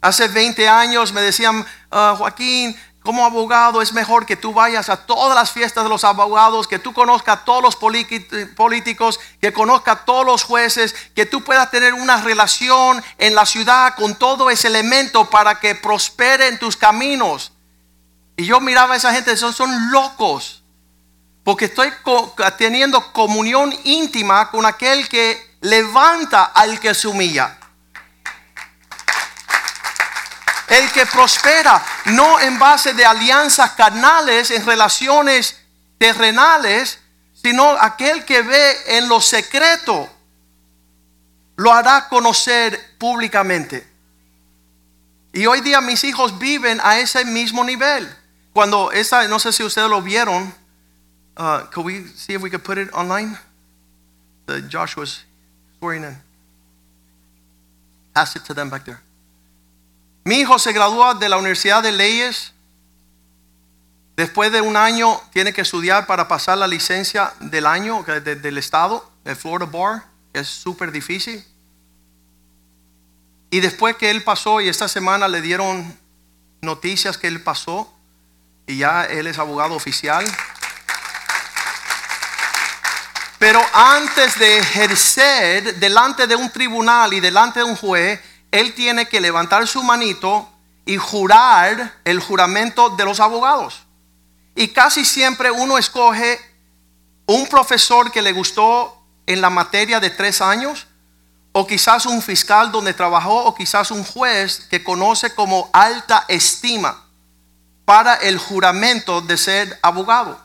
Hace 0.00 0.28
20 0.28 0.68
años 0.68 1.12
me 1.12 1.20
decían, 1.20 1.64
ah, 1.90 2.14
Joaquín, 2.18 2.76
como 3.02 3.24
abogado 3.24 3.82
es 3.82 3.92
mejor 3.92 4.26
que 4.26 4.36
tú 4.36 4.52
vayas 4.52 4.88
a 4.88 5.06
todas 5.06 5.34
las 5.34 5.50
fiestas 5.50 5.82
de 5.82 5.90
los 5.90 6.04
abogados, 6.04 6.68
que 6.68 6.78
tú 6.78 6.92
conozcas 6.92 7.38
a 7.38 7.44
todos 7.44 7.62
los 7.62 7.76
políticos, 7.76 9.18
que 9.40 9.52
conozcas 9.52 9.96
a 9.96 10.04
todos 10.04 10.24
los 10.24 10.44
jueces, 10.44 10.94
que 11.14 11.26
tú 11.26 11.42
puedas 11.42 11.70
tener 11.70 11.94
una 11.94 12.18
relación 12.20 13.02
en 13.18 13.34
la 13.34 13.44
ciudad 13.44 13.94
con 13.96 14.14
todo 14.14 14.50
ese 14.50 14.68
elemento 14.68 15.28
para 15.28 15.58
que 15.58 15.74
prospere 15.74 16.46
en 16.46 16.58
tus 16.58 16.76
caminos. 16.76 17.52
Y 18.36 18.44
yo 18.44 18.60
miraba 18.60 18.94
a 18.94 18.96
esa 18.96 19.12
gente, 19.12 19.36
son, 19.36 19.52
son 19.52 19.90
locos. 19.90 20.62
Porque 21.42 21.64
estoy 21.64 21.92
teniendo 22.56 23.12
comunión 23.12 23.74
íntima 23.82 24.48
con 24.50 24.64
aquel 24.64 25.08
que 25.08 25.56
levanta 25.60 26.44
al 26.44 26.78
que 26.78 26.94
se 26.94 27.08
humilla. 27.08 27.58
El 30.72 30.90
que 30.92 31.04
prospera, 31.06 31.84
no 32.06 32.40
en 32.40 32.58
base 32.58 32.94
de 32.94 33.04
alianzas 33.04 33.72
carnales, 33.72 34.50
en 34.50 34.64
relaciones 34.64 35.60
terrenales, 35.98 36.98
sino 37.34 37.70
aquel 37.80 38.24
que 38.24 38.40
ve 38.42 38.98
en 38.98 39.08
lo 39.08 39.20
secreto, 39.20 40.08
lo 41.56 41.72
hará 41.72 42.08
conocer 42.08 42.96
públicamente. 42.98 43.86
Y 45.34 45.46
hoy 45.46 45.60
día 45.60 45.80
mis 45.80 46.04
hijos 46.04 46.38
viven 46.38 46.80
a 46.82 46.98
ese 46.98 47.24
mismo 47.24 47.64
nivel. 47.64 48.10
Cuando 48.54 48.92
esa, 48.92 49.26
no 49.28 49.38
sé 49.38 49.52
si 49.52 49.62
ustedes 49.62 49.88
lo 49.90 50.00
vieron, 50.00 50.54
Uh, 51.36 51.64
could 51.72 51.86
we 51.86 52.06
see 52.14 52.34
if 52.34 52.42
we 52.42 52.50
could 52.50 52.62
put 52.62 52.78
it 52.78 52.92
online? 52.92 53.38
The 54.46 54.60
Joshua's 54.60 55.24
swearing 55.78 56.04
in. 56.04 56.16
Pass 58.14 58.36
it 58.36 58.44
to 58.44 58.54
them 58.54 58.68
back 58.68 58.84
there. 58.84 59.00
Mi 60.24 60.36
hijo 60.36 60.58
se 60.58 60.72
gradúa 60.72 61.14
de 61.14 61.28
la 61.28 61.36
Universidad 61.36 61.82
de 61.82 61.92
Leyes. 61.92 62.52
Después 64.16 64.52
de 64.52 64.60
un 64.60 64.76
año 64.76 65.20
tiene 65.32 65.52
que 65.52 65.62
estudiar 65.62 66.06
para 66.06 66.28
pasar 66.28 66.58
la 66.58 66.68
licencia 66.68 67.32
del 67.40 67.66
año 67.66 68.04
de, 68.04 68.36
del 68.36 68.58
estado, 68.58 69.10
el 69.24 69.34
Florida 69.34 69.68
Bar. 69.70 70.04
Es 70.32 70.48
súper 70.48 70.92
difícil. 70.92 71.44
Y 73.50 73.60
después 73.60 73.96
que 73.96 74.10
él 74.10 74.22
pasó 74.22 74.60
y 74.60 74.68
esta 74.68 74.86
semana 74.86 75.26
le 75.28 75.42
dieron 75.42 75.98
noticias 76.60 77.18
que 77.18 77.26
él 77.26 77.42
pasó 77.42 77.92
y 78.66 78.78
ya 78.78 79.04
él 79.04 79.26
es 79.26 79.38
abogado 79.38 79.74
oficial. 79.74 80.24
Pero 83.38 83.60
antes 83.74 84.38
de 84.38 84.58
ejercer 84.58 85.80
delante 85.80 86.28
de 86.28 86.36
un 86.36 86.48
tribunal 86.48 87.12
y 87.12 87.18
delante 87.18 87.58
de 87.58 87.64
un 87.64 87.74
juez, 87.74 88.20
él 88.52 88.74
tiene 88.74 89.08
que 89.08 89.20
levantar 89.20 89.66
su 89.66 89.82
manito 89.82 90.48
y 90.84 90.98
jurar 90.98 92.00
el 92.04 92.20
juramento 92.20 92.90
de 92.90 93.04
los 93.04 93.18
abogados. 93.18 93.82
Y 94.54 94.68
casi 94.68 95.04
siempre 95.04 95.50
uno 95.50 95.78
escoge 95.78 96.38
un 97.26 97.46
profesor 97.48 98.12
que 98.12 98.22
le 98.22 98.32
gustó 98.32 99.02
en 99.26 99.40
la 99.40 99.50
materia 99.50 100.00
de 100.00 100.10
tres 100.10 100.40
años, 100.40 100.86
o 101.52 101.66
quizás 101.66 102.06
un 102.06 102.22
fiscal 102.22 102.70
donde 102.70 102.94
trabajó, 102.94 103.44
o 103.44 103.54
quizás 103.54 103.90
un 103.90 104.04
juez 104.04 104.66
que 104.70 104.84
conoce 104.84 105.34
como 105.34 105.70
alta 105.72 106.24
estima 106.28 107.04
para 107.84 108.14
el 108.14 108.38
juramento 108.38 109.22
de 109.22 109.36
ser 109.36 109.78
abogado. 109.82 110.38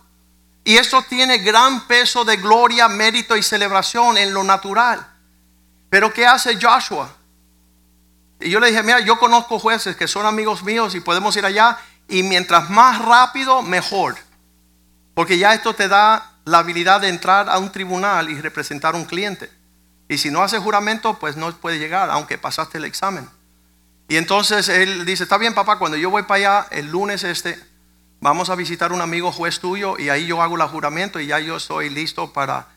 Y 0.63 0.77
esto 0.77 1.01
tiene 1.03 1.39
gran 1.39 1.87
peso 1.87 2.23
de 2.25 2.37
gloria, 2.37 2.87
mérito 2.87 3.35
y 3.35 3.43
celebración 3.43 4.17
en 4.17 4.33
lo 4.33 4.43
natural. 4.43 5.05
Pero 5.89 6.13
¿qué 6.13 6.25
hace 6.25 6.57
Joshua? 6.61 7.16
Y 8.39 8.49
yo 8.49 8.59
le 8.59 8.67
dije, 8.67 8.83
mira, 8.83 8.99
yo 8.99 9.17
conozco 9.19 9.59
jueces 9.59 9.95
que 9.95 10.07
son 10.07 10.25
amigos 10.25 10.63
míos 10.63 10.95
y 10.95 10.99
podemos 10.99 11.35
ir 11.37 11.45
allá. 11.45 11.77
Y 12.07 12.23
mientras 12.23 12.69
más 12.69 13.03
rápido, 13.03 13.61
mejor. 13.61 14.15
Porque 15.13 15.37
ya 15.37 15.53
esto 15.53 15.73
te 15.73 15.87
da 15.87 16.31
la 16.45 16.59
habilidad 16.59 17.01
de 17.01 17.09
entrar 17.09 17.49
a 17.49 17.57
un 17.57 17.71
tribunal 17.71 18.29
y 18.29 18.39
representar 18.39 18.95
a 18.95 18.97
un 18.97 19.05
cliente. 19.05 19.51
Y 20.07 20.17
si 20.17 20.31
no 20.31 20.41
hace 20.41 20.59
juramento, 20.59 21.15
pues 21.15 21.35
no 21.35 21.51
puede 21.57 21.79
llegar, 21.79 22.09
aunque 22.09 22.37
pasaste 22.37 22.77
el 22.77 22.85
examen. 22.85 23.29
Y 24.07 24.15
entonces 24.15 24.69
él 24.69 25.05
dice, 25.05 25.23
está 25.23 25.37
bien 25.37 25.53
papá, 25.53 25.77
cuando 25.79 25.97
yo 25.97 26.09
voy 26.09 26.23
para 26.23 26.61
allá 26.61 26.67
el 26.71 26.87
lunes 26.87 27.23
este, 27.25 27.59
vamos 28.21 28.49
a 28.49 28.55
visitar 28.55 28.93
un 28.93 29.01
amigo 29.01 29.33
juez 29.33 29.59
tuyo 29.59 29.97
y 29.99 30.09
ahí 30.09 30.25
yo 30.27 30.41
hago 30.41 30.55
el 30.55 30.63
juramento 30.63 31.19
y 31.19 31.27
ya 31.27 31.39
yo 31.39 31.57
estoy 31.57 31.89
listo 31.89 32.31
para 32.31 32.67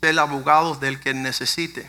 ser 0.00 0.18
abogado 0.18 0.74
del 0.74 0.98
que 0.98 1.14
necesite. 1.14 1.88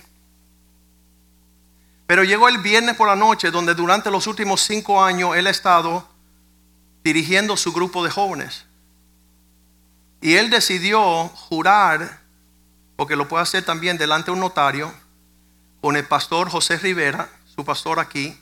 Pero 2.08 2.24
llegó 2.24 2.48
el 2.48 2.60
viernes 2.60 2.96
por 2.96 3.08
la 3.08 3.16
noche, 3.16 3.52
donde 3.52 3.74
durante 3.74 4.12
los 4.12 4.28
últimos 4.28 4.62
cinco 4.62 5.04
años 5.04 5.36
él 5.36 5.48
ha 5.48 5.52
estado 5.52 6.08
dirigiendo 7.04 7.58
su 7.58 7.74
grupo 7.74 8.04
de 8.04 8.12
jóvenes. 8.12 8.66
Y 10.22 10.36
él 10.36 10.50
decidió 10.50 11.28
jurar, 11.30 12.22
porque 12.96 13.16
lo 13.16 13.28
puede 13.28 13.44
hacer 13.44 13.64
también 13.64 13.98
delante 13.98 14.28
de 14.28 14.34
un 14.34 14.40
notario, 14.40 14.94
con 15.82 15.98
el 15.98 16.06
pastor 16.06 16.50
José 16.50 16.78
Rivera, 16.78 17.30
su 17.56 17.64
pastor 17.64 18.00
aquí, 18.00 18.40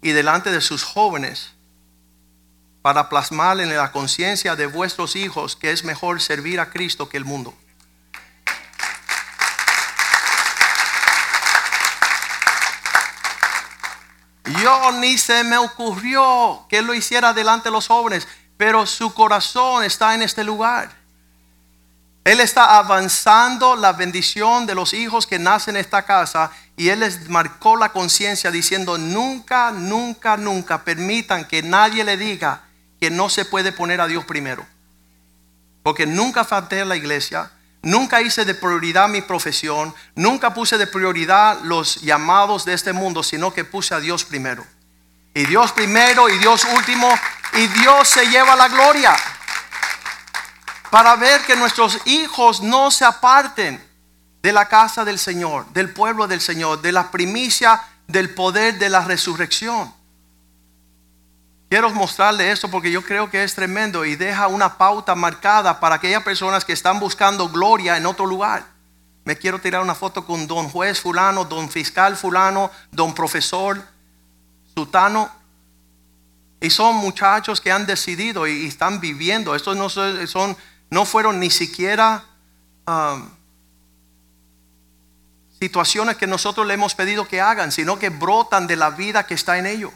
y 0.00 0.10
delante 0.12 0.50
de 0.50 0.60
sus 0.60 0.84
jóvenes, 0.84 1.52
para 2.82 3.08
plasmar 3.08 3.60
en 3.60 3.74
la 3.76 3.92
conciencia 3.92 4.56
de 4.56 4.66
vuestros 4.66 5.16
hijos 5.16 5.56
que 5.56 5.72
es 5.72 5.84
mejor 5.84 6.20
servir 6.20 6.60
a 6.60 6.70
Cristo 6.70 7.08
que 7.08 7.16
el 7.16 7.24
mundo. 7.24 7.54
Yo 14.62 14.92
ni 14.92 15.18
se 15.18 15.44
me 15.44 15.58
ocurrió 15.58 16.64
que 16.68 16.82
lo 16.82 16.94
hiciera 16.94 17.32
delante 17.32 17.68
de 17.68 17.72
los 17.72 17.86
jóvenes, 17.86 18.26
pero 18.56 18.86
su 18.86 19.12
corazón 19.12 19.84
está 19.84 20.14
en 20.14 20.22
este 20.22 20.44
lugar. 20.44 20.90
Él 22.24 22.40
está 22.40 22.76
avanzando 22.76 23.74
la 23.74 23.92
bendición 23.92 24.66
de 24.66 24.74
los 24.74 24.92
hijos 24.92 25.26
que 25.26 25.38
nacen 25.38 25.76
en 25.76 25.80
esta 25.80 26.02
casa 26.02 26.50
y 26.76 26.90
él 26.90 27.00
les 27.00 27.28
marcó 27.30 27.76
la 27.76 27.90
conciencia 27.90 28.50
diciendo, 28.50 28.98
nunca, 28.98 29.70
nunca, 29.70 30.36
nunca 30.36 30.84
permitan 30.84 31.46
que 31.46 31.62
nadie 31.62 32.04
le 32.04 32.16
diga 32.16 32.62
que 33.00 33.10
no 33.10 33.28
se 33.30 33.44
puede 33.44 33.72
poner 33.72 34.00
a 34.00 34.06
Dios 34.06 34.24
primero. 34.26 34.66
Porque 35.82 36.06
nunca 36.06 36.44
falté 36.44 36.82
a 36.82 36.84
la 36.84 36.96
iglesia, 36.96 37.50
Nunca 37.82 38.20
hice 38.20 38.44
de 38.44 38.54
prioridad 38.54 39.08
mi 39.08 39.22
profesión, 39.22 39.94
nunca 40.14 40.52
puse 40.52 40.78
de 40.78 40.86
prioridad 40.86 41.60
los 41.62 42.00
llamados 42.00 42.64
de 42.64 42.74
este 42.74 42.92
mundo, 42.92 43.22
sino 43.22 43.52
que 43.52 43.64
puse 43.64 43.94
a 43.94 44.00
Dios 44.00 44.24
primero. 44.24 44.66
Y 45.32 45.46
Dios 45.46 45.72
primero 45.72 46.28
y 46.28 46.38
Dios 46.38 46.64
último, 46.64 47.08
y 47.54 47.66
Dios 47.68 48.08
se 48.08 48.26
lleva 48.26 48.56
la 48.56 48.68
gloria. 48.68 49.16
Para 50.90 51.16
ver 51.16 51.42
que 51.42 51.54
nuestros 51.54 52.00
hijos 52.06 52.62
no 52.62 52.90
se 52.90 53.04
aparten 53.04 53.82
de 54.42 54.52
la 54.52 54.66
casa 54.66 55.04
del 55.04 55.18
Señor, 55.18 55.66
del 55.72 55.92
pueblo 55.92 56.26
del 56.26 56.40
Señor, 56.40 56.80
de 56.80 56.92
la 56.92 57.10
primicia 57.10 57.80
del 58.06 58.34
poder 58.34 58.78
de 58.78 58.88
la 58.88 59.02
resurrección. 59.02 59.94
Quiero 61.68 61.90
mostrarle 61.90 62.50
esto 62.50 62.70
porque 62.70 62.90
yo 62.90 63.02
creo 63.02 63.28
que 63.28 63.44
es 63.44 63.54
tremendo 63.54 64.06
y 64.06 64.16
deja 64.16 64.48
una 64.48 64.78
pauta 64.78 65.14
marcada 65.14 65.78
para 65.80 65.96
aquellas 65.96 66.22
personas 66.22 66.64
que 66.64 66.72
están 66.72 66.98
buscando 66.98 67.48
gloria 67.50 67.98
en 67.98 68.06
otro 68.06 68.24
lugar. 68.24 68.64
Me 69.24 69.36
quiero 69.36 69.58
tirar 69.58 69.82
una 69.82 69.94
foto 69.94 70.24
con 70.24 70.46
don 70.46 70.70
juez 70.70 70.98
fulano, 70.98 71.44
don 71.44 71.68
fiscal 71.68 72.16
fulano, 72.16 72.70
don 72.90 73.14
profesor 73.14 73.82
sutano. 74.74 75.30
Y 76.58 76.70
son 76.70 76.96
muchachos 76.96 77.60
que 77.60 77.70
han 77.70 77.84
decidido 77.84 78.46
y, 78.46 78.66
están 78.66 78.98
viviendo. 78.98 79.54
Estos 79.54 79.76
no, 79.76 79.90
son, 79.90 80.56
no 80.88 81.04
fueron 81.04 81.38
ni 81.38 81.50
siquiera 81.50 82.24
um, 82.86 83.28
situaciones 85.60 86.16
que 86.16 86.26
nosotros 86.26 86.66
le 86.66 86.72
hemos 86.72 86.94
pedido 86.94 87.28
que 87.28 87.42
hagan, 87.42 87.72
sino 87.72 87.98
que 87.98 88.08
brotan 88.08 88.66
de 88.66 88.76
la 88.76 88.88
vida 88.88 89.26
que 89.26 89.34
está 89.34 89.58
en 89.58 89.66
ellos. 89.66 89.92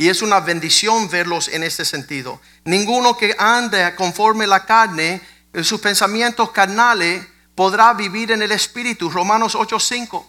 Y 0.00 0.08
es 0.08 0.22
una 0.22 0.40
bendición 0.40 1.10
verlos 1.10 1.48
en 1.48 1.62
este 1.62 1.84
sentido. 1.84 2.40
Ninguno 2.64 3.18
que 3.18 3.36
ande 3.38 3.94
conforme 3.96 4.46
la 4.46 4.64
carne, 4.64 5.20
en 5.52 5.62
sus 5.62 5.78
pensamientos 5.78 6.52
carnales, 6.52 7.26
podrá 7.54 7.92
vivir 7.92 8.32
en 8.32 8.40
el 8.40 8.50
Espíritu. 8.50 9.10
Romanos 9.10 9.54
8:5. 9.54 10.26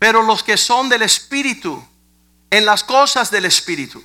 Pero 0.00 0.24
los 0.24 0.42
que 0.42 0.56
son 0.56 0.88
del 0.88 1.02
Espíritu, 1.02 1.80
en 2.50 2.66
las 2.66 2.82
cosas 2.82 3.30
del 3.30 3.44
Espíritu. 3.44 4.02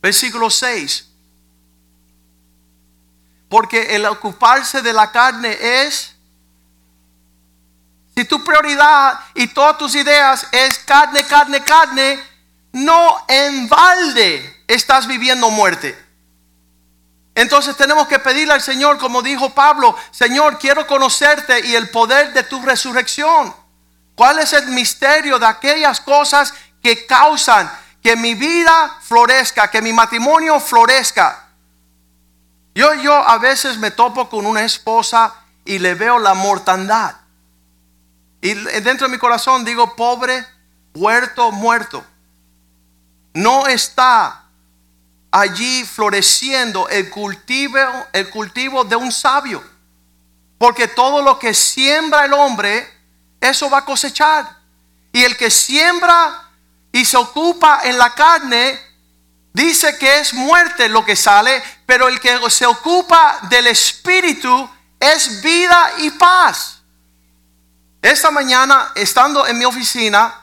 Versículo 0.00 0.48
6. 0.48 1.08
Porque 3.48 3.96
el 3.96 4.06
ocuparse 4.06 4.80
de 4.80 4.92
la 4.92 5.10
carne 5.10 5.58
es 5.60 6.14
si 8.20 8.26
tu 8.26 8.44
prioridad 8.44 9.18
y 9.32 9.46
todas 9.46 9.78
tus 9.78 9.94
ideas 9.94 10.46
es 10.52 10.78
carne, 10.80 11.24
carne, 11.24 11.64
carne, 11.64 12.22
no 12.70 13.16
en 13.26 13.66
balde 13.66 14.64
estás 14.68 15.06
viviendo 15.06 15.50
muerte. 15.50 15.98
Entonces 17.34 17.74
tenemos 17.78 18.06
que 18.08 18.18
pedirle 18.18 18.52
al 18.52 18.60
Señor, 18.60 18.98
como 18.98 19.22
dijo 19.22 19.48
Pablo, 19.54 19.96
Señor, 20.10 20.58
quiero 20.58 20.86
conocerte 20.86 21.66
y 21.66 21.74
el 21.74 21.88
poder 21.88 22.34
de 22.34 22.42
tu 22.42 22.60
resurrección. 22.60 23.54
¿Cuál 24.14 24.40
es 24.40 24.52
el 24.52 24.66
misterio 24.66 25.38
de 25.38 25.46
aquellas 25.46 25.98
cosas 25.98 26.52
que 26.82 27.06
causan 27.06 27.72
que 28.02 28.16
mi 28.16 28.34
vida 28.34 28.98
florezca, 29.00 29.70
que 29.70 29.80
mi 29.80 29.94
matrimonio 29.94 30.60
florezca? 30.60 31.48
Yo, 32.74 32.92
yo 32.96 33.14
a 33.14 33.38
veces 33.38 33.78
me 33.78 33.90
topo 33.90 34.28
con 34.28 34.44
una 34.44 34.62
esposa 34.62 35.32
y 35.64 35.78
le 35.78 35.94
veo 35.94 36.18
la 36.18 36.34
mortandad. 36.34 37.16
Y 38.40 38.54
dentro 38.54 39.06
de 39.06 39.12
mi 39.12 39.18
corazón 39.18 39.64
digo, 39.64 39.94
pobre, 39.94 40.46
huerto, 40.94 41.52
muerto. 41.52 42.04
No 43.34 43.66
está 43.66 44.44
allí 45.30 45.84
floreciendo 45.84 46.88
el 46.88 47.10
cultivo, 47.10 47.78
el 48.12 48.30
cultivo 48.30 48.84
de 48.84 48.96
un 48.96 49.12
sabio. 49.12 49.62
Porque 50.58 50.88
todo 50.88 51.22
lo 51.22 51.38
que 51.38 51.54
siembra 51.54 52.24
el 52.24 52.32
hombre, 52.32 52.88
eso 53.40 53.70
va 53.70 53.78
a 53.78 53.84
cosechar. 53.84 54.58
Y 55.12 55.24
el 55.24 55.36
que 55.36 55.50
siembra 55.50 56.48
y 56.92 57.04
se 57.04 57.16
ocupa 57.16 57.80
en 57.84 57.98
la 57.98 58.14
carne, 58.14 58.78
dice 59.52 59.96
que 59.98 60.18
es 60.18 60.34
muerte 60.34 60.88
lo 60.88 61.04
que 61.04 61.16
sale, 61.16 61.62
pero 61.86 62.08
el 62.08 62.20
que 62.20 62.38
se 62.50 62.66
ocupa 62.66 63.38
del 63.48 63.68
espíritu 63.68 64.68
es 64.98 65.42
vida 65.42 65.92
y 65.98 66.10
paz. 66.10 66.79
Esta 68.02 68.30
mañana, 68.30 68.92
estando 68.94 69.46
en 69.46 69.58
mi 69.58 69.64
oficina, 69.64 70.34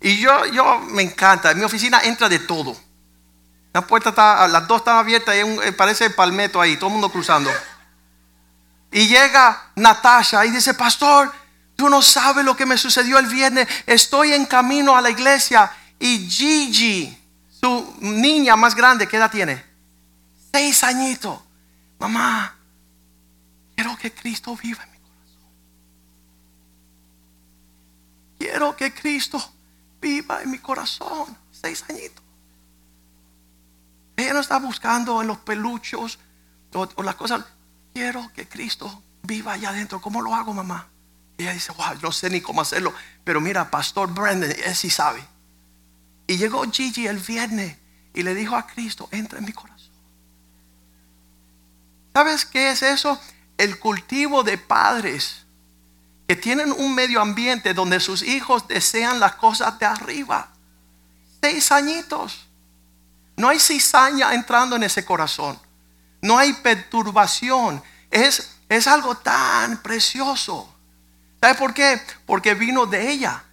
y 0.00 0.18
yo, 0.18 0.46
yo 0.46 0.80
me 0.80 1.02
encanta, 1.02 1.50
en 1.50 1.58
mi 1.58 1.64
oficina 1.64 2.00
entra 2.02 2.28
de 2.28 2.40
todo. 2.40 2.76
La 3.72 3.86
puerta 3.86 4.10
está, 4.10 4.46
las 4.48 4.66
dos 4.66 4.78
están 4.78 4.98
abiertas 4.98 5.34
y 5.34 5.38
eh, 5.40 5.72
parece 5.72 6.06
el 6.06 6.14
palmeto 6.14 6.60
ahí, 6.60 6.76
todo 6.76 6.86
el 6.88 6.92
mundo 6.92 7.10
cruzando. 7.10 7.50
Y 8.90 9.08
llega 9.08 9.70
Natasha 9.74 10.44
y 10.46 10.50
dice, 10.50 10.74
pastor, 10.74 11.32
tú 11.76 11.88
no 11.88 12.00
sabes 12.02 12.44
lo 12.44 12.56
que 12.56 12.66
me 12.66 12.78
sucedió 12.78 13.18
el 13.18 13.26
viernes. 13.26 13.68
Estoy 13.86 14.32
en 14.32 14.46
camino 14.46 14.96
a 14.96 15.00
la 15.00 15.10
iglesia 15.10 15.70
y 15.98 16.28
Gigi, 16.28 17.18
su 17.60 17.96
niña 18.00 18.56
más 18.56 18.74
grande, 18.74 19.06
¿qué 19.06 19.16
edad 19.16 19.30
tiene? 19.30 19.62
Seis 20.52 20.82
añitos. 20.82 21.38
Mamá, 21.98 22.54
quiero 23.74 23.96
que 23.96 24.12
Cristo 24.12 24.56
viva 24.56 24.82
en 24.84 24.92
mí. 24.92 24.95
Quiero 28.38 28.76
que 28.76 28.92
Cristo 28.92 29.42
viva 30.00 30.42
en 30.42 30.50
mi 30.50 30.58
corazón. 30.58 31.36
Seis 31.50 31.84
añitos. 31.88 32.24
Ella 34.16 34.32
no 34.32 34.40
está 34.40 34.58
buscando 34.58 35.20
en 35.20 35.28
los 35.28 35.38
peluchos 35.38 36.18
o, 36.72 37.02
las 37.02 37.14
cosas. 37.14 37.44
Quiero 37.92 38.30
que 38.34 38.48
Cristo 38.48 39.02
viva 39.22 39.52
allá 39.52 39.70
adentro. 39.70 40.00
¿Cómo 40.00 40.22
lo 40.22 40.34
hago, 40.34 40.52
mamá? 40.52 40.88
Y 41.38 41.42
ella 41.42 41.52
dice, 41.52 41.72
wow, 41.72 41.98
no 42.02 42.12
sé 42.12 42.30
ni 42.30 42.40
cómo 42.40 42.60
hacerlo. 42.60 42.94
Pero 43.24 43.40
mira, 43.40 43.70
Pastor 43.70 44.12
Brandon, 44.12 44.50
él 44.50 44.74
sí 44.74 44.90
sabe. 44.90 45.22
Y 46.26 46.38
llegó 46.38 46.64
Gigi 46.70 47.06
el 47.06 47.18
viernes 47.18 47.76
y 48.14 48.22
le 48.22 48.34
dijo 48.34 48.56
a 48.56 48.66
Cristo, 48.66 49.08
entra 49.12 49.38
en 49.38 49.44
mi 49.44 49.52
corazón. 49.52 49.92
¿Sabes 52.14 52.46
qué 52.46 52.70
es 52.70 52.82
eso? 52.82 53.20
El 53.58 53.78
cultivo 53.78 54.42
de 54.42 54.56
padres 54.56 55.45
que 56.26 56.36
tienen 56.36 56.72
un 56.72 56.94
medio 56.94 57.20
ambiente 57.20 57.72
donde 57.72 58.00
sus 58.00 58.22
hijos 58.22 58.66
desean 58.66 59.20
las 59.20 59.36
cosas 59.36 59.78
de 59.78 59.86
arriba. 59.86 60.48
Seis 61.40 61.70
añitos. 61.70 62.48
No 63.36 63.48
hay 63.48 63.60
cizaña 63.60 64.34
entrando 64.34 64.76
en 64.76 64.82
ese 64.82 65.04
corazón. 65.04 65.58
No 66.22 66.38
hay 66.38 66.52
perturbación. 66.54 67.82
Es, 68.10 68.56
es 68.68 68.86
algo 68.86 69.16
tan 69.16 69.76
precioso. 69.82 70.72
¿Sabe 71.40 71.54
por 71.54 71.72
qué? 71.72 72.00
Porque 72.24 72.54
vino 72.54 72.86
de 72.86 73.10
ella. 73.10 73.44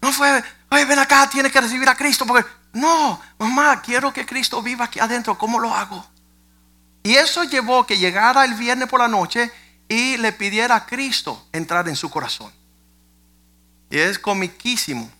No 0.00 0.12
fue, 0.12 0.44
oye, 0.70 0.84
ven 0.84 0.98
acá, 1.00 1.28
tienes 1.28 1.50
que 1.50 1.60
recibir 1.60 1.88
a 1.88 1.96
Cristo. 1.96 2.26
Porque, 2.26 2.48
no, 2.74 3.20
mamá, 3.38 3.82
quiero 3.82 4.12
que 4.12 4.24
Cristo 4.24 4.62
viva 4.62 4.84
aquí 4.84 5.00
adentro. 5.00 5.36
¿Cómo 5.36 5.58
lo 5.58 5.74
hago? 5.74 6.06
Y 7.02 7.14
eso 7.14 7.42
llevó 7.44 7.86
que 7.86 7.98
llegara 7.98 8.44
el 8.44 8.54
viernes 8.54 8.88
por 8.88 9.00
la 9.00 9.08
noche 9.08 9.50
y 9.88 10.16
le 10.18 10.32
pidiera 10.32 10.76
a 10.76 10.86
Cristo 10.86 11.46
entrar 11.52 11.88
en 11.88 11.96
su 11.96 12.10
corazón. 12.10 12.52
Y 13.90 13.98
es 13.98 14.18
comiquísimo. 14.18 15.10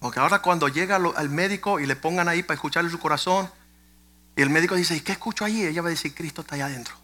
Porque 0.00 0.20
ahora 0.20 0.40
cuando 0.40 0.68
llega 0.68 0.96
al 0.96 1.30
médico 1.30 1.80
y 1.80 1.86
le 1.86 1.96
pongan 1.96 2.28
ahí 2.28 2.42
para 2.42 2.54
escucharle 2.54 2.90
su 2.90 2.98
corazón, 2.98 3.50
y 4.36 4.42
el 4.42 4.50
médico 4.50 4.76
dice, 4.76 4.94
¿y 4.94 5.00
qué 5.00 5.12
escucho 5.12 5.44
allí? 5.44 5.64
Ella 5.64 5.82
va 5.82 5.88
a 5.88 5.90
decir, 5.90 6.14
Cristo 6.14 6.42
está 6.42 6.54
allá 6.54 6.66
adentro. 6.66 6.94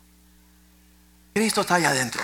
Cristo 1.32 1.62
está 1.62 1.74
allá 1.76 1.88
adentro. 1.88 2.22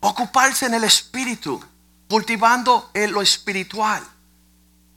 Ocuparse 0.00 0.66
en 0.66 0.74
el 0.74 0.84
espíritu, 0.84 1.64
cultivando 2.08 2.90
en 2.92 3.12
lo 3.12 3.22
espiritual, 3.22 4.06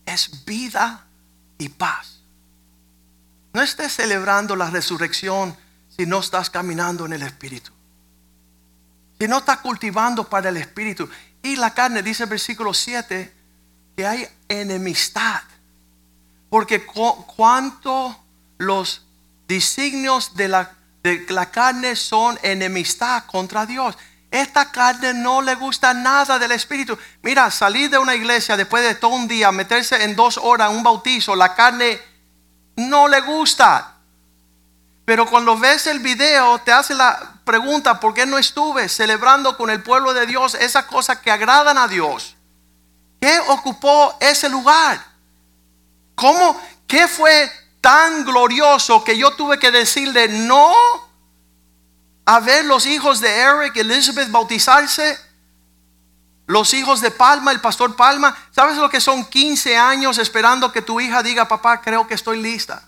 es 0.06 0.44
vida 0.44 1.08
y 1.58 1.70
paz. 1.70 2.19
No 3.60 3.66
estés 3.66 3.94
celebrando 3.94 4.56
la 4.56 4.70
resurrección 4.70 5.54
si 5.90 6.06
no 6.06 6.22
estás 6.22 6.50
caminando 6.50 7.06
en 7.06 7.12
el 7.12 7.24
espíritu. 7.24 7.74
Si 9.20 9.28
no 9.28 9.40
estás 9.40 9.58
cultivando 9.58 10.30
para 10.30 10.48
el 10.48 10.56
espíritu. 10.56 11.10
Y 11.44 11.58
la 11.58 11.74
carne, 11.74 12.02
dice 12.02 12.24
el 12.24 12.30
versículo 12.30 12.74
7, 12.74 13.34
que 13.98 14.08
hay 14.08 14.26
enemistad. 14.48 15.42
Porque 16.50 16.86
cuanto 16.86 18.18
los 18.60 19.06
designios 19.46 20.36
de 20.36 20.48
la, 20.48 20.72
de 21.04 21.26
la 21.28 21.52
carne 21.52 21.98
son 21.98 22.40
enemistad 22.44 23.26
contra 23.26 23.66
Dios. 23.66 23.98
Esta 24.32 24.72
carne 24.72 25.14
no 25.14 25.42
le 25.42 25.56
gusta 25.56 25.94
nada 25.94 26.40
del 26.40 26.54
Espíritu. 26.54 26.98
Mira, 27.24 27.52
salir 27.52 27.90
de 27.90 27.98
una 27.98 28.16
iglesia 28.16 28.56
después 28.56 28.84
de 28.84 28.96
todo 28.96 29.12
un 29.12 29.28
día, 29.28 29.52
meterse 29.52 30.02
en 30.06 30.16
dos 30.16 30.38
horas 30.38 30.72
un 30.72 30.82
bautizo, 30.82 31.36
la 31.36 31.56
carne 31.56 32.00
no 32.80 33.08
le 33.08 33.22
gusta. 33.22 33.96
Pero 35.06 35.26
cuando 35.26 35.58
ves 35.58 35.88
el 35.88 36.00
video, 36.00 36.60
te 36.60 36.72
hace 36.72 36.94
la 36.94 37.34
pregunta, 37.44 38.00
¿por 38.00 38.14
qué 38.14 38.26
no 38.26 38.38
estuve 38.38 38.88
celebrando 38.90 39.58
con 39.58 39.70
el 39.70 39.82
pueblo 39.82 40.14
de 40.14 40.26
Dios 40.26 40.54
esas 40.54 40.86
cosas 40.86 41.20
que 41.20 41.32
agradan 41.32 41.78
a 41.78 41.88
Dios? 41.88 42.36
¿Qué 43.20 43.40
ocupó 43.48 44.16
ese 44.20 44.50
lugar? 44.50 45.04
¿Cómo? 46.16 46.60
¿Qué 46.88 47.08
fue 47.08 47.52
tan 47.82 48.24
glorioso 48.24 49.04
que 49.04 49.18
yo 49.18 49.32
tuve 49.32 49.58
que 49.60 49.72
decirle 49.72 50.28
no 50.28 50.74
a 52.26 52.40
ver 52.40 52.66
los 52.66 52.86
hijos 52.86 53.20
de 53.20 53.30
Eric 53.36 53.76
y 53.76 53.80
Elizabeth 53.80 54.30
bautizarse? 54.30 55.29
Los 56.50 56.74
hijos 56.74 57.00
de 57.00 57.12
Palma, 57.12 57.52
el 57.52 57.62
pastor 57.62 57.96
Palma, 57.96 58.36
¿sabes 58.50 58.76
lo 58.78 58.90
que 58.90 59.00
son 59.00 59.24
15 59.24 59.78
años 59.78 60.18
esperando 60.18 60.72
que 60.72 60.82
tu 60.82 61.00
hija 61.00 61.22
diga, 61.22 61.48
papá, 61.48 61.80
creo 61.80 62.08
que 62.08 62.16
estoy 62.16 62.42
lista 62.42 62.82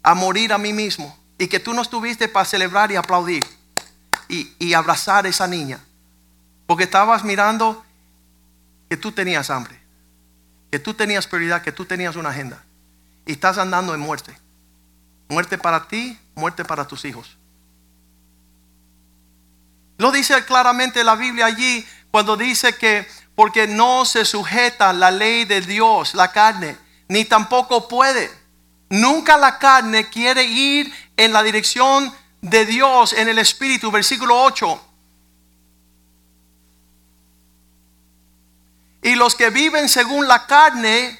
a 0.00 0.14
morir 0.14 0.52
a 0.52 0.58
mí 0.58 0.72
mismo? 0.72 1.18
Y 1.38 1.48
que 1.48 1.58
tú 1.58 1.74
no 1.74 1.82
estuviste 1.82 2.28
para 2.28 2.44
celebrar 2.44 2.92
y 2.92 2.94
aplaudir 2.94 3.44
y, 4.28 4.74
abrazar 4.74 5.26
a 5.26 5.28
esa 5.28 5.48
niña. 5.48 5.80
Porque 6.68 6.84
estabas 6.84 7.24
mirando 7.24 7.84
que 8.88 8.96
tú 8.96 9.10
tenías 9.10 9.50
hambre, 9.50 9.76
que 10.70 10.78
tú 10.78 10.94
tenías 10.94 11.26
prioridad, 11.26 11.62
que 11.62 11.72
tú 11.72 11.84
tenías 11.84 12.14
una 12.14 12.28
agenda. 12.28 12.62
Y 13.26 13.32
estás 13.32 13.58
andando 13.58 13.92
en 13.92 13.98
muerte. 13.98 14.38
Muerte 15.28 15.58
para 15.58 15.88
ti, 15.88 16.16
muerte 16.36 16.64
para 16.64 16.86
tus 16.86 17.04
hijos. 17.06 17.36
Lo 19.98 20.12
dice 20.12 20.44
claramente 20.44 21.02
la 21.02 21.16
Biblia 21.16 21.46
allí 21.46 21.84
cuando 22.12 22.36
dice 22.36 22.76
que 22.76 23.08
porque 23.34 23.66
no 23.66 24.04
se 24.04 24.24
sujeta 24.26 24.92
la 24.92 25.10
ley 25.10 25.46
de 25.46 25.62
Dios, 25.62 26.14
la 26.14 26.30
carne, 26.30 26.76
ni 27.08 27.24
tampoco 27.24 27.88
puede. 27.88 28.30
Nunca 28.90 29.38
la 29.38 29.58
carne 29.58 30.10
quiere 30.10 30.44
ir 30.44 30.92
en 31.16 31.32
la 31.32 31.42
dirección 31.42 32.14
de 32.42 32.66
Dios 32.66 33.14
en 33.14 33.28
el 33.28 33.38
Espíritu. 33.38 33.90
Versículo 33.90 34.42
8. 34.42 34.88
Y 39.04 39.14
los 39.14 39.34
que 39.34 39.48
viven 39.48 39.88
según 39.88 40.28
la 40.28 40.46
carne 40.46 41.18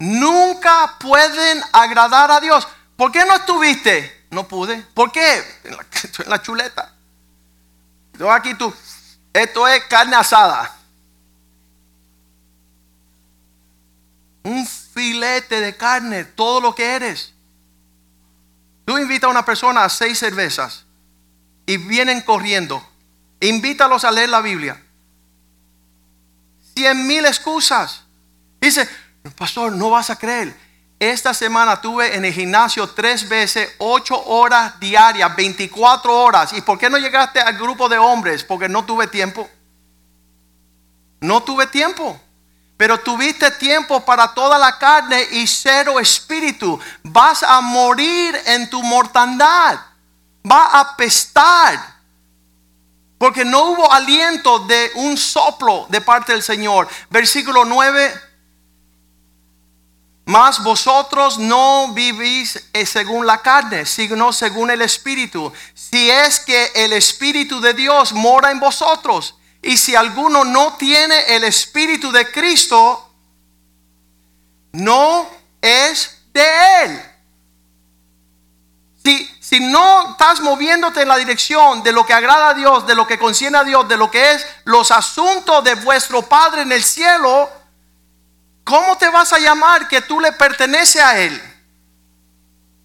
nunca 0.00 0.96
pueden 0.98 1.62
agradar 1.72 2.32
a 2.32 2.40
Dios. 2.40 2.66
¿Por 2.96 3.12
qué 3.12 3.24
no 3.24 3.36
estuviste? 3.36 4.26
No 4.30 4.48
pude. 4.48 4.82
¿Por 4.92 5.12
qué? 5.12 5.60
En 5.62 5.76
la, 5.76 5.86
en 6.24 6.30
la 6.30 6.42
chuleta. 6.42 6.92
Yo 8.18 8.30
aquí 8.30 8.54
tú, 8.54 8.74
esto 9.32 9.66
es 9.68 9.84
carne 9.84 10.16
asada. 10.16 10.76
Un 14.42 14.66
filete 14.66 15.60
de 15.60 15.76
carne, 15.76 16.24
todo 16.24 16.60
lo 16.60 16.74
que 16.74 16.94
eres. 16.94 17.32
Tú 18.84 18.98
invitas 18.98 19.28
a 19.28 19.30
una 19.30 19.44
persona 19.44 19.84
a 19.84 19.88
seis 19.88 20.18
cervezas 20.18 20.84
y 21.66 21.76
vienen 21.76 22.22
corriendo. 22.22 22.84
Invítalos 23.40 24.04
a 24.04 24.10
leer 24.10 24.28
la 24.28 24.40
Biblia. 24.40 24.82
Cien 26.74 27.06
mil 27.06 27.24
excusas. 27.24 28.02
Dice, 28.60 28.88
pastor, 29.36 29.72
no 29.72 29.90
vas 29.90 30.10
a 30.10 30.16
creer. 30.16 30.54
Esta 31.00 31.32
semana 31.32 31.80
tuve 31.80 32.14
en 32.14 32.26
el 32.26 32.34
gimnasio 32.34 32.86
tres 32.90 33.26
veces, 33.26 33.72
ocho 33.78 34.22
horas 34.22 34.78
diarias, 34.78 35.34
24 35.34 36.14
horas. 36.14 36.52
¿Y 36.52 36.60
por 36.60 36.78
qué 36.78 36.90
no 36.90 36.98
llegaste 36.98 37.40
al 37.40 37.56
grupo 37.56 37.88
de 37.88 37.96
hombres? 37.96 38.44
Porque 38.44 38.68
no 38.68 38.84
tuve 38.84 39.06
tiempo. 39.06 39.48
No 41.22 41.42
tuve 41.42 41.66
tiempo. 41.68 42.20
Pero 42.76 43.00
tuviste 43.00 43.50
tiempo 43.52 44.04
para 44.04 44.34
toda 44.34 44.58
la 44.58 44.78
carne 44.78 45.26
y 45.30 45.46
cero 45.46 45.98
espíritu. 45.98 46.78
Vas 47.02 47.42
a 47.44 47.62
morir 47.62 48.38
en 48.44 48.68
tu 48.68 48.82
mortandad. 48.82 49.80
Va 50.50 50.66
a 50.66 50.80
apestar. 50.80 51.94
Porque 53.16 53.46
no 53.46 53.70
hubo 53.70 53.90
aliento 53.90 54.58
de 54.66 54.90
un 54.96 55.16
soplo 55.16 55.86
de 55.88 56.02
parte 56.02 56.32
del 56.32 56.42
Señor. 56.42 56.86
Versículo 57.08 57.64
9 57.64 58.29
mas 60.30 60.62
vosotros 60.62 61.38
no 61.38 61.92
vivís 61.92 62.68
eh, 62.72 62.86
según 62.86 63.26
la 63.26 63.42
carne, 63.42 63.84
sino 63.84 64.32
según 64.32 64.70
el 64.70 64.80
Espíritu. 64.80 65.52
Si 65.74 66.08
es 66.08 66.38
que 66.38 66.70
el 66.76 66.92
Espíritu 66.92 67.60
de 67.60 67.74
Dios 67.74 68.12
mora 68.12 68.52
en 68.52 68.60
vosotros. 68.60 69.34
Y 69.60 69.76
si 69.76 69.96
alguno 69.96 70.44
no 70.44 70.74
tiene 70.74 71.34
el 71.34 71.42
Espíritu 71.42 72.12
de 72.12 72.30
Cristo, 72.30 73.12
no 74.70 75.28
es 75.60 76.22
de 76.32 76.84
Él. 76.84 77.02
Si, 79.04 79.36
si 79.40 79.58
no 79.58 80.12
estás 80.12 80.38
moviéndote 80.42 81.02
en 81.02 81.08
la 81.08 81.16
dirección 81.16 81.82
de 81.82 81.90
lo 81.90 82.06
que 82.06 82.14
agrada 82.14 82.50
a 82.50 82.54
Dios, 82.54 82.86
de 82.86 82.94
lo 82.94 83.04
que 83.04 83.18
concierne 83.18 83.58
a 83.58 83.64
Dios, 83.64 83.88
de 83.88 83.96
lo 83.96 84.08
que 84.08 84.30
es 84.30 84.46
los 84.62 84.92
asuntos 84.92 85.64
de 85.64 85.74
vuestro 85.74 86.22
Padre 86.22 86.62
en 86.62 86.70
el 86.70 86.84
cielo, 86.84 87.50
¿Cómo 88.70 88.96
te 88.96 89.08
vas 89.08 89.32
a 89.32 89.40
llamar 89.40 89.88
que 89.88 90.00
tú 90.00 90.20
le 90.20 90.30
perteneces 90.30 91.02
a 91.02 91.18
Él? 91.18 91.42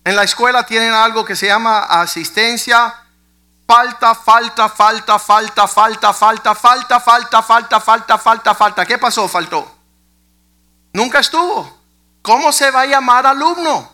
En 0.03 0.15
la 0.15 0.23
escuela 0.23 0.65
tienen 0.65 0.91
algo 0.91 1.23
que 1.23 1.35
se 1.35 1.45
llama 1.45 1.81
asistencia. 1.81 2.91
Falta, 3.67 4.15
falta, 4.15 4.67
falta, 4.67 5.19
falta, 5.19 5.67
falta, 5.67 6.11
falta, 6.11 6.55
falta, 6.55 6.99
falta, 6.99 7.39
falta, 7.39 7.79
falta, 7.79 8.17
falta, 8.17 8.55
falta. 8.55 8.85
¿Qué 8.87 8.97
pasó? 8.97 9.27
Faltó. 9.27 9.77
Nunca 10.91 11.19
estuvo. 11.19 11.77
¿Cómo 12.23 12.51
se 12.51 12.71
va 12.71 12.81
a 12.81 12.87
llamar 12.87 13.27
alumno? 13.27 13.87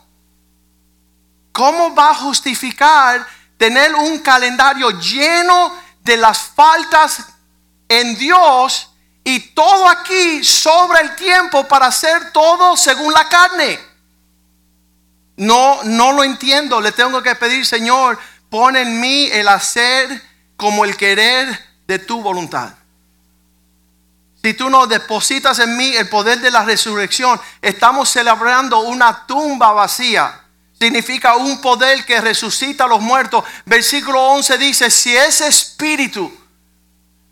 ¿Cómo 1.52 1.94
va 1.94 2.12
a 2.12 2.16
justificar 2.16 3.28
tener 3.58 3.94
un 3.96 4.20
calendario 4.20 4.92
lleno 4.92 5.76
de 6.00 6.16
las 6.16 6.40
faltas 6.40 7.26
en 7.90 8.16
Dios 8.16 8.91
y 9.34 9.40
todo 9.40 9.88
aquí 9.88 10.44
sobra 10.44 11.00
el 11.00 11.16
tiempo 11.16 11.66
para 11.66 11.86
hacer 11.86 12.34
todo 12.34 12.76
según 12.76 13.14
la 13.14 13.30
carne. 13.30 13.80
No, 15.38 15.82
no 15.86 16.12
lo 16.12 16.26
entiendo. 16.26 16.82
Le 16.82 16.92
tengo 16.92 17.24
que 17.24 17.36
pedir, 17.36 17.66
Señor, 17.66 18.20
pon 18.50 18.76
en 18.76 19.00
mí 19.00 19.30
el 19.32 19.48
hacer 19.48 20.22
como 20.58 20.84
el 20.84 20.98
querer 20.98 21.48
de 21.88 22.00
tu 22.00 22.22
voluntad. 22.22 22.74
Si 24.44 24.54
tú 24.54 24.70
no 24.70 24.86
depositas 24.86 25.60
en 25.60 25.78
mí 25.78 25.96
el 25.96 26.10
poder 26.10 26.42
de 26.42 26.52
la 26.52 26.66
resurrección, 26.66 27.40
estamos 27.62 28.10
celebrando 28.10 28.82
una 28.82 29.26
tumba 29.26 29.72
vacía. 29.72 30.42
Significa 30.78 31.38
un 31.38 31.62
poder 31.62 32.04
que 32.06 32.20
resucita 32.20 32.84
a 32.84 32.88
los 32.88 33.00
muertos. 33.00 33.46
Versículo 33.66 34.22
11 34.32 34.58
dice, 34.58 34.92
si 34.92 35.16
ese 35.16 35.48
espíritu, 35.48 36.38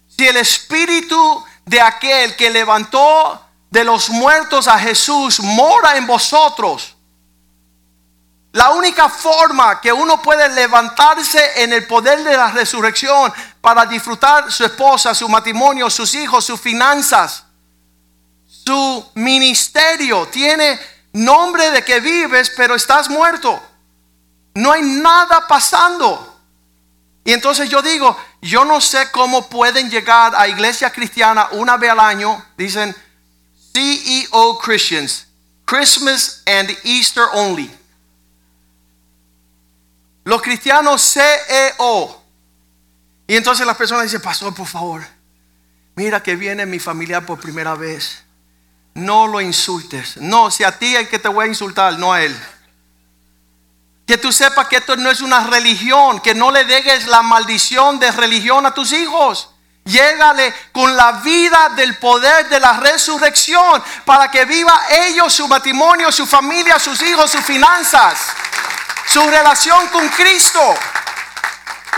si 0.08 0.26
el 0.28 0.38
espíritu 0.38 1.44
de 1.70 1.80
aquel 1.80 2.36
que 2.36 2.50
levantó 2.50 3.46
de 3.70 3.84
los 3.84 4.10
muertos 4.10 4.68
a 4.68 4.80
Jesús 4.80 5.40
mora 5.40 5.98
en 5.98 6.08
vosotros. 6.08 6.96
La 8.54 8.72
única 8.72 9.08
forma 9.08 9.80
que 9.80 9.94
uno 9.94 10.20
puede 10.20 10.50
levantarse 10.50 11.62
en 11.62 11.72
el 11.72 11.86
poder 11.86 12.24
de 12.24 12.36
la 12.36 12.50
resurrección 12.50 13.32
para 13.62 13.86
disfrutar 13.86 14.52
su 14.52 14.66
esposa, 14.66 15.14
su 15.14 15.30
matrimonio, 15.30 15.92
sus 15.92 16.16
hijos, 16.16 16.44
sus 16.44 16.60
finanzas, 16.60 17.44
su 18.48 19.12
ministerio, 19.14 20.28
tiene 20.28 20.80
nombre 21.14 21.70
de 21.70 21.86
que 21.86 22.00
vives, 22.00 22.52
pero 22.58 22.74
estás 22.74 23.10
muerto. 23.10 23.62
No 24.56 24.72
hay 24.72 24.82
nada 24.82 25.48
pasando. 25.48 26.29
Y 27.24 27.34
entonces 27.34 27.70
yo 27.70 27.82
digo, 27.82 28.18
yo 28.42 28.66
no 28.66 28.82
sé 28.82 29.12
cómo 29.12 29.50
pueden 29.50 29.90
llegar 29.90 30.34
a 30.36 30.48
iglesia 30.48 30.92
cristiana 30.92 31.50
una 31.52 31.78
vez 31.78 31.92
al 31.92 32.00
año, 32.00 32.44
dicen 32.58 32.96
CEO 33.74 34.58
Christians, 34.58 35.28
Christmas 35.66 36.42
and 36.46 36.76
Easter 36.84 37.26
only. 37.34 37.70
Los 40.24 40.42
cristianos 40.42 41.02
CEO. 41.14 42.24
Y 43.28 43.36
entonces 43.36 43.66
las 43.66 43.78
personas 43.78 44.04
dicen, 44.04 44.22
pastor, 44.22 44.54
por 44.54 44.68
favor, 44.68 45.06
mira 45.96 46.22
que 46.22 46.36
viene 46.36 46.66
mi 46.66 46.80
familia 46.80 47.22
por 47.22 47.40
primera 47.40 47.76
vez. 47.76 48.24
No 48.96 49.28
lo 49.28 49.40
insultes. 49.40 50.18
No, 50.18 50.50
si 50.50 50.64
a 50.64 50.78
ti 50.78 50.96
es 50.96 51.08
que 51.10 51.20
te 51.20 51.28
voy 51.28 51.46
a 51.46 51.48
insultar, 51.48 51.98
no 52.00 52.12
a 52.12 52.24
él. 52.24 52.36
Que 54.10 54.18
tú 54.18 54.32
sepas 54.32 54.68
que 54.68 54.78
esto 54.78 54.96
no 54.96 55.12
es 55.12 55.22
una 55.22 55.42
religión, 55.42 56.20
que 56.20 56.34
no 56.34 56.50
le 56.50 56.64
dejes 56.64 57.06
la 57.06 57.22
maldición 57.22 58.00
de 58.00 58.10
religión 58.10 58.66
a 58.66 58.74
tus 58.74 58.92
hijos. 58.92 59.52
Llégale 59.86 60.52
con 60.72 60.98
la 60.98 61.12
vida 61.12 61.70
del 61.76 61.96
poder 61.98 62.50
de 62.50 62.60
la 62.60 62.74
resurrección 62.74 63.84
para 64.06 64.32
que 64.32 64.46
viva 64.46 64.74
ellos, 64.90 65.32
su 65.32 65.48
matrimonio, 65.48 66.12
su 66.12 66.26
familia, 66.26 66.80
sus 66.80 67.00
hijos, 67.04 67.30
sus 67.30 67.46
finanzas, 67.46 68.18
su 69.06 69.22
relación 69.30 69.90
con 69.90 70.10
Cristo. 70.10 70.60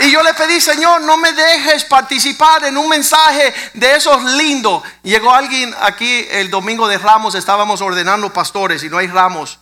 Y 0.00 0.10
yo 0.10 0.22
le 0.22 0.34
pedí, 0.34 0.60
Señor, 0.60 1.00
no 1.00 1.16
me 1.16 1.32
dejes 1.32 1.84
participar 1.84 2.62
en 2.66 2.76
un 2.76 2.90
mensaje 2.90 3.54
de 3.72 3.96
esos 3.96 4.22
lindos. 4.22 4.82
Llegó 5.02 5.32
alguien 5.32 5.74
aquí 5.80 6.28
el 6.30 6.50
domingo 6.50 6.86
de 6.88 6.98
Ramos, 6.98 7.34
estábamos 7.34 7.80
ordenando 7.80 8.30
pastores 8.30 8.84
y 8.84 8.90
no 8.90 8.98
hay 8.98 9.06
ramos. 9.06 9.61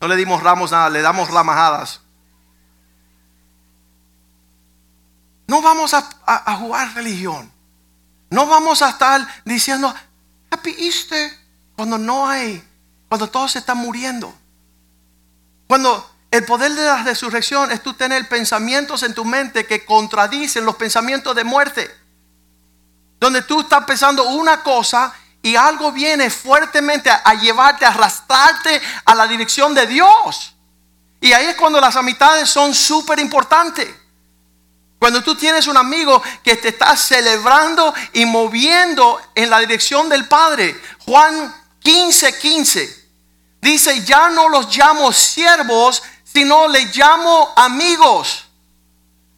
No 0.00 0.08
le 0.08 0.16
dimos 0.16 0.42
ramos 0.42 0.70
nada, 0.72 0.88
le 0.88 1.02
damos 1.02 1.30
ramajadas. 1.30 2.00
No 5.46 5.60
vamos 5.60 5.92
a, 5.94 6.56
jugar 6.56 6.94
religión. 6.94 7.50
No 8.30 8.46
vamos 8.46 8.82
a 8.82 8.90
estar 8.90 9.26
diciendo 9.44 9.92
Happy 10.50 10.74
Easter 10.78 11.36
cuando 11.74 11.98
no 11.98 12.28
hay, 12.28 12.62
cuando 13.08 13.28
todos 13.28 13.52
se 13.52 13.58
están 13.58 13.78
muriendo. 13.78 14.32
Cuando 15.66 16.08
el 16.30 16.44
poder 16.44 16.72
de 16.72 16.84
la 16.84 17.02
resurrección 17.02 17.72
es 17.72 17.82
tú 17.82 17.94
tener 17.94 18.28
pensamientos 18.28 19.02
en 19.02 19.12
tu 19.12 19.24
mente 19.24 19.66
que 19.66 19.84
contradicen 19.84 20.64
los 20.64 20.76
pensamientos 20.76 21.34
de 21.34 21.44
muerte. 21.44 21.90
Donde 23.18 23.42
tú 23.42 23.60
estás 23.60 23.84
pensando 23.84 24.28
una 24.28 24.62
cosa 24.62 25.12
y 25.42 25.56
algo 25.56 25.92
viene 25.92 26.28
fuertemente 26.30 27.10
a, 27.10 27.34
llevarte, 27.34 27.84
a 27.84 27.88
arrastrarte 27.88 28.80
a 29.04 29.14
la 29.14 29.26
dirección 29.26 29.74
de 29.74 29.86
Dios. 29.86 30.54
Y 31.20 31.32
ahí 31.32 31.46
es 31.46 31.56
cuando 31.56 31.80
las 31.80 31.96
amistades 31.96 32.48
son 32.48 32.74
súper 32.74 33.18
importantes. 33.18 33.88
Cuando 34.98 35.22
tú 35.22 35.34
tienes 35.34 35.66
un 35.66 35.78
amigo 35.78 36.22
que 36.44 36.56
te 36.56 36.68
está 36.68 36.94
celebrando 36.94 37.94
y 38.12 38.26
moviendo 38.26 39.18
en 39.34 39.48
la 39.48 39.58
dirección 39.60 40.10
del 40.10 40.28
Padre. 40.28 40.78
Juan 41.06 41.54
15, 41.80 42.38
15. 42.38 43.08
Dice, 43.62 44.04
ya 44.04 44.28
no 44.28 44.48
los 44.50 44.74
llamo 44.76 45.10
siervos, 45.10 46.02
sino 46.22 46.68
le 46.68 46.84
llamo 46.86 47.52
amigos. 47.56 48.44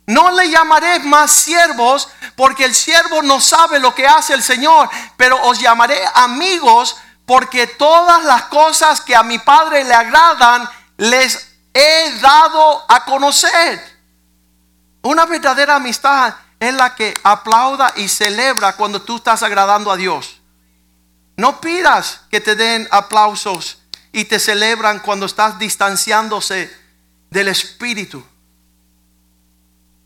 No 0.06 0.32
le 0.32 0.50
llamaré 0.50 0.98
más 1.00 1.30
siervos 1.30 2.08
porque 2.34 2.64
el 2.64 2.74
siervo 2.74 3.22
no 3.22 3.40
sabe 3.40 3.78
lo 3.78 3.94
que 3.94 4.06
hace 4.06 4.34
el 4.34 4.42
Señor, 4.42 4.90
pero 5.16 5.40
os 5.44 5.60
llamaré 5.60 6.00
amigos 6.14 6.96
porque 7.24 7.66
todas 7.66 8.24
las 8.24 8.44
cosas 8.44 9.00
que 9.00 9.14
a 9.14 9.22
mi 9.22 9.38
Padre 9.38 9.84
le 9.84 9.94
agradan 9.94 10.68
les 10.96 11.48
he 11.72 12.18
dado 12.20 12.84
a 12.88 13.04
conocer. 13.04 13.80
Una 15.02 15.24
verdadera 15.26 15.76
amistad 15.76 16.34
es 16.58 16.74
la 16.74 16.94
que 16.94 17.14
aplauda 17.22 17.92
y 17.96 18.08
celebra 18.08 18.74
cuando 18.74 19.02
tú 19.02 19.16
estás 19.16 19.42
agradando 19.42 19.90
a 19.90 19.96
Dios. 19.96 20.40
No 21.36 21.60
pidas 21.60 22.22
que 22.30 22.40
te 22.40 22.56
den 22.56 22.88
aplausos 22.90 23.78
y 24.12 24.24
te 24.26 24.38
celebran 24.38 25.00
cuando 25.00 25.26
estás 25.26 25.58
distanciándose 25.58 26.70
del 27.30 27.48
Espíritu 27.48 28.24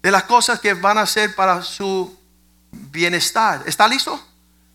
de 0.07 0.13
las 0.13 0.23
cosas 0.23 0.61
que 0.61 0.73
van 0.75 0.99
a 0.99 1.01
hacer 1.01 1.35
para 1.35 1.63
su 1.63 2.17
bienestar. 2.71 3.65
¿Está 3.67 3.89
listo? 3.89 4.25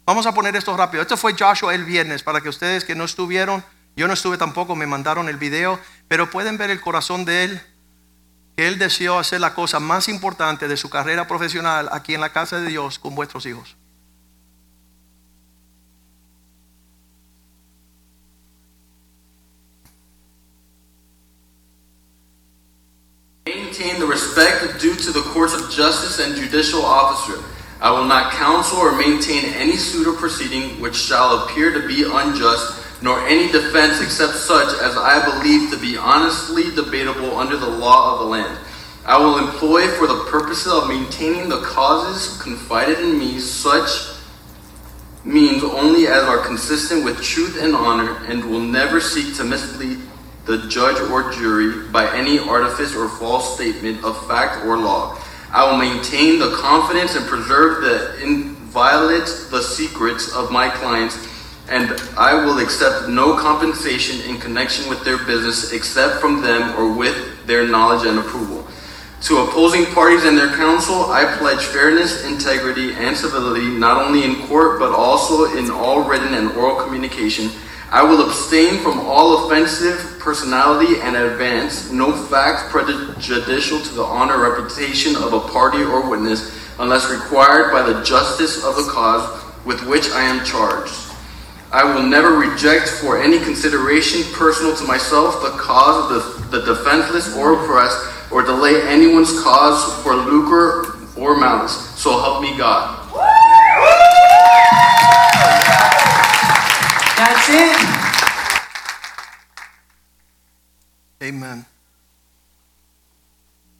Vamos 0.05 0.25
a 0.25 0.33
poner 0.33 0.57
esto 0.57 0.75
rápido. 0.75 1.01
Esto 1.01 1.15
fue 1.15 1.37
Joshua 1.39 1.73
el 1.73 1.85
viernes, 1.85 2.21
para 2.21 2.41
que 2.41 2.49
ustedes 2.49 2.83
que 2.83 2.95
no 2.95 3.05
estuvieron, 3.05 3.63
yo 3.95 4.09
no 4.09 4.13
estuve 4.13 4.37
tampoco, 4.37 4.75
me 4.75 4.87
mandaron 4.87 5.29
el 5.29 5.37
video, 5.37 5.79
pero 6.09 6.29
pueden 6.29 6.57
ver 6.57 6.69
el 6.69 6.81
corazón 6.81 7.23
de 7.23 7.45
él, 7.45 7.61
que 8.57 8.67
él 8.67 8.77
deseó 8.77 9.19
hacer 9.19 9.39
la 9.39 9.53
cosa 9.53 9.79
más 9.79 10.09
importante 10.09 10.67
de 10.67 10.75
su 10.75 10.89
carrera 10.89 11.29
profesional 11.29 11.87
aquí 11.93 12.13
en 12.13 12.19
la 12.19 12.33
casa 12.33 12.59
de 12.59 12.67
Dios 12.67 12.99
con 12.99 13.15
vuestros 13.15 13.45
hijos. 13.45 13.77
Maintain 23.47 23.99
the 23.99 24.05
respect 24.05 24.79
due 24.79 24.93
to 24.93 25.11
the 25.11 25.21
courts 25.33 25.55
of 25.55 25.71
justice 25.71 26.19
and 26.19 26.35
judicial 26.35 26.85
officer. 26.85 27.43
I 27.81 27.89
will 27.89 28.05
not 28.05 28.33
counsel 28.33 28.77
or 28.77 28.95
maintain 28.95 29.45
any 29.55 29.77
suit 29.77 30.05
or 30.05 30.13
proceeding 30.13 30.79
which 30.79 30.95
shall 30.95 31.39
appear 31.39 31.73
to 31.73 31.87
be 31.87 32.03
unjust, 32.03 33.01
nor 33.01 33.19
any 33.27 33.51
defense 33.51 33.99
except 33.99 34.33
such 34.33 34.67
as 34.79 34.95
I 34.95 35.25
believe 35.25 35.71
to 35.71 35.79
be 35.79 35.97
honestly 35.97 36.69
debatable 36.75 37.35
under 37.35 37.57
the 37.57 37.67
law 37.67 38.13
of 38.13 38.19
the 38.19 38.25
land. 38.25 38.59
I 39.07 39.17
will 39.17 39.39
employ 39.39 39.87
for 39.87 40.05
the 40.05 40.23
purposes 40.29 40.71
of 40.71 40.87
maintaining 40.87 41.49
the 41.49 41.61
causes 41.61 42.39
confided 42.39 42.99
in 42.99 43.17
me 43.17 43.39
such 43.39 44.19
means 45.25 45.63
only 45.63 46.05
as 46.05 46.23
are 46.25 46.45
consistent 46.45 47.03
with 47.03 47.19
truth 47.23 47.57
and 47.59 47.75
honor, 47.75 48.23
and 48.27 48.45
will 48.45 48.59
never 48.59 49.01
seek 49.01 49.35
to 49.37 49.43
mislead 49.43 49.97
the 50.51 50.67
judge 50.67 50.99
or 51.09 51.31
jury 51.31 51.87
by 51.91 52.13
any 52.13 52.37
artifice 52.37 52.93
or 52.93 53.07
false 53.07 53.55
statement 53.55 54.03
of 54.03 54.27
fact 54.27 54.65
or 54.65 54.77
law. 54.77 55.17
I 55.49 55.69
will 55.69 55.77
maintain 55.77 56.39
the 56.39 56.51
confidence 56.57 57.15
and 57.15 57.25
preserve 57.25 57.81
the 57.81 58.21
inviolate 58.21 59.27
the 59.49 59.61
secrets 59.61 60.35
of 60.35 60.51
my 60.51 60.69
clients, 60.69 61.15
and 61.69 61.89
I 62.17 62.33
will 62.33 62.59
accept 62.59 63.07
no 63.07 63.37
compensation 63.37 64.29
in 64.29 64.41
connection 64.41 64.89
with 64.89 65.05
their 65.05 65.19
business 65.19 65.71
except 65.71 66.19
from 66.19 66.41
them 66.41 66.77
or 66.77 66.93
with 66.93 67.47
their 67.47 67.65
knowledge 67.65 68.05
and 68.05 68.19
approval. 68.19 68.67
To 69.27 69.37
opposing 69.37 69.85
parties 69.93 70.25
and 70.25 70.37
their 70.37 70.53
counsel, 70.57 71.11
I 71.11 71.33
pledge 71.37 71.63
fairness, 71.63 72.25
integrity, 72.25 72.93
and 72.95 73.15
civility 73.15 73.67
not 73.67 74.05
only 74.05 74.25
in 74.25 74.47
court 74.47 74.79
but 74.79 74.91
also 74.91 75.55
in 75.57 75.71
all 75.71 76.03
written 76.03 76.33
and 76.33 76.51
oral 76.57 76.75
communication 76.83 77.49
I 77.91 78.03
will 78.03 78.25
abstain 78.25 78.79
from 78.79 79.01
all 79.01 79.45
offensive 79.45 80.17
personality 80.17 81.01
and 81.01 81.17
advance 81.17 81.91
no 81.91 82.13
facts 82.13 82.63
prejudicial 82.71 83.81
to 83.81 83.93
the 83.93 84.03
honor 84.03 84.37
or 84.37 84.49
reputation 84.49 85.17
of 85.17 85.33
a 85.33 85.41
party 85.41 85.83
or 85.83 86.09
witness 86.09 86.57
unless 86.79 87.11
required 87.11 87.73
by 87.73 87.81
the 87.81 88.01
justice 88.01 88.63
of 88.63 88.77
the 88.77 88.89
cause 88.89 89.43
with 89.65 89.85
which 89.87 90.09
I 90.11 90.21
am 90.21 90.45
charged. 90.45 90.95
I 91.73 91.83
will 91.83 92.03
never 92.03 92.37
reject 92.37 92.87
for 92.87 93.21
any 93.21 93.39
consideration 93.39 94.23
personal 94.31 94.73
to 94.77 94.85
myself 94.85 95.41
the 95.41 95.57
cause 95.57 96.09
of 96.09 96.49
the, 96.49 96.59
the 96.59 96.65
defenseless 96.73 97.35
or 97.35 97.61
oppressed 97.61 98.31
or 98.31 98.41
delay 98.41 98.81
anyone's 98.87 99.43
cause 99.43 100.01
for 100.01 100.15
lucre 100.15 100.97
or 101.17 101.37
malice. 101.37 101.89
So 101.99 102.11
help 102.21 102.41
me 102.41 102.57
God. 102.57 103.00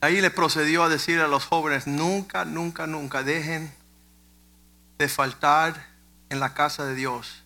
Ahí 0.02 0.20
le 0.22 0.32
procedió 0.32 0.84
a 0.84 0.90
decir 0.90 1.20
a 1.20 1.28
los 1.28 1.46
jóvenes, 1.46 1.86
nunca, 1.88 2.46
nunca, 2.46 2.88
nunca 2.88 3.24
dejen 3.24 3.72
de 4.98 5.08
faltar 5.08 5.88
en 6.30 6.40
la 6.40 6.54
casa 6.54 6.86
de 6.86 6.96
Dios 6.96 7.44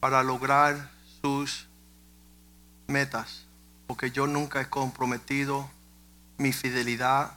para 0.00 0.22
lograr 0.22 0.90
sus 1.22 1.66
metas, 2.86 3.46
porque 3.86 4.10
yo 4.10 4.26
nunca 4.26 4.60
he 4.60 4.68
comprometido 4.68 5.70
mi 6.38 6.52
fidelidad 6.52 7.32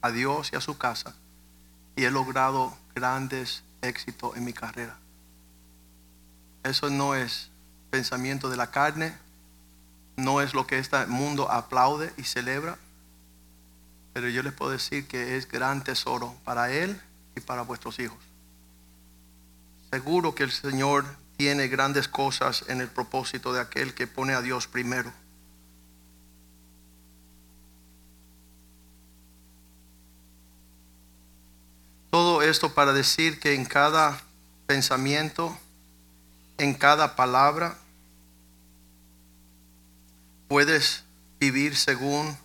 a 0.00 0.10
Dios 0.10 0.50
y 0.52 0.56
a 0.56 0.60
su 0.60 0.78
casa 0.78 1.14
y 1.96 2.04
he 2.04 2.10
logrado 2.10 2.76
grandes 2.94 3.62
éxitos 3.82 4.36
en 4.36 4.44
mi 4.44 4.52
carrera. 4.52 4.96
Eso 6.62 6.90
no 6.90 7.14
es 7.14 7.50
pensamiento 7.90 8.48
de 8.48 8.56
la 8.56 8.70
carne, 8.70 9.14
no 10.22 10.40
es 10.40 10.54
lo 10.54 10.66
que 10.66 10.78
este 10.78 11.06
mundo 11.06 11.50
aplaude 11.50 12.12
y 12.16 12.24
celebra, 12.24 12.78
pero 14.12 14.28
yo 14.28 14.42
les 14.42 14.52
puedo 14.52 14.70
decir 14.70 15.06
que 15.06 15.36
es 15.36 15.48
gran 15.48 15.82
tesoro 15.82 16.34
para 16.44 16.70
él 16.72 17.00
y 17.36 17.40
para 17.40 17.62
vuestros 17.62 17.98
hijos. 17.98 18.18
Seguro 19.90 20.34
que 20.34 20.44
el 20.44 20.52
Señor 20.52 21.04
tiene 21.36 21.68
grandes 21.68 22.08
cosas 22.08 22.64
en 22.68 22.80
el 22.80 22.88
propósito 22.88 23.52
de 23.52 23.60
aquel 23.60 23.94
que 23.94 24.06
pone 24.06 24.34
a 24.34 24.42
Dios 24.42 24.66
primero. 24.66 25.12
Todo 32.10 32.42
esto 32.42 32.74
para 32.74 32.92
decir 32.92 33.40
que 33.40 33.54
en 33.54 33.64
cada 33.64 34.20
pensamiento, 34.66 35.56
en 36.58 36.74
cada 36.74 37.16
palabra, 37.16 37.78
puedes 40.52 41.02
vivir 41.40 41.74
según 41.74 42.36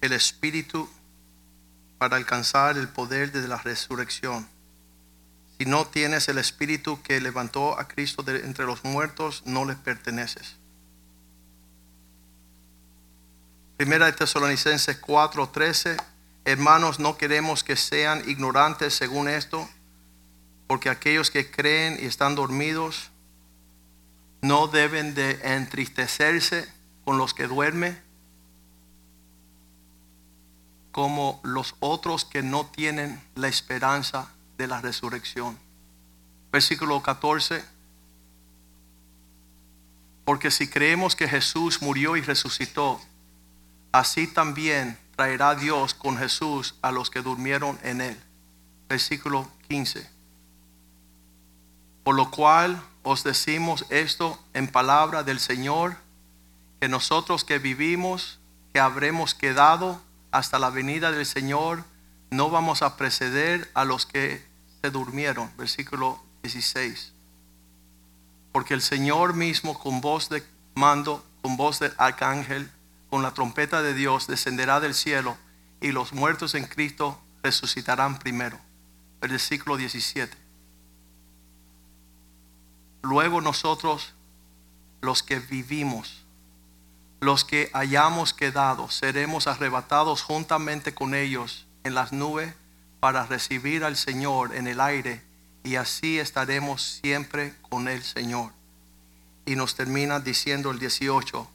el 0.00 0.12
Espíritu 0.12 0.90
para 1.98 2.16
alcanzar 2.16 2.76
el 2.76 2.88
poder 2.88 3.30
de 3.30 3.46
la 3.46 3.58
resurrección. 3.58 4.48
Si 5.56 5.66
no 5.66 5.86
tienes 5.86 6.26
el 6.26 6.38
Espíritu 6.38 7.00
que 7.00 7.20
levantó 7.20 7.78
a 7.78 7.86
Cristo 7.86 8.24
de 8.24 8.40
entre 8.40 8.66
los 8.66 8.82
muertos, 8.82 9.44
no 9.46 9.64
les 9.64 9.76
perteneces. 9.76 10.56
Primera 13.76 14.06
de 14.06 14.12
Tesalonicenses 14.14 15.00
4:13 15.00 15.96
Hermanos, 16.44 16.98
no 16.98 17.16
queremos 17.16 17.62
que 17.62 17.76
sean 17.76 18.28
ignorantes 18.28 18.94
según 18.94 19.28
esto, 19.28 19.70
porque 20.66 20.90
aquellos 20.90 21.30
que 21.30 21.48
creen 21.48 21.98
y 22.02 22.06
están 22.06 22.34
dormidos 22.34 23.12
no 24.42 24.68
deben 24.68 25.14
de 25.14 25.40
entristecerse 25.42 26.68
con 27.04 27.18
los 27.18 27.34
que 27.34 27.46
duermen, 27.46 28.00
como 30.92 31.40
los 31.42 31.74
otros 31.80 32.24
que 32.24 32.42
no 32.42 32.66
tienen 32.66 33.22
la 33.34 33.48
esperanza 33.48 34.30
de 34.56 34.66
la 34.66 34.80
resurrección. 34.80 35.58
Versículo 36.50 37.02
14. 37.02 37.62
Porque 40.24 40.50
si 40.50 40.68
creemos 40.68 41.14
que 41.14 41.28
Jesús 41.28 41.82
murió 41.82 42.16
y 42.16 42.22
resucitó, 42.22 43.00
así 43.92 44.26
también 44.26 44.98
traerá 45.14 45.54
Dios 45.54 45.94
con 45.94 46.16
Jesús 46.16 46.74
a 46.82 46.90
los 46.92 47.10
que 47.10 47.20
durmieron 47.20 47.78
en 47.82 48.00
él. 48.00 48.20
Versículo 48.88 49.50
15. 49.68 50.15
Por 52.06 52.14
lo 52.14 52.30
cual 52.30 52.80
os 53.02 53.24
decimos 53.24 53.84
esto 53.88 54.38
en 54.54 54.68
palabra 54.68 55.24
del 55.24 55.40
Señor, 55.40 55.96
que 56.80 56.88
nosotros 56.88 57.42
que 57.42 57.58
vivimos, 57.58 58.38
que 58.72 58.78
habremos 58.78 59.34
quedado 59.34 60.00
hasta 60.30 60.60
la 60.60 60.70
venida 60.70 61.10
del 61.10 61.26
Señor, 61.26 61.82
no 62.30 62.48
vamos 62.48 62.82
a 62.82 62.96
preceder 62.96 63.68
a 63.74 63.84
los 63.84 64.06
que 64.06 64.46
se 64.80 64.90
durmieron. 64.92 65.50
Versículo 65.56 66.22
16. 66.44 67.12
Porque 68.52 68.74
el 68.74 68.82
Señor 68.82 69.34
mismo 69.34 69.76
con 69.76 70.00
voz 70.00 70.28
de 70.28 70.44
mando, 70.76 71.26
con 71.42 71.56
voz 71.56 71.80
de 71.80 71.90
arcángel, 71.98 72.70
con 73.10 73.24
la 73.24 73.34
trompeta 73.34 73.82
de 73.82 73.94
Dios 73.94 74.28
descenderá 74.28 74.78
del 74.78 74.94
cielo 74.94 75.36
y 75.80 75.90
los 75.90 76.12
muertos 76.12 76.54
en 76.54 76.66
Cristo 76.66 77.20
resucitarán 77.42 78.20
primero. 78.20 78.60
Versículo 79.20 79.76
17. 79.76 80.45
Luego 83.06 83.40
nosotros, 83.40 84.14
los 85.00 85.22
que 85.22 85.38
vivimos, 85.38 86.24
los 87.20 87.44
que 87.44 87.70
hayamos 87.72 88.34
quedado, 88.34 88.90
seremos 88.90 89.46
arrebatados 89.46 90.22
juntamente 90.22 90.92
con 90.92 91.14
ellos 91.14 91.66
en 91.84 91.94
las 91.94 92.12
nubes 92.12 92.52
para 92.98 93.24
recibir 93.24 93.84
al 93.84 93.96
Señor 93.96 94.56
en 94.56 94.66
el 94.66 94.80
aire 94.80 95.22
y 95.62 95.76
así 95.76 96.18
estaremos 96.18 96.82
siempre 97.00 97.54
con 97.70 97.86
el 97.86 98.02
Señor. 98.02 98.50
Y 99.44 99.54
nos 99.54 99.76
termina 99.76 100.18
diciendo 100.18 100.72
el 100.72 100.80
18, 100.80 101.48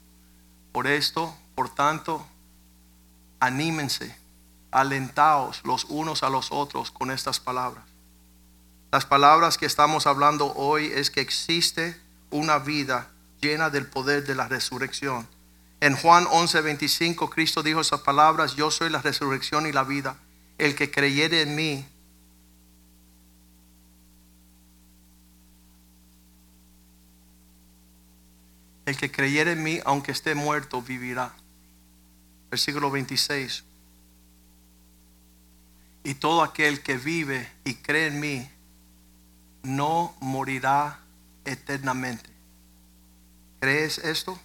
por 0.71 0.87
esto 0.87 1.35
por 1.53 1.67
tanto, 1.67 2.25
anímense, 3.41 4.15
alentaos 4.71 5.61
los 5.65 5.83
unos 5.89 6.23
a 6.23 6.29
los 6.29 6.53
otros 6.53 6.91
con 6.91 7.11
estas 7.11 7.41
palabras. 7.41 7.90
Las 8.91 9.05
palabras 9.05 9.57
que 9.57 9.65
estamos 9.65 10.05
hablando 10.05 10.53
hoy 10.53 10.91
es 10.93 11.09
que 11.09 11.21
existe 11.21 11.97
una 12.29 12.59
vida 12.59 13.09
llena 13.39 13.69
del 13.69 13.87
poder 13.87 14.25
de 14.25 14.35
la 14.35 14.49
resurrección. 14.49 15.27
En 15.79 15.95
Juan 15.95 16.25
11:25 16.25 17.29
Cristo 17.29 17.63
dijo 17.63 17.79
esas 17.79 18.01
palabras, 18.01 18.55
yo 18.55 18.69
soy 18.69 18.89
la 18.89 19.01
resurrección 19.01 19.65
y 19.65 19.71
la 19.71 19.83
vida. 19.83 20.17
El 20.57 20.75
que 20.75 20.91
creyere 20.91 21.41
en 21.41 21.55
mí, 21.55 21.85
el 28.85 28.97
que 28.97 29.09
creyere 29.09 29.53
en 29.53 29.63
mí, 29.63 29.79
aunque 29.85 30.11
esté 30.11 30.35
muerto, 30.35 30.81
vivirá 30.81 31.33
versículo 32.51 32.91
26. 32.91 33.63
Y 36.03 36.15
todo 36.15 36.43
aquel 36.43 36.81
que 36.81 36.97
vive 36.97 37.49
y 37.63 37.75
cree 37.75 38.07
en 38.07 38.19
mí 38.19 38.49
no 39.63 40.15
morirá 40.19 40.99
eternamente. 41.45 42.29
¿Crees 43.59 43.97
esto? 43.99 44.39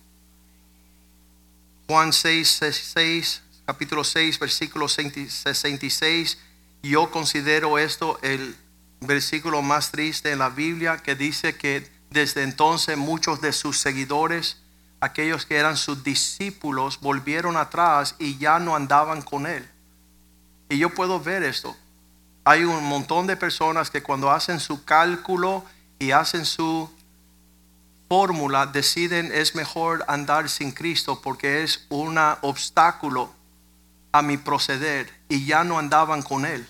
Juan 1.87 2.13
6, 2.13 2.61
6, 2.95 3.43
capítulo 3.65 4.05
6, 4.05 4.39
versículo 4.39 4.89
66. 4.89 6.39
Yo 6.83 7.11
considero 7.11 7.79
esto 7.79 8.19
el 8.23 8.57
versículo 9.01 9.63
más 9.63 9.91
triste 9.91 10.33
en 10.33 10.39
la 10.39 10.49
Biblia 10.49 10.99
que 10.99 11.15
dice 11.15 11.57
que 11.57 11.89
desde 12.11 12.43
entonces 12.43 12.97
muchos 12.97 13.41
de 13.41 13.53
sus 13.53 13.79
seguidores 13.79 14.59
aquellos 15.01 15.47
que 15.47 15.57
eran 15.57 15.77
sus 15.77 16.03
discípulos 16.03 17.01
volvieron 17.01 17.57
atrás 17.57 18.15
y 18.19 18.37
ya 18.39 18.59
no 18.59 18.75
andaban 18.75 19.23
con 19.23 19.47
él. 19.47 19.69
Y 20.69 20.79
yo 20.79 20.91
puedo 20.91 21.21
ver 21.21 21.43
esto. 21.43 21.77
Hay 22.49 22.63
un 22.63 22.85
montón 22.85 23.27
de 23.27 23.37
personas 23.37 23.91
que 23.91 24.05
cuando 24.05 24.31
hacen 24.31 24.61
su 24.61 24.85
cálculo 24.85 25.65
y 25.99 26.13
hacen 26.13 26.47
su 26.47 26.89
fórmula 28.09 28.67
deciden 28.67 29.33
es 29.35 29.57
mejor 29.57 30.05
andar 30.07 30.49
sin 30.49 30.71
Cristo 30.71 31.21
porque 31.21 31.65
es 31.65 31.87
un 31.89 32.17
obstáculo 32.43 33.33
a 34.13 34.23
mi 34.23 34.37
proceder 34.37 35.13
y 35.29 35.45
ya 35.45 35.65
no 35.65 35.77
andaban 35.77 36.23
con 36.23 36.47
él. 36.47 36.65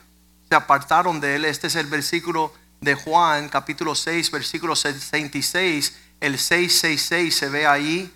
Se 0.48 0.54
apartaron 0.54 1.20
de 1.20 1.36
él. 1.36 1.44
Este 1.44 1.66
es 1.66 1.76
el 1.76 1.88
versículo 1.88 2.54
de 2.80 2.94
Juan, 2.94 3.50
capítulo 3.50 3.94
6, 3.94 4.30
versículo 4.30 4.76
66. 4.76 5.94
El 6.20 6.38
666 6.38 7.36
se 7.36 7.50
ve 7.50 7.66
ahí 7.66 8.10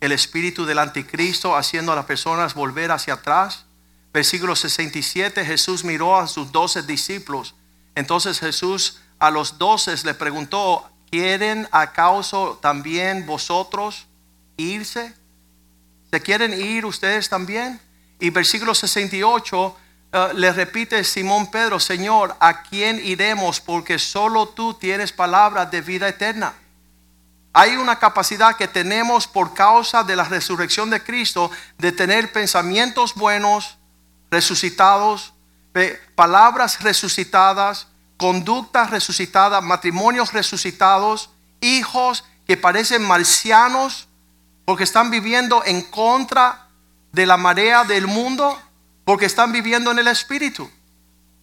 el 0.00 0.10
espíritu 0.10 0.66
del 0.66 0.80
anticristo 0.80 1.54
haciendo 1.54 1.92
a 1.92 1.94
las 1.94 2.06
personas 2.06 2.54
volver 2.54 2.90
hacia 2.90 3.14
atrás. 3.14 3.65
Versículo 4.16 4.56
67, 4.56 5.44
Jesús 5.44 5.84
miró 5.84 6.16
a 6.16 6.26
sus 6.26 6.50
doce 6.50 6.82
discípulos. 6.82 7.54
Entonces 7.94 8.40
Jesús 8.40 9.02
a 9.18 9.30
los 9.30 9.58
doce 9.58 9.94
le 10.06 10.14
preguntó, 10.14 10.88
¿quieren 11.10 11.68
acaso 11.70 12.58
también 12.62 13.26
vosotros 13.26 14.06
irse? 14.56 15.12
¿Se 16.10 16.22
quieren 16.22 16.58
ir 16.58 16.86
ustedes 16.86 17.28
también? 17.28 17.78
Y 18.18 18.30
versículo 18.30 18.74
68 18.74 19.76
eh, 20.14 20.28
le 20.32 20.50
repite 20.50 21.04
Simón 21.04 21.50
Pedro, 21.50 21.78
Señor, 21.78 22.36
¿a 22.40 22.62
quién 22.62 22.98
iremos? 23.04 23.60
Porque 23.60 23.98
solo 23.98 24.48
tú 24.48 24.72
tienes 24.72 25.12
palabras 25.12 25.70
de 25.70 25.82
vida 25.82 26.08
eterna. 26.08 26.54
Hay 27.52 27.76
una 27.76 27.98
capacidad 27.98 28.56
que 28.56 28.66
tenemos 28.66 29.26
por 29.26 29.52
causa 29.52 30.04
de 30.04 30.16
la 30.16 30.24
resurrección 30.24 30.88
de 30.88 31.02
Cristo 31.02 31.50
de 31.76 31.92
tener 31.92 32.32
pensamientos 32.32 33.14
buenos, 33.14 33.75
resucitados, 34.30 35.32
palabras 36.14 36.80
resucitadas, 36.80 37.88
conductas 38.16 38.90
resucitadas, 38.90 39.62
matrimonios 39.62 40.32
resucitados, 40.32 41.30
hijos 41.60 42.24
que 42.46 42.56
parecen 42.56 43.02
marcianos 43.02 44.08
porque 44.64 44.84
están 44.84 45.10
viviendo 45.10 45.62
en 45.64 45.82
contra 45.82 46.68
de 47.12 47.26
la 47.26 47.36
marea 47.36 47.84
del 47.84 48.06
mundo, 48.06 48.60
porque 49.04 49.26
están 49.26 49.52
viviendo 49.52 49.90
en 49.90 49.98
el 49.98 50.08
Espíritu. 50.08 50.70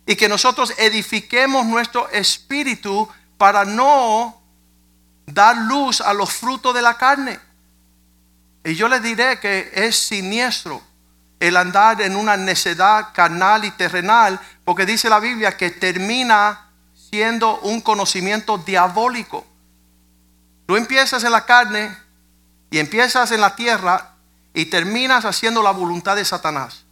Y 0.06 0.16
que 0.16 0.28
nosotros 0.28 0.74
edifiquemos 0.78 1.66
nuestro 1.66 2.10
espíritu 2.10 3.08
para 3.38 3.64
no 3.64 4.42
dar 5.26 5.56
luz 5.56 6.02
a 6.02 6.14
los 6.14 6.32
frutos 6.34 6.76
de 6.76 6.82
la 6.82 6.98
carne. 6.98 7.40
Y 8.66 8.76
yo 8.76 8.90
le 8.90 9.00
diré 9.00 9.40
que 9.40 9.72
es 9.74 9.98
siniestro 9.98 10.82
el 11.44 11.58
andar 11.58 12.02
en 12.02 12.16
una 12.16 12.38
necedad 12.38 13.10
carnal 13.14 13.66
y 13.66 13.72
terrenal, 13.72 14.40
porque 14.64 14.86
dice 14.86 15.10
la 15.10 15.20
Biblia 15.20 15.58
que 15.58 15.72
termina 15.72 16.70
siendo 16.94 17.60
un 17.60 17.82
conocimiento 17.82 18.58
diabólico. 18.58 19.46
Tú 20.66 20.78
empiezas 20.78 21.22
en 21.26 21.34
la 21.34 21.46
carne 21.46 21.98
y 22.72 22.80
empiezas 22.80 23.34
en 23.34 23.42
la 23.42 23.58
tierra 23.58 24.14
y 24.54 24.68
terminas 24.68 25.26
haciendo 25.26 25.62
la 25.62 25.72
voluntad 25.72 26.16
de 26.16 26.24
Satanás. 26.24 26.86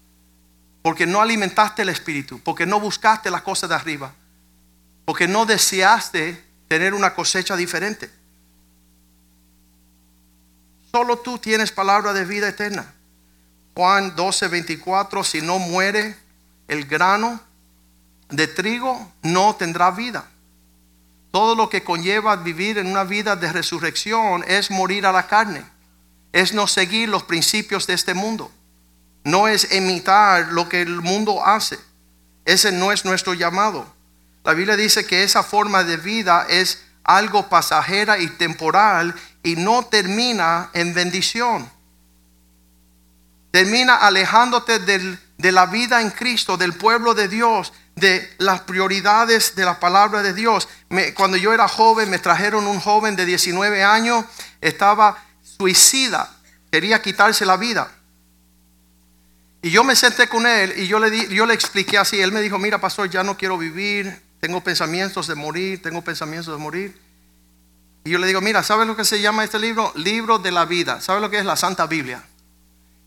Porque 0.81 1.07
no 1.07 1.21
alimentaste 1.21 1.83
el 1.83 1.89
espíritu, 1.89 2.41
porque 2.43 2.65
no 2.65 2.81
buscaste 2.81 3.31
las 3.31 3.43
cosas 3.43 3.69
de 3.69 3.75
arriba, 3.75 4.11
porque 5.05 5.29
no 5.29 5.45
deseaste 5.45 6.43
tener 6.67 6.93
una 6.93 7.13
cosecha 7.13 7.55
diferente. 7.55 8.11
Solo 10.91 11.19
tú 11.19 11.37
tienes 11.37 11.71
palabra 11.71 12.11
de 12.11 12.25
vida 12.25 12.49
eterna. 12.49 12.93
Juan 13.75 14.15
12, 14.15 14.47
24, 14.47 15.23
si 15.23 15.41
no 15.41 15.59
muere 15.59 16.15
el 16.67 16.85
grano 16.85 17.39
de 18.29 18.47
trigo, 18.47 19.11
no 19.21 19.55
tendrá 19.55 19.91
vida. 19.91 20.25
Todo 21.31 21.55
lo 21.55 21.69
que 21.69 21.83
conlleva 21.83 22.35
vivir 22.35 22.77
en 22.77 22.87
una 22.87 23.03
vida 23.03 23.35
de 23.35 23.51
resurrección 23.51 24.43
es 24.47 24.69
morir 24.69 25.05
a 25.05 25.11
la 25.11 25.27
carne, 25.27 25.63
es 26.33 26.53
no 26.53 26.67
seguir 26.67 27.07
los 27.09 27.23
principios 27.23 27.87
de 27.87 27.93
este 27.93 28.13
mundo, 28.13 28.51
no 29.23 29.47
es 29.47 29.71
imitar 29.73 30.47
lo 30.51 30.67
que 30.67 30.81
el 30.81 31.01
mundo 31.01 31.45
hace. 31.45 31.79
Ese 32.43 32.71
no 32.71 32.91
es 32.91 33.05
nuestro 33.05 33.33
llamado. 33.33 33.85
La 34.43 34.53
Biblia 34.53 34.75
dice 34.75 35.05
que 35.05 35.23
esa 35.23 35.43
forma 35.43 35.83
de 35.83 35.97
vida 35.97 36.45
es 36.49 36.83
algo 37.03 37.47
pasajera 37.49 38.17
y 38.17 38.27
temporal 38.27 39.15
y 39.43 39.55
no 39.55 39.85
termina 39.85 40.69
en 40.73 40.93
bendición. 40.93 41.69
Termina 43.51 43.95
alejándote 43.95 44.79
de 44.79 45.51
la 45.51 45.65
vida 45.65 46.01
en 46.01 46.09
Cristo, 46.09 46.57
del 46.57 46.73
pueblo 46.73 47.13
de 47.13 47.27
Dios, 47.27 47.73
de 47.95 48.33
las 48.37 48.61
prioridades 48.61 49.55
de 49.55 49.65
la 49.65 49.79
palabra 49.79 50.23
de 50.23 50.33
Dios. 50.33 50.67
cuando 51.15 51.37
yo 51.37 51.53
era 51.53 51.67
joven, 51.67 52.09
me 52.09 52.19
trajeron 52.19 52.67
un 52.67 52.79
joven 52.79 53.15
de 53.15 53.25
19 53.25 53.83
años, 53.83 54.25
estaba 54.59 55.23
suicida, 55.41 56.29
quería 56.71 57.01
quitarse 57.01 57.45
la 57.45 57.57
vida. 57.57 57.91
Y 59.61 59.69
yo 59.69 59.83
me 59.83 59.95
senté 59.95 60.27
con 60.27 60.47
él 60.47 60.73
y 60.75 60.87
yo 60.87 60.97
le, 60.97 61.11
di, 61.11 61.27
yo 61.27 61.45
le 61.45 61.53
expliqué 61.53 61.97
así. 61.99 62.19
Él 62.19 62.31
me 62.31 62.41
dijo, 62.41 62.57
mira, 62.57 62.81
pastor, 62.81 63.09
ya 63.09 63.23
no 63.23 63.37
quiero 63.37 63.59
vivir, 63.59 64.19
tengo 64.39 64.61
pensamientos 64.63 65.27
de 65.27 65.35
morir, 65.35 65.81
tengo 65.81 66.01
pensamientos 66.01 66.51
de 66.51 66.59
morir. 66.59 66.99
Y 68.03 68.09
yo 68.09 68.17
le 68.17 68.25
digo, 68.25 68.41
mira, 68.41 68.63
¿sabes 68.63 68.87
lo 68.87 68.95
que 68.95 69.05
se 69.05 69.21
llama 69.21 69.43
este 69.43 69.59
libro? 69.59 69.91
Libro 69.95 70.39
de 70.39 70.51
la 70.51 70.65
vida. 70.65 70.99
¿Sabes 70.99 71.21
lo 71.21 71.29
que 71.29 71.37
es 71.37 71.45
la 71.45 71.55
Santa 71.55 71.85
Biblia? 71.85 72.23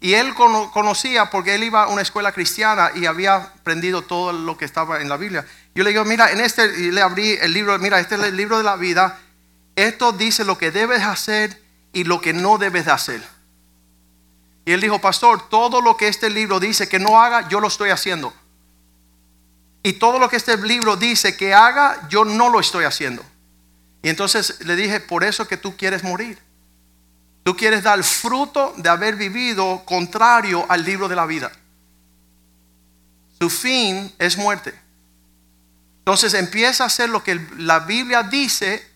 Y 0.01 0.15
él 0.15 0.35
conocía 0.35 1.31
porque 1.31 1.55
él 1.55 1.65
iba 1.65 1.85
a 1.85 1.89
una 1.89 2.03
escuela 2.03 2.33
cristiana 2.33 2.91
y 2.95 3.07
había 3.07 3.37
aprendido 3.37 4.03
todo 4.03 4.33
lo 4.33 4.57
que 4.59 4.67
estaba 4.67 5.01
en 5.01 5.09
la 5.09 5.17
Biblia. 5.17 5.47
Yo 5.75 5.83
le 5.83 5.91
digo, 5.91 6.05
mira, 6.05 6.31
en 6.31 6.41
este, 6.41 6.67
y 6.79 6.91
le 6.91 7.01
abrí 7.01 7.39
el 7.41 7.53
libro, 7.53 7.79
mira, 7.79 7.99
este 8.01 8.17
es 8.17 8.23
el 8.23 8.37
libro 8.37 8.59
de 8.59 8.65
la 8.65 8.77
vida. 8.77 9.19
Esto 9.77 10.13
dice 10.13 10.45
lo 10.45 10.59
que 10.59 10.71
debes 10.71 11.03
hacer 11.03 11.63
y 11.93 12.05
lo 12.05 12.21
que 12.21 12.33
no 12.33 12.59
debes 12.59 12.85
de 12.85 12.91
hacer. 12.91 13.23
Y 14.67 14.73
él 14.73 14.81
dijo, 14.81 15.01
pastor, 15.01 15.49
todo 15.49 15.81
lo 15.81 15.97
que 15.97 16.09
este 16.09 16.31
libro 16.31 16.61
dice 16.61 16.89
que 16.89 16.99
no 16.99 17.21
haga, 17.23 17.49
yo 17.49 17.61
lo 17.61 17.69
estoy 17.69 17.91
haciendo. 17.91 18.33
Y 19.83 19.95
todo 19.95 20.19
lo 20.19 20.29
que 20.29 20.37
este 20.37 20.57
libro 20.57 20.97
dice 20.97 21.37
que 21.37 21.55
haga, 21.55 22.09
yo 22.09 22.25
no 22.25 22.49
lo 22.49 22.61
estoy 22.61 22.85
haciendo. 22.85 23.25
Y 24.03 24.09
entonces 24.09 24.61
le 24.61 24.77
dije, 24.77 25.01
por 25.01 25.25
eso 25.25 25.47
que 25.47 25.57
tú 25.57 25.77
quieres 25.77 26.05
morir. 26.05 26.39
Tú 27.45 27.55
quieres 27.55 27.83
dar 27.83 28.03
fruto 28.03 28.73
de 28.79 28.89
haber 28.89 29.17
vivido 29.17 29.85
contrario 29.85 30.65
al 30.69 30.83
libro 30.83 31.09
de 31.09 31.15
la 31.15 31.27
vida. 31.27 31.53
Su 33.39 33.51
fin 33.51 34.13
es 34.19 34.39
muerte. 34.39 34.75
Entonces 35.99 36.33
empieza 36.35 36.85
a 36.85 36.87
hacer 36.87 37.11
lo 37.11 37.23
que 37.23 37.39
la 37.59 37.81
Biblia 37.81 38.23
dice 38.23 38.91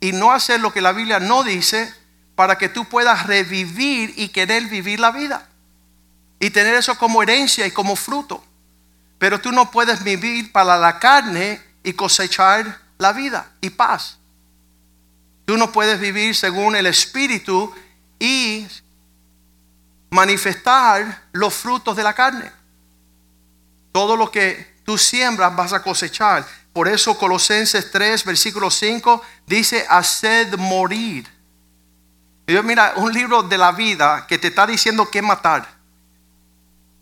y 0.00 0.12
no 0.12 0.32
hacer 0.32 0.60
lo 0.60 0.72
que 0.72 0.82
la 0.82 0.92
Biblia 0.92 1.18
no 1.18 1.42
dice 1.42 1.92
para 2.34 2.58
que 2.58 2.68
tú 2.68 2.84
puedas 2.84 3.26
revivir 3.26 4.12
y 4.16 4.28
querer 4.28 4.66
vivir 4.66 5.00
la 5.00 5.10
vida. 5.10 5.48
Y 6.40 6.50
tener 6.50 6.74
eso 6.74 6.96
como 6.98 7.22
herencia 7.22 7.66
y 7.66 7.70
como 7.70 7.96
fruto. 7.96 8.44
Pero 9.18 9.40
tú 9.40 9.50
no 9.50 9.70
puedes 9.70 10.04
vivir 10.04 10.52
para 10.52 10.76
la 10.76 10.98
carne 10.98 11.60
y 11.82 11.94
cosechar 11.94 12.80
la 12.98 13.12
vida 13.12 13.50
y 13.62 13.70
paz. 13.70 14.17
Tú 15.48 15.56
no 15.56 15.72
puedes 15.72 15.98
vivir 15.98 16.34
según 16.34 16.76
el 16.76 16.84
Espíritu 16.84 17.74
y 18.18 18.66
manifestar 20.10 21.22
los 21.32 21.54
frutos 21.54 21.96
de 21.96 22.02
la 22.02 22.12
carne. 22.12 22.52
Todo 23.90 24.14
lo 24.14 24.30
que 24.30 24.76
tú 24.84 24.98
siembras 24.98 25.56
vas 25.56 25.72
a 25.72 25.82
cosechar. 25.82 26.46
Por 26.74 26.86
eso 26.86 27.16
Colosenses 27.16 27.90
3, 27.90 28.26
versículo 28.26 28.70
5 28.70 29.22
dice, 29.46 29.86
haced 29.88 30.54
morir. 30.58 31.26
Y 32.46 32.52
yo, 32.52 32.62
mira, 32.62 32.92
un 32.96 33.10
libro 33.10 33.42
de 33.42 33.56
la 33.56 33.72
vida 33.72 34.26
que 34.26 34.36
te 34.36 34.48
está 34.48 34.66
diciendo 34.66 35.08
qué 35.10 35.22
matar. 35.22 35.66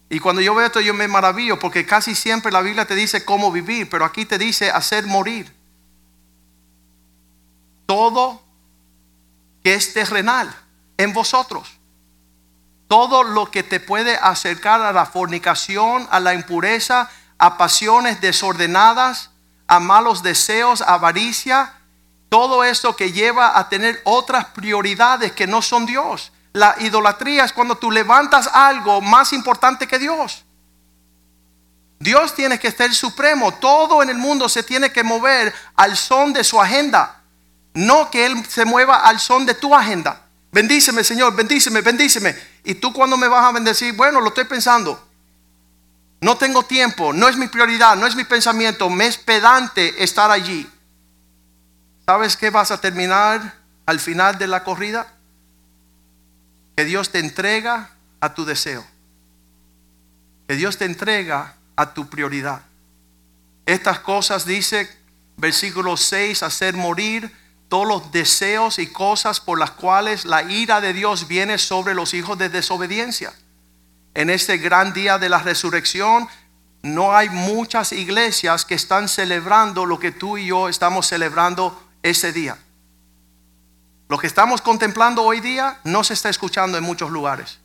Y 0.09 0.21
cuando 0.21 0.41
yo 0.41 0.55
veo 0.55 0.67
esto 0.67 0.81
yo 0.81 0.95
me 0.95 1.09
maravillo 1.09 1.59
porque 1.59 1.85
casi 1.85 2.15
siempre 2.15 2.53
la 2.53 2.63
Biblia 2.63 2.85
te 2.85 2.95
dice 2.95 3.25
cómo 3.25 3.51
vivir, 3.51 3.91
pero 3.91 4.05
aquí 4.05 4.25
te 4.25 4.39
dice 4.39 4.71
hacer 4.71 5.05
morir 5.05 5.56
todo 7.87 8.43
que 9.65 9.75
es 9.75 9.95
terrenal 9.95 10.55
en 10.97 11.13
vosotros. 11.13 11.79
Todo 12.89 13.25
lo 13.25 13.51
que 13.51 13.63
te 13.63 13.81
puede 13.81 14.17
acercar 14.17 14.81
a 14.81 14.93
la 14.93 15.07
fornicación, 15.07 16.07
a 16.11 16.21
la 16.21 16.35
impureza, 16.35 17.11
a 17.39 17.59
pasiones 17.59 18.21
desordenadas, 18.21 19.31
a 19.67 19.81
malos 19.81 20.23
deseos, 20.23 20.83
avaricia, 20.83 21.73
todo 22.29 22.65
esto 22.65 22.95
que 22.95 23.13
lleva 23.13 23.59
a 23.59 23.69
tener 23.69 24.01
otras 24.05 24.47
prioridades 24.47 25.33
que 25.33 25.47
no 25.47 25.63
son 25.63 25.87
Dios. 25.87 26.33
La 26.53 26.75
idolatría 26.79 27.45
es 27.45 27.53
cuando 27.53 27.77
tú 27.77 27.91
levantas 27.91 28.49
algo 28.53 29.01
más 29.01 29.33
importante 29.33 29.87
que 29.87 29.99
Dios. 29.99 30.45
Dios 31.99 32.35
tiene 32.35 32.59
que 32.59 32.71
ser 32.71 32.95
supremo. 32.95 33.53
Todo 33.55 34.03
en 34.03 34.11
el 34.11 34.19
mundo 34.19 34.49
se 34.49 34.63
tiene 34.63 34.93
que 34.93 35.03
mover 35.03 35.55
al 35.77 35.97
son 35.97 36.33
de 36.33 36.45
su 36.45 36.61
agenda. 36.61 37.16
No 37.77 38.11
que 38.11 38.25
Él 38.25 38.43
se 38.49 38.65
mueva 38.65 38.97
al 39.01 39.21
son 39.21 39.45
de 39.45 39.53
tu 39.53 39.75
agenda. 39.75 40.23
Bendíceme, 40.51 41.05
Señor, 41.05 41.37
bendíceme, 41.37 41.83
bendíceme. 41.83 42.35
Y 42.65 42.77
tú 42.77 42.91
cuando 42.91 43.19
me 43.19 43.29
vas 43.29 43.45
a 43.45 43.53
bendecir, 43.53 43.95
bueno, 43.95 44.21
lo 44.23 44.29
estoy 44.29 44.45
pensando. 44.45 45.07
No 46.23 46.39
tengo 46.39 46.63
tiempo, 46.63 47.13
no 47.13 47.29
es 47.29 47.37
mi 47.37 47.49
prioridad, 47.49 47.95
no 47.95 48.07
es 48.07 48.17
mi 48.17 48.25
pensamiento, 48.25 48.89
me 48.89 49.07
es 49.07 49.19
pedante 49.19 50.03
estar 50.03 50.31
allí. 50.31 50.67
¿Sabes 52.07 52.39
qué 52.39 52.49
vas 52.49 52.71
a 52.71 52.81
terminar 52.81 53.55
al 53.85 54.01
final 54.01 54.39
de 54.39 54.47
la 54.47 54.65
corrida? 54.65 55.13
Que 56.77 56.87
Dios 56.87 57.11
te 57.11 57.19
entrega 57.19 57.91
a 58.21 58.33
tu 58.33 58.47
deseo. 58.47 58.87
Que 60.49 60.57
Dios 60.57 60.79
te 60.79 60.87
entrega 60.87 61.57
a 61.77 61.93
tu 61.93 62.09
prioridad. 62.09 62.63
Estas 63.67 64.01
cosas 64.01 64.47
dice 64.47 64.89
versículo 65.37 65.99
6, 65.99 66.43
hacer 66.43 66.75
morir 66.75 67.31
todos 67.69 67.87
los 67.87 68.13
deseos 68.13 68.79
y 68.79 68.87
cosas 68.87 69.41
por 69.41 69.59
las 69.59 69.73
cuales 69.73 70.25
la 70.25 70.43
ira 70.43 70.81
de 70.81 70.93
Dios 70.93 71.27
viene 71.27 71.59
sobre 71.59 71.95
los 71.95 72.15
hijos 72.15 72.39
de 72.39 72.49
desobediencia. 72.49 73.33
En 74.15 74.31
este 74.31 74.59
gran 74.59 74.93
día 74.93 75.19
de 75.19 75.29
la 75.29 75.39
resurrección 75.39 76.29
no 76.83 77.17
hay 77.17 77.29
muchas 77.29 77.93
iglesias 77.93 78.65
que 78.65 78.75
están 78.75 79.09
celebrando 79.09 79.85
lo 79.85 79.99
que 79.99 80.13
tú 80.13 80.39
y 80.39 80.47
yo 80.47 80.69
estamos 80.69 81.07
celebrando 81.07 81.83
ese 82.03 82.33
día. 82.33 82.57
Lo 84.09 84.19
que 84.19 84.29
estamos 84.29 84.63
contemplando 84.63 85.23
hoy 85.23 85.41
día 85.41 85.81
no 85.83 86.05
se 86.05 86.15
está 86.15 86.29
escuchando 86.29 86.79
en 86.79 86.85
muchos 86.85 87.11
lugares. 87.11 87.59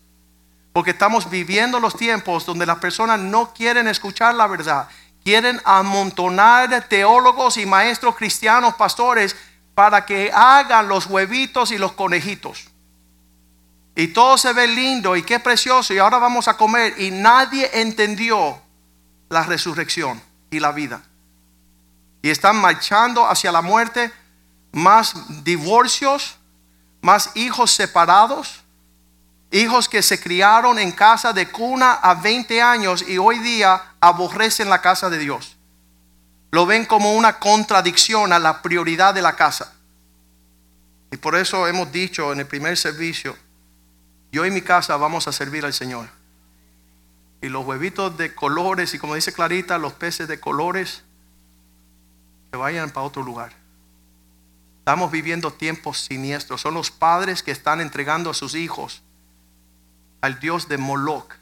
Porque 0.74 0.91
estamos 0.91 1.30
viviendo 1.30 1.80
los 1.80 1.95
tiempos 1.95 2.45
donde 2.45 2.66
las 2.66 2.80
personas 2.80 3.20
no 3.20 3.54
quieren 3.54 3.88
escuchar 3.88 4.34
la 4.34 4.47
verdad. 4.47 4.88
Quieren 5.24 5.62
amontonar 5.66 6.88
teólogos 6.88 7.58
y 7.58 7.68
maestros 7.68 8.16
cristianos, 8.16 8.74
pastores, 8.74 9.36
para 9.76 10.05
que 10.05 10.32
hagan 10.34 10.88
los 10.88 11.05
huevitos 11.05 11.72
y 11.72 11.78
los 11.78 11.93
conejitos. 11.93 12.69
Y 13.95 14.07
todo 14.07 14.38
se 14.38 14.53
ve 14.53 14.67
lindo 14.67 15.15
y 15.15 15.24
qué 15.24 15.39
precioso 15.39 15.93
y 15.93 15.97
ahora 15.97 16.17
vamos 16.17 16.47
a 16.47 16.55
comer 16.55 16.95
y 16.99 17.11
nadie 17.11 17.69
entendió 17.74 18.61
la 19.30 19.43
resurrección 19.43 20.22
y 20.49 20.59
la 20.59 20.72
vida. 20.72 21.03
Y 22.22 22.30
están 22.30 22.55
marchando 22.57 23.28
hacia 23.28 23.51
la 23.51 23.61
muerte 23.61 24.11
más 24.72 25.43
divorcios, 25.43 26.38
más 27.01 27.32
hijos 27.36 27.72
separados, 27.72 28.61
hijos 29.51 29.89
que 29.89 30.01
se 30.01 30.19
criaron 30.19 30.80
en 30.80 30.91
casa 30.91 31.34
de 31.34 31.49
cuna 31.51 31.93
a 31.93 32.13
20 32.13 32.61
años 32.61 33.03
y 33.07 33.17
hoy 33.17 33.39
día 33.39 33.95
aborrecen 33.99 34.69
la 34.69 34.82
casa 34.82 35.09
de 35.09 35.17
Dios 35.17 35.57
lo 36.52 36.66
ven 36.66 36.86
como 36.86 37.14
una 37.14 37.39
contradicción 37.39 38.34
a 38.34 38.39
la 38.39 38.62
prioridad 38.62 39.14
de 39.14 39.22
la 39.22 39.36
casa. 39.36 39.74
Y 41.12 41.18
por 41.18 41.36
eso 41.36 41.68
hemos 41.68 41.91
dicho 41.91 42.32
en 42.32 42.39
el 42.39 42.45
primer 42.45 42.78
servicio, 42.78 43.38
yo 44.32 44.45
y 44.45 44.52
mi 44.52 44.62
casa 44.62 44.97
vamos 44.97 45.28
a 45.28 45.32
servir 45.32 45.66
al 45.66 45.74
Señor. 45.74 46.10
Y 47.41 47.49
los 47.49 47.66
huevitos 47.66 48.18
de 48.18 48.36
colores, 48.36 48.93
y 48.93 48.99
como 48.99 49.16
dice 49.16 49.34
Clarita, 49.34 49.78
los 49.78 49.93
peces 49.93 50.28
de 50.28 50.39
colores, 50.39 51.04
que 52.52 52.58
vayan 52.58 52.91
para 52.91 53.08
otro 53.08 53.24
lugar. 53.24 53.54
Estamos 54.80 55.12
viviendo 55.12 55.54
tiempos 55.54 55.99
siniestros. 55.99 56.62
Son 56.62 56.74
los 56.74 56.91
padres 56.91 57.43
que 57.43 57.52
están 57.52 57.82
entregando 57.82 58.30
a 58.30 58.34
sus 58.34 58.56
hijos 58.56 59.02
al 60.22 60.39
Dios 60.39 60.68
de 60.68 60.78
Moloch. 60.78 61.34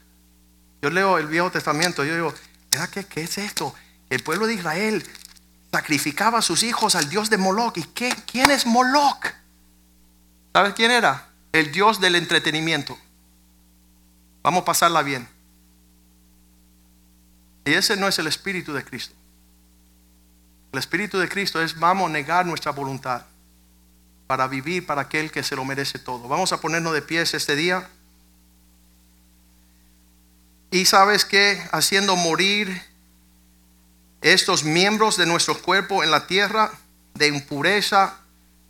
Yo 0.82 0.90
leo 0.90 1.18
el 1.18 1.26
Viejo 1.26 1.50
Testamento, 1.50 2.04
yo 2.04 2.14
digo, 2.14 2.34
¿verdad 2.70 2.88
qué, 2.88 3.04
qué 3.04 3.22
es 3.22 3.38
esto? 3.38 3.74
El 4.10 4.22
pueblo 4.22 4.46
de 4.46 4.54
Israel 4.54 5.06
sacrificaba 5.72 6.38
a 6.38 6.42
sus 6.42 6.64
hijos 6.64 6.96
al 6.96 7.08
Dios 7.08 7.30
de 7.30 7.38
Moloch. 7.38 7.78
¿Y 7.78 7.84
qué, 7.84 8.14
quién 8.30 8.50
es 8.50 8.66
Moloch? 8.66 9.24
¿Sabes 10.52 10.74
quién 10.74 10.90
era? 10.90 11.28
El 11.52 11.70
Dios 11.70 12.00
del 12.00 12.16
entretenimiento. 12.16 12.98
Vamos 14.42 14.62
a 14.62 14.64
pasarla 14.64 15.02
bien. 15.02 15.28
Y 17.64 17.72
ese 17.72 17.96
no 17.96 18.08
es 18.08 18.18
el 18.18 18.26
Espíritu 18.26 18.72
de 18.72 18.84
Cristo. 18.84 19.14
El 20.72 20.78
Espíritu 20.78 21.18
de 21.18 21.28
Cristo 21.28 21.62
es 21.62 21.78
vamos 21.78 22.08
a 22.08 22.12
negar 22.12 22.46
nuestra 22.46 22.72
voluntad 22.72 23.26
para 24.26 24.48
vivir 24.48 24.86
para 24.86 25.02
aquel 25.02 25.30
que 25.30 25.42
se 25.42 25.56
lo 25.56 25.64
merece 25.64 25.98
todo. 25.98 26.26
Vamos 26.26 26.52
a 26.52 26.60
ponernos 26.60 26.94
de 26.94 27.02
pies 27.02 27.34
este 27.34 27.54
día. 27.54 27.88
Y 30.72 30.84
sabes 30.84 31.24
que 31.24 31.60
haciendo 31.72 32.16
morir 32.16 32.89
estos 34.20 34.64
miembros 34.64 35.16
de 35.16 35.26
nuestro 35.26 35.60
cuerpo 35.60 36.04
en 36.04 36.10
la 36.10 36.26
tierra 36.26 36.70
de 37.14 37.28
impureza, 37.28 38.18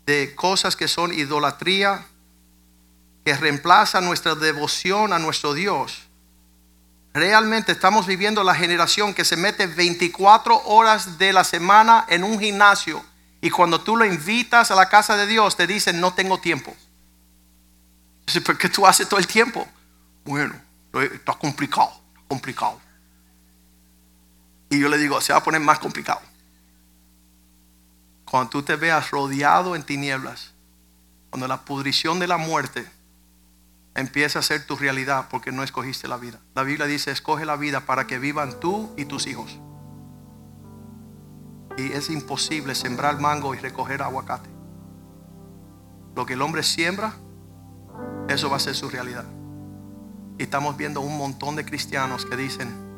de 0.07 0.35
cosas 0.35 0.77
que 0.77 0.89
son 0.89 1.13
idolatría, 1.13 2.07
que 3.25 3.37
reemplazan 3.37 4.05
nuestra 4.05 4.35
devoción 4.35 5.13
a 5.13 5.19
nuestro 5.19 5.55
Dios. 5.55 6.09
Realmente 7.13 7.73
estamos 7.73 8.07
viviendo 8.07 8.45
la 8.45 8.55
generación 8.55 9.15
que 9.15 9.25
se 9.25 9.37
mete 9.37 9.67
24 9.67 10.63
horas 10.67 11.19
de 11.19 11.33
la 11.33 11.43
semana 11.43 12.07
en 12.09 12.23
un 12.23 12.39
gimnasio 12.39 13.05
y 13.41 13.51
cuando 13.51 13.81
tú 13.81 13.97
lo 13.97 14.05
invitas 14.05 14.71
a 14.71 14.77
la 14.77 14.89
casa 14.89 15.17
de 15.17 15.27
Dios 15.27 15.57
te 15.57 15.67
dicen 15.67 16.01
no 16.01 16.15
tengo 16.15 16.39
tiempo. 16.39 16.75
¿Por 18.45 18.57
qué 18.57 18.69
tú 18.69 18.87
haces 18.87 19.09
todo 19.09 19.19
el 19.19 19.27
tiempo? 19.27 19.67
Bueno, 20.25 20.55
está 21.13 21.33
complicado, 21.33 21.93
complicado. 22.29 22.81
Y 24.71 24.79
yo 24.79 24.89
le 24.89 24.97
digo, 24.97 25.21
se 25.21 25.33
va 25.33 25.41
a 25.41 25.43
poner 25.43 25.61
más 25.61 25.81
complicado. 25.81 26.21
Cuando 28.25 28.49
tú 28.51 28.63
te 28.63 28.77
veas 28.77 29.11
rodeado 29.11 29.75
en 29.75 29.83
tinieblas, 29.83 30.53
cuando 31.29 31.49
la 31.49 31.63
pudrición 31.63 32.21
de 32.21 32.29
la 32.29 32.37
muerte 32.37 32.89
empieza 33.97 34.39
a 34.39 34.43
ser 34.43 34.65
tu 34.65 34.77
realidad 34.77 35.27
porque 35.29 35.51
no 35.51 35.65
escogiste 35.65 36.07
la 36.07 36.17
vida. 36.17 36.39
La 36.55 36.63
Biblia 36.63 36.87
dice, 36.87 37.11
escoge 37.11 37.45
la 37.45 37.57
vida 37.57 37.81
para 37.81 38.07
que 38.07 38.21
vivan 38.21 38.61
tú 38.61 38.95
y 38.97 39.05
tus 39.05 39.27
hijos. 39.27 39.59
Y 41.77 41.93
es 41.93 42.09
imposible 42.09 42.77
sembrar 42.77 43.21
mango 43.21 43.55
y 43.57 43.59
recoger 43.59 44.03
aguacate. 44.03 44.49
Lo 46.15 46.27
que 46.27 46.35
el 46.35 46.43
hombre 46.43 46.63
siembra, 46.63 47.15
eso 48.29 48.49
va 48.49 48.57
a 48.57 48.61
ser 48.61 48.77
su 48.77 48.89
realidad. 48.89 49.25
Y 50.39 50.45
estamos 50.45 50.77
viendo 50.77 51.01
un 51.01 51.17
montón 51.19 51.57
de 51.57 51.65
cristianos 51.65 52.25
que 52.25 52.37
dicen, 52.37 52.90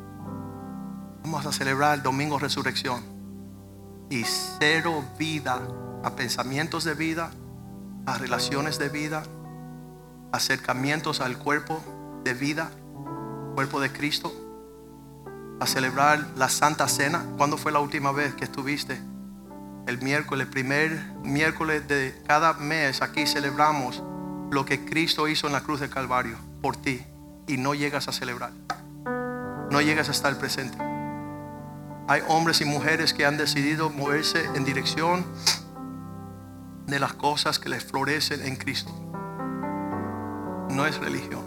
vamos 1.23 1.45
a 1.45 1.51
celebrar 1.51 1.95
el 1.95 2.03
domingo 2.03 2.37
resurrección. 2.37 3.01
Y 4.09 4.23
cero 4.59 5.03
vida 5.17 5.59
a 6.03 6.15
pensamientos 6.15 6.83
de 6.83 6.93
vida, 6.93 7.31
a 8.05 8.17
relaciones 8.17 8.77
de 8.77 8.89
vida, 8.89 9.23
acercamientos 10.31 11.21
al 11.21 11.37
cuerpo 11.37 11.81
de 12.23 12.33
vida, 12.33 12.69
cuerpo 13.55 13.79
de 13.79 13.91
Cristo, 13.91 14.31
a 15.59 15.65
celebrar 15.65 16.27
la 16.35 16.49
Santa 16.49 16.87
Cena. 16.87 17.25
¿Cuándo 17.37 17.57
fue 17.57 17.71
la 17.71 17.79
última 17.79 18.11
vez 18.11 18.35
que 18.35 18.43
estuviste? 18.43 18.99
El 19.87 20.01
miércoles, 20.01 20.47
primer 20.47 20.91
miércoles 21.23 21.87
de 21.87 22.21
cada 22.27 22.53
mes, 22.53 23.01
aquí 23.01 23.25
celebramos 23.25 24.03
lo 24.51 24.65
que 24.65 24.85
Cristo 24.85 25.27
hizo 25.27 25.47
en 25.47 25.53
la 25.53 25.61
cruz 25.61 25.79
de 25.79 25.89
Calvario 25.89 26.37
por 26.61 26.77
ti 26.77 27.03
y 27.47 27.57
no 27.57 27.73
llegas 27.73 28.07
a 28.07 28.11
celebrar. 28.11 28.51
No 29.71 29.81
llegas 29.81 30.09
a 30.09 30.11
estar 30.11 30.37
presente. 30.37 30.92
Hay 32.07 32.21
hombres 32.27 32.61
y 32.61 32.65
mujeres 32.65 33.13
que 33.13 33.25
han 33.25 33.37
decidido 33.37 33.89
moverse 33.89 34.45
en 34.55 34.65
dirección 34.65 35.25
de 36.87 36.99
las 36.99 37.13
cosas 37.13 37.59
que 37.59 37.69
les 37.69 37.83
florecen 37.83 38.45
en 38.45 38.55
Cristo 38.57 38.93
no 40.73 40.85
es 40.85 40.99
religión. 40.99 41.43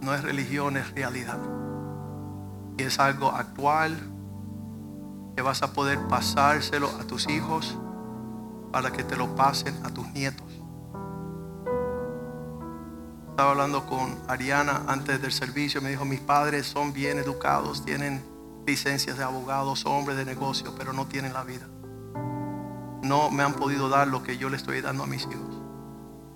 No 0.00 0.14
es 0.14 0.22
religión, 0.22 0.76
es 0.76 0.90
realidad. 0.92 1.38
Y 2.78 2.82
es 2.82 2.98
algo 2.98 3.30
actual 3.30 3.96
que 5.34 5.42
vas 5.42 5.62
a 5.62 5.72
poder 5.72 5.98
pasárselo 6.08 6.88
a 7.00 7.04
tus 7.04 7.28
hijos 7.28 7.76
para 8.72 8.90
que 8.90 9.04
te 9.04 9.16
lo 9.16 9.34
pasen 9.36 9.74
a 9.84 9.90
tus 9.90 10.08
nietos. 10.12 10.46
Estaba 13.30 13.50
hablando 13.50 13.84
con 13.86 14.18
Ariana 14.28 14.82
antes 14.86 15.20
del 15.20 15.32
servicio, 15.32 15.82
me 15.82 15.90
dijo, 15.90 16.06
mis 16.06 16.20
padres 16.20 16.66
son 16.66 16.94
bien 16.94 17.18
educados, 17.18 17.84
tienen 17.84 18.24
licencias 18.66 19.16
de 19.16 19.24
abogados, 19.24 19.86
hombres 19.86 20.16
de 20.16 20.24
negocio, 20.24 20.74
pero 20.76 20.92
no 20.92 21.06
tienen 21.06 21.32
la 21.32 21.44
vida. 21.44 21.66
No 23.02 23.30
me 23.30 23.44
han 23.44 23.54
podido 23.54 23.88
dar 23.88 24.08
lo 24.08 24.22
que 24.22 24.36
yo 24.36 24.50
le 24.50 24.56
estoy 24.56 24.80
dando 24.80 25.04
a 25.04 25.06
mis 25.06 25.22
hijos. 25.22 25.62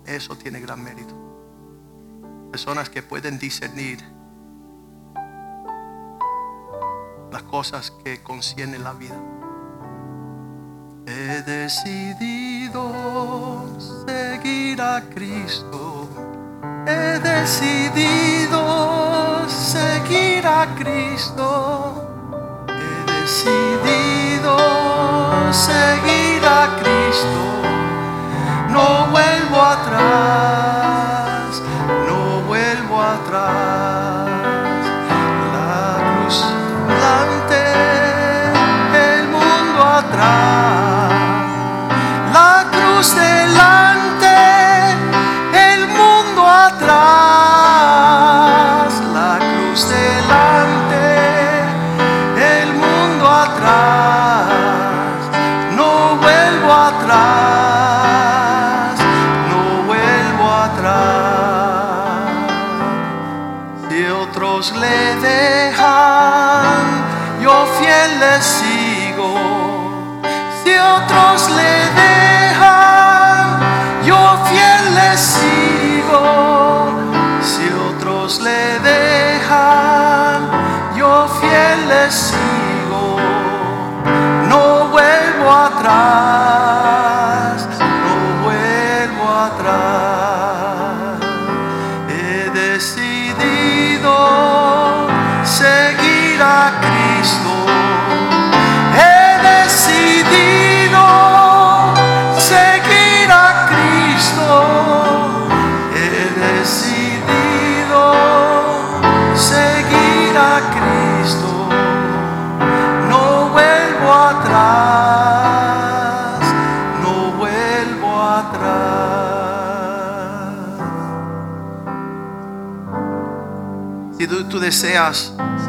Eso 0.06 0.36
tiene 0.36 0.60
gran 0.60 0.82
mérito. 0.82 1.14
Personas 2.50 2.88
que 2.88 3.02
pueden 3.02 3.38
discernir 3.38 3.98
las 7.32 7.42
cosas 7.44 7.90
que 8.04 8.22
conciernen 8.22 8.84
la 8.84 8.92
vida. 8.92 9.16
He 11.06 11.42
decidido 11.42 12.92
seguir 14.06 14.80
a 14.80 15.02
Cristo. 15.12 16.08
He 16.86 17.18
decidido 17.18 18.60
seguir 19.48 20.46
a 20.46 20.74
Cristo. 20.76 21.69
Seguir 25.70 26.19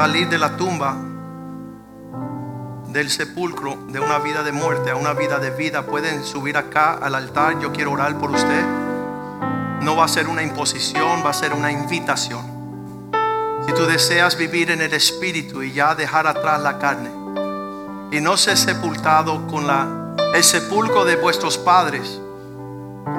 salir 0.01 0.27
de 0.29 0.39
la 0.39 0.57
tumba, 0.57 0.95
del 2.87 3.11
sepulcro, 3.11 3.77
de 3.89 3.99
una 3.99 4.17
vida 4.17 4.41
de 4.41 4.51
muerte 4.51 4.89
a 4.89 4.95
una 4.95 5.13
vida 5.13 5.37
de 5.37 5.51
vida, 5.51 5.83
pueden 5.83 6.23
subir 6.23 6.57
acá 6.57 6.93
al 6.93 7.13
altar. 7.13 7.59
Yo 7.59 7.71
quiero 7.71 7.91
orar 7.91 8.17
por 8.17 8.31
usted. 8.31 8.65
No 9.83 9.95
va 9.95 10.05
a 10.05 10.07
ser 10.07 10.27
una 10.27 10.41
imposición, 10.41 11.23
va 11.23 11.29
a 11.29 11.33
ser 11.33 11.53
una 11.53 11.71
invitación. 11.71 12.43
Si 13.67 13.73
tú 13.73 13.85
deseas 13.85 14.35
vivir 14.35 14.71
en 14.71 14.81
el 14.81 14.91
Espíritu 14.91 15.61
y 15.61 15.71
ya 15.71 15.93
dejar 15.93 16.25
atrás 16.25 16.59
la 16.61 16.79
carne 16.79 17.11
y 18.11 18.19
no 18.21 18.37
ser 18.37 18.57
sepultado 18.57 19.45
con 19.45 19.67
la, 19.67 19.87
el 20.33 20.43
sepulcro 20.43 21.05
de 21.05 21.15
vuestros 21.15 21.59
padres, 21.59 22.19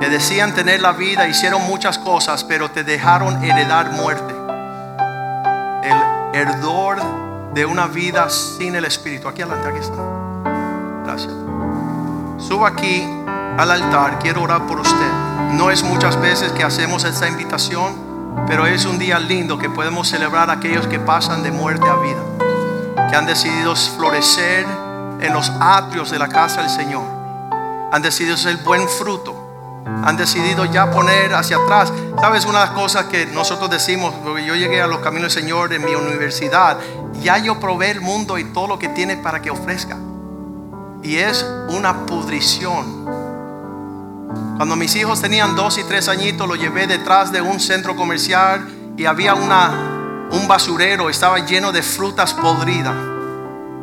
que 0.00 0.08
decían 0.08 0.52
tener 0.52 0.80
la 0.80 0.90
vida, 0.90 1.28
hicieron 1.28 1.62
muchas 1.62 1.96
cosas, 1.98 2.42
pero 2.42 2.72
te 2.72 2.82
dejaron 2.82 3.44
heredar 3.44 3.92
muerte. 3.92 4.31
Herdor 6.32 6.98
de 7.54 7.66
una 7.66 7.86
vida 7.86 8.30
sin 8.30 8.74
el 8.74 8.84
Espíritu. 8.84 9.28
Aquí 9.28 9.42
adelante, 9.42 9.68
aquí 9.68 9.78
está. 9.78 10.02
Gracias. 11.04 11.32
Suba 12.38 12.68
aquí 12.68 13.06
al 13.58 13.70
altar, 13.70 14.18
quiero 14.18 14.42
orar 14.42 14.66
por 14.66 14.80
usted. 14.80 15.12
No 15.52 15.70
es 15.70 15.82
muchas 15.82 16.20
veces 16.20 16.52
que 16.52 16.64
hacemos 16.64 17.04
esta 17.04 17.28
invitación, 17.28 17.94
pero 18.46 18.66
es 18.66 18.86
un 18.86 18.98
día 18.98 19.18
lindo 19.18 19.58
que 19.58 19.68
podemos 19.68 20.08
celebrar 20.08 20.48
a 20.48 20.54
aquellos 20.54 20.86
que 20.86 20.98
pasan 20.98 21.42
de 21.42 21.52
muerte 21.52 21.86
a 21.86 21.96
vida, 21.96 23.08
que 23.10 23.16
han 23.16 23.26
decidido 23.26 23.76
florecer 23.76 24.66
en 25.20 25.32
los 25.32 25.52
atrios 25.60 26.10
de 26.10 26.18
la 26.18 26.28
casa 26.28 26.62
del 26.62 26.70
Señor, 26.70 27.04
han 27.92 28.02
decidido 28.02 28.36
ser 28.36 28.56
buen 28.58 28.88
fruto, 28.88 29.41
han 29.86 30.16
decidido 30.16 30.64
ya 30.64 30.90
poner 30.90 31.34
hacia 31.34 31.56
atrás. 31.56 31.92
¿Sabes 32.20 32.44
una 32.44 32.60
de 32.60 32.66
las 32.66 32.74
cosas 32.74 33.06
que 33.06 33.26
nosotros 33.26 33.70
decimos? 33.70 34.14
Porque 34.22 34.44
yo 34.44 34.54
llegué 34.54 34.80
a 34.80 34.86
los 34.86 35.00
caminos 35.00 35.34
del 35.34 35.42
Señor 35.42 35.72
en 35.72 35.84
mi 35.84 35.94
universidad, 35.94 36.78
ya 37.20 37.38
yo 37.38 37.58
probé 37.60 37.90
el 37.90 38.00
mundo 38.00 38.38
y 38.38 38.44
todo 38.44 38.66
lo 38.66 38.78
que 38.78 38.88
tiene 38.88 39.16
para 39.16 39.40
que 39.40 39.50
ofrezca. 39.50 39.96
Y 41.02 41.16
es 41.16 41.44
una 41.68 42.06
pudrición. 42.06 43.02
Cuando 44.56 44.76
mis 44.76 44.94
hijos 44.94 45.20
tenían 45.20 45.56
dos 45.56 45.78
y 45.78 45.84
tres 45.84 46.08
añitos, 46.08 46.46
lo 46.46 46.54
llevé 46.54 46.86
detrás 46.86 47.32
de 47.32 47.40
un 47.40 47.58
centro 47.58 47.96
comercial 47.96 48.68
y 48.96 49.06
había 49.06 49.34
una, 49.34 50.28
un 50.30 50.46
basurero, 50.46 51.10
estaba 51.10 51.40
lleno 51.40 51.72
de 51.72 51.82
frutas 51.82 52.32
podridas. 52.34 52.94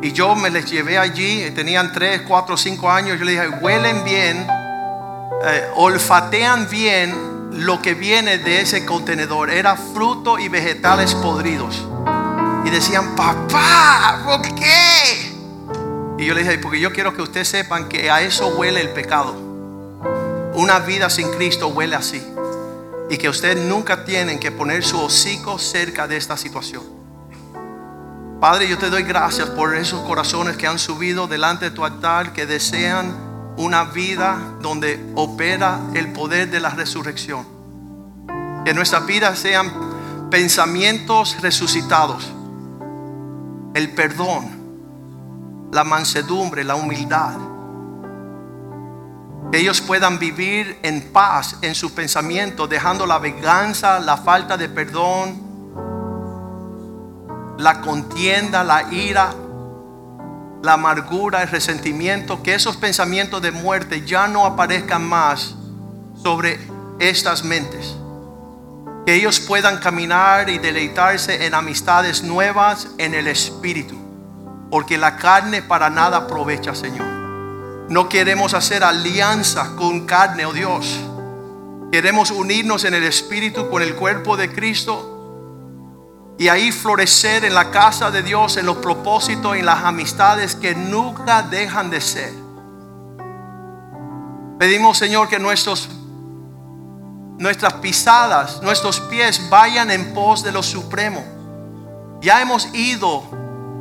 Y 0.02 0.12
yo 0.12 0.34
me 0.34 0.48
les 0.48 0.64
llevé 0.70 0.96
allí, 0.96 1.50
tenían 1.50 1.92
tres, 1.92 2.22
cuatro, 2.26 2.56
cinco 2.56 2.90
años. 2.90 3.18
Yo 3.18 3.24
les 3.26 3.38
dije, 3.38 3.48
huelen 3.60 4.02
bien, 4.04 4.46
eh, 5.42 5.70
olfatean 5.74 6.68
bien 6.68 7.14
lo 7.52 7.80
que 7.80 7.94
viene 7.94 8.38
de 8.38 8.60
ese 8.60 8.84
contenedor. 8.84 9.50
Era 9.50 9.76
fruto 9.76 10.38
y 10.38 10.48
vegetales 10.48 11.14
podridos. 11.14 11.82
Y 12.64 12.70
decían, 12.70 13.16
papá, 13.16 14.20
¿por 14.24 14.42
qué? 14.54 15.32
Y 16.18 16.26
yo 16.26 16.34
les 16.34 16.46
dije, 16.46 16.58
porque 16.58 16.78
yo 16.78 16.92
quiero 16.92 17.14
que 17.14 17.22
ustedes 17.22 17.48
sepan 17.48 17.88
que 17.88 18.10
a 18.10 18.20
eso 18.20 18.48
huele 18.48 18.80
el 18.80 18.90
pecado. 18.90 19.34
Una 20.54 20.80
vida 20.80 21.08
sin 21.08 21.30
Cristo 21.30 21.68
huele 21.68 21.96
así. 21.96 22.22
Y 23.08 23.16
que 23.16 23.28
ustedes 23.28 23.56
nunca 23.56 24.04
tienen 24.04 24.38
que 24.38 24.52
poner 24.52 24.84
su 24.84 25.00
hocico 25.02 25.58
cerca 25.58 26.06
de 26.06 26.18
esta 26.18 26.36
situación. 26.36 26.82
Padre, 28.40 28.68
yo 28.68 28.78
te 28.78 28.90
doy 28.90 29.02
gracias 29.02 29.48
por 29.50 29.74
esos 29.74 30.00
corazones 30.00 30.56
que 30.56 30.66
han 30.66 30.78
subido 30.78 31.26
delante 31.26 31.66
de 31.66 31.70
tu 31.70 31.84
altar, 31.84 32.32
que 32.32 32.46
desean 32.46 33.29
una 33.56 33.84
vida 33.84 34.38
donde 34.60 35.12
opera 35.14 35.80
el 35.94 36.12
poder 36.12 36.50
de 36.50 36.60
la 36.60 36.70
resurrección. 36.70 37.46
Que 38.64 38.74
nuestras 38.74 39.06
vidas 39.06 39.38
sean 39.38 39.70
pensamientos 40.30 41.36
resucitados 41.40 42.32
el 43.74 43.90
perdón, 43.90 45.68
la 45.72 45.84
mansedumbre, 45.84 46.64
la 46.64 46.74
humildad. 46.74 47.34
Que 49.52 49.58
ellos 49.58 49.80
puedan 49.80 50.18
vivir 50.18 50.78
en 50.82 51.12
paz 51.12 51.56
en 51.62 51.74
sus 51.74 51.92
pensamientos, 51.92 52.68
dejando 52.68 53.06
la 53.06 53.18
venganza, 53.18 53.98
la 54.00 54.16
falta 54.16 54.56
de 54.56 54.68
perdón, 54.68 55.50
la 57.58 57.80
contienda, 57.80 58.64
la 58.64 58.92
ira, 58.92 59.32
la 60.62 60.74
amargura, 60.74 61.42
el 61.42 61.48
resentimiento, 61.48 62.42
que 62.42 62.54
esos 62.54 62.76
pensamientos 62.76 63.40
de 63.42 63.50
muerte 63.50 64.04
ya 64.06 64.28
no 64.28 64.46
aparezcan 64.46 65.06
más 65.06 65.54
sobre 66.22 66.58
estas 66.98 67.44
mentes 67.44 67.96
que 69.06 69.14
ellos 69.14 69.40
puedan 69.40 69.78
caminar 69.78 70.50
y 70.50 70.58
deleitarse 70.58 71.46
en 71.46 71.54
amistades 71.54 72.22
nuevas 72.22 72.88
en 72.98 73.14
el 73.14 73.26
Espíritu. 73.26 73.96
Porque 74.70 74.98
la 74.98 75.16
carne 75.16 75.62
para 75.62 75.90
nada 75.90 76.18
aprovecha, 76.18 76.74
Señor. 76.74 77.06
No 77.88 78.08
queremos 78.08 78.54
hacer 78.54 78.84
alianza 78.84 79.74
con 79.76 80.06
carne, 80.06 80.46
oh 80.46 80.52
Dios. 80.52 81.00
Queremos 81.90 82.30
unirnos 82.30 82.84
en 82.84 82.94
el 82.94 83.02
Espíritu 83.02 83.68
con 83.68 83.82
el 83.82 83.96
cuerpo 83.96 84.36
de 84.36 84.52
Cristo 84.52 85.19
y 86.40 86.48
ahí 86.48 86.72
florecer 86.72 87.44
en 87.44 87.52
la 87.52 87.70
casa 87.70 88.10
de 88.10 88.22
Dios, 88.22 88.56
en 88.56 88.64
los 88.64 88.78
propósitos, 88.78 89.56
en 89.56 89.66
las 89.66 89.84
amistades 89.84 90.54
que 90.54 90.74
nunca 90.74 91.42
dejan 91.42 91.90
de 91.90 92.00
ser. 92.00 92.32
Pedimos, 94.58 94.96
Señor, 94.96 95.28
que 95.28 95.38
nuestros 95.38 95.90
nuestras 97.36 97.74
pisadas, 97.74 98.62
nuestros 98.62 99.00
pies 99.00 99.50
vayan 99.50 99.90
en 99.90 100.14
pos 100.14 100.42
de 100.42 100.50
lo 100.50 100.62
supremo. 100.62 101.22
Ya 102.22 102.40
hemos 102.40 102.72
ido 102.74 103.22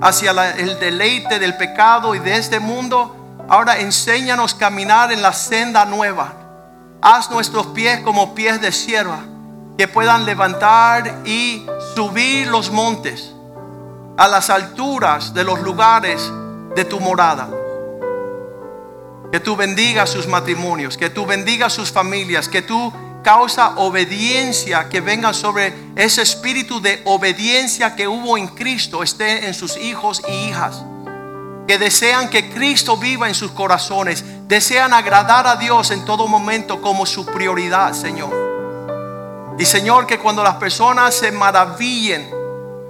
hacia 0.02 0.32
el 0.58 0.78
deleite 0.82 1.40
del 1.40 1.56
pecado 1.56 2.14
y 2.14 2.20
de 2.20 2.36
este 2.36 2.60
mundo. 2.60 3.16
Ahora 3.48 3.80
enséñanos 3.80 4.54
caminar 4.54 5.14
en 5.14 5.22
la 5.22 5.32
senda 5.32 5.86
nueva. 5.86 6.34
Haz 7.02 7.32
nuestros 7.32 7.68
pies 7.68 8.02
como 8.02 8.36
pies 8.36 8.60
de 8.60 8.74
sierva, 8.74 9.20
que 9.80 9.88
puedan 9.88 10.26
levantar 10.26 11.22
y 11.24 11.66
subir 11.96 12.48
los 12.48 12.70
montes 12.70 13.32
a 14.18 14.28
las 14.28 14.50
alturas 14.50 15.34
de 15.34 15.46
los 15.46 15.62
lugares 15.62 16.22
de 16.76 16.84
tu 16.84 17.00
morada. 17.00 17.50
Que 19.32 19.40
tú 19.40 19.56
bendigas 19.56 20.10
sus 20.10 20.28
matrimonios, 20.28 20.98
que 20.98 21.10
tú 21.10 21.26
bendigas 21.26 21.72
sus 21.72 21.94
familias, 21.94 22.50
que 22.50 22.62
tú 22.62 22.92
causa 23.24 23.76
obediencia 23.78 24.90
que 24.90 25.00
venga 25.00 25.32
sobre 25.32 25.74
ese 25.96 26.24
espíritu 26.24 26.82
de 26.82 27.02
obediencia 27.06 27.96
que 27.96 28.06
hubo 28.06 28.38
en 28.38 28.48
Cristo 28.48 29.02
esté 29.02 29.48
en 29.48 29.54
sus 29.54 29.78
hijos 29.78 30.22
y 30.28 30.50
hijas. 30.50 30.84
Que 31.70 31.78
desean 31.78 32.30
que 32.30 32.50
Cristo 32.50 32.98
viva 32.98 33.30
en 33.30 33.36
sus 33.36 33.52
corazones. 33.52 34.26
Desean 34.46 34.94
agradar 34.94 35.48
a 35.48 35.56
Dios 35.56 35.92
en 35.92 36.04
todo 36.04 36.28
momento 36.28 36.82
como 36.82 37.06
su 37.06 37.26
prioridad, 37.26 37.94
Señor. 37.94 38.49
Y 39.60 39.66
Señor, 39.66 40.08
que 40.08 40.18
cuando 40.18 40.42
las 40.42 40.56
personas 40.56 41.14
se 41.14 41.34
maravillen 41.34 42.32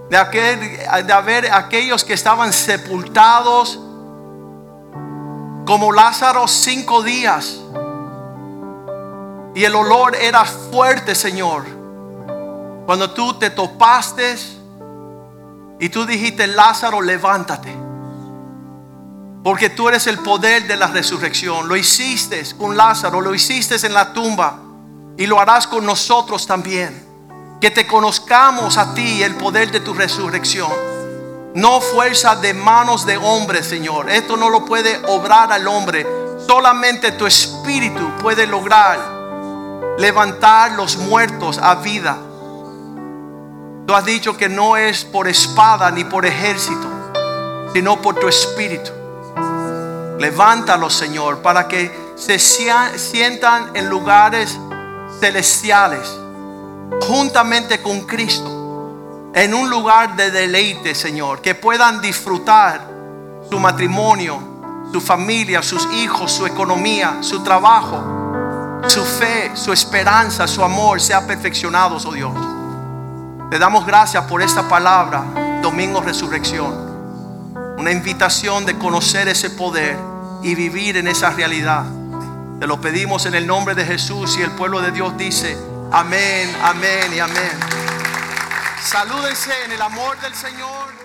de, 0.07 0.15
aquel, 0.15 0.59
de 0.59 1.21
ver 1.25 1.51
aquellos 1.51 2.03
que 2.03 2.13
estaban 2.13 2.53
sepultados 2.53 3.79
como 5.65 5.91
Lázaro 5.91 6.47
cinco 6.47 7.01
días 7.01 7.59
y 9.55 9.63
el 9.63 9.73
olor 9.73 10.15
era 10.15 10.45
fuerte, 10.45 11.15
Señor. 11.15 11.65
Cuando 12.85 13.09
tú 13.11 13.33
te 13.33 13.49
topaste 13.49 14.35
y 15.79 15.89
tú 15.89 16.05
dijiste, 16.05 16.45
Lázaro, 16.45 17.01
levántate. 17.01 17.75
Porque 19.43 19.71
tú 19.71 19.89
eres 19.89 20.05
el 20.05 20.19
poder 20.19 20.67
de 20.67 20.77
la 20.77 20.85
resurrección. 20.85 21.67
Lo 21.67 21.75
hiciste 21.75 22.43
con 22.59 22.77
Lázaro, 22.77 23.21
lo 23.21 23.33
hiciste 23.33 23.75
en 23.87 23.95
la 23.95 24.13
tumba 24.13 24.68
y 25.19 25.27
lo 25.27 25.37
harás 25.37 25.67
con 25.67 25.85
nosotros 25.85 26.47
también. 26.47 27.05
Que 27.59 27.69
te 27.69 27.85
conozcamos 27.85 28.77
a 28.77 28.93
ti 28.93 29.21
el 29.21 29.35
poder 29.35 29.69
de 29.69 29.81
tu 29.81 29.93
resurrección. 29.93 30.71
No 31.53 31.81
fuerza 31.81 32.37
de 32.37 32.53
manos 32.53 33.05
de 33.05 33.17
hombre, 33.17 33.61
Señor. 33.61 34.09
Esto 34.09 34.37
no 34.37 34.49
lo 34.49 34.63
puede 34.63 34.97
obrar 35.07 35.51
al 35.51 35.67
hombre. 35.67 36.07
Solamente 36.47 37.11
tu 37.11 37.27
espíritu 37.27 38.09
puede 38.21 38.47
lograr 38.47 38.97
levantar 39.97 40.71
los 40.71 40.95
muertos 40.95 41.57
a 41.57 41.75
vida. 41.75 42.17
Tú 43.85 43.93
has 43.93 44.05
dicho 44.05 44.37
que 44.37 44.47
no 44.47 44.77
es 44.77 45.03
por 45.03 45.27
espada 45.27 45.91
ni 45.91 46.05
por 46.05 46.25
ejército, 46.25 46.87
sino 47.73 48.01
por 48.01 48.15
tu 48.15 48.29
espíritu. 48.29 48.91
Levántalos, 50.17 50.93
Señor, 50.93 51.39
para 51.41 51.67
que 51.67 51.91
se 52.15 52.39
sientan 52.39 53.71
en 53.73 53.89
lugares 53.89 54.57
celestiales, 55.19 56.09
juntamente 57.07 57.81
con 57.81 58.01
Cristo, 58.01 59.31
en 59.33 59.53
un 59.53 59.69
lugar 59.69 60.15
de 60.15 60.31
deleite, 60.31 60.95
Señor, 60.95 61.41
que 61.41 61.55
puedan 61.55 62.01
disfrutar 62.01 62.81
su 63.49 63.59
matrimonio, 63.59 64.39
su 64.91 65.01
familia, 65.01 65.61
sus 65.61 65.85
hijos, 65.93 66.31
su 66.31 66.45
economía, 66.45 67.17
su 67.21 67.43
trabajo 67.43 68.19
su 68.87 69.03
fe, 69.03 69.51
su 69.55 69.71
esperanza, 69.71 70.47
su 70.47 70.63
amor 70.63 71.01
sea 71.01 71.25
perfeccionado, 71.27 71.97
oh 71.97 72.11
Dios. 72.11 72.33
Te 73.51 73.59
damos 73.59 73.85
gracias 73.85 74.23
por 74.25 74.41
esta 74.41 74.67
palabra, 74.67 75.23
domingo 75.61 76.01
resurrección. 76.01 76.87
una 77.77 77.91
invitación 77.91 78.65
de 78.65 78.77
conocer 78.77 79.29
ese 79.29 79.49
poder 79.49 79.97
y 80.43 80.53
vivir 80.53 80.97
en 80.97 81.07
esa 81.07 81.29
realidad. 81.29 81.85
Te 82.60 82.68
lo 82.68 82.81
pedimos 82.81 83.26
en 83.26 83.36
el 83.36 83.48
nombre 83.48 83.73
de 83.73 83.86
Jesús 83.86 84.38
y 84.38 84.41
el 84.41 84.52
pueblo 84.52 84.81
de 84.81 84.91
Dios 84.91 85.18
dice, 85.18 85.57
amén, 85.94 86.53
amén 86.61 87.14
y 87.15 87.19
amén. 87.19 87.57
Salúdense 88.84 89.52
en 89.64 89.72
el 89.72 89.81
amor 89.81 90.19
del 90.19 90.36
Señor. 90.36 90.98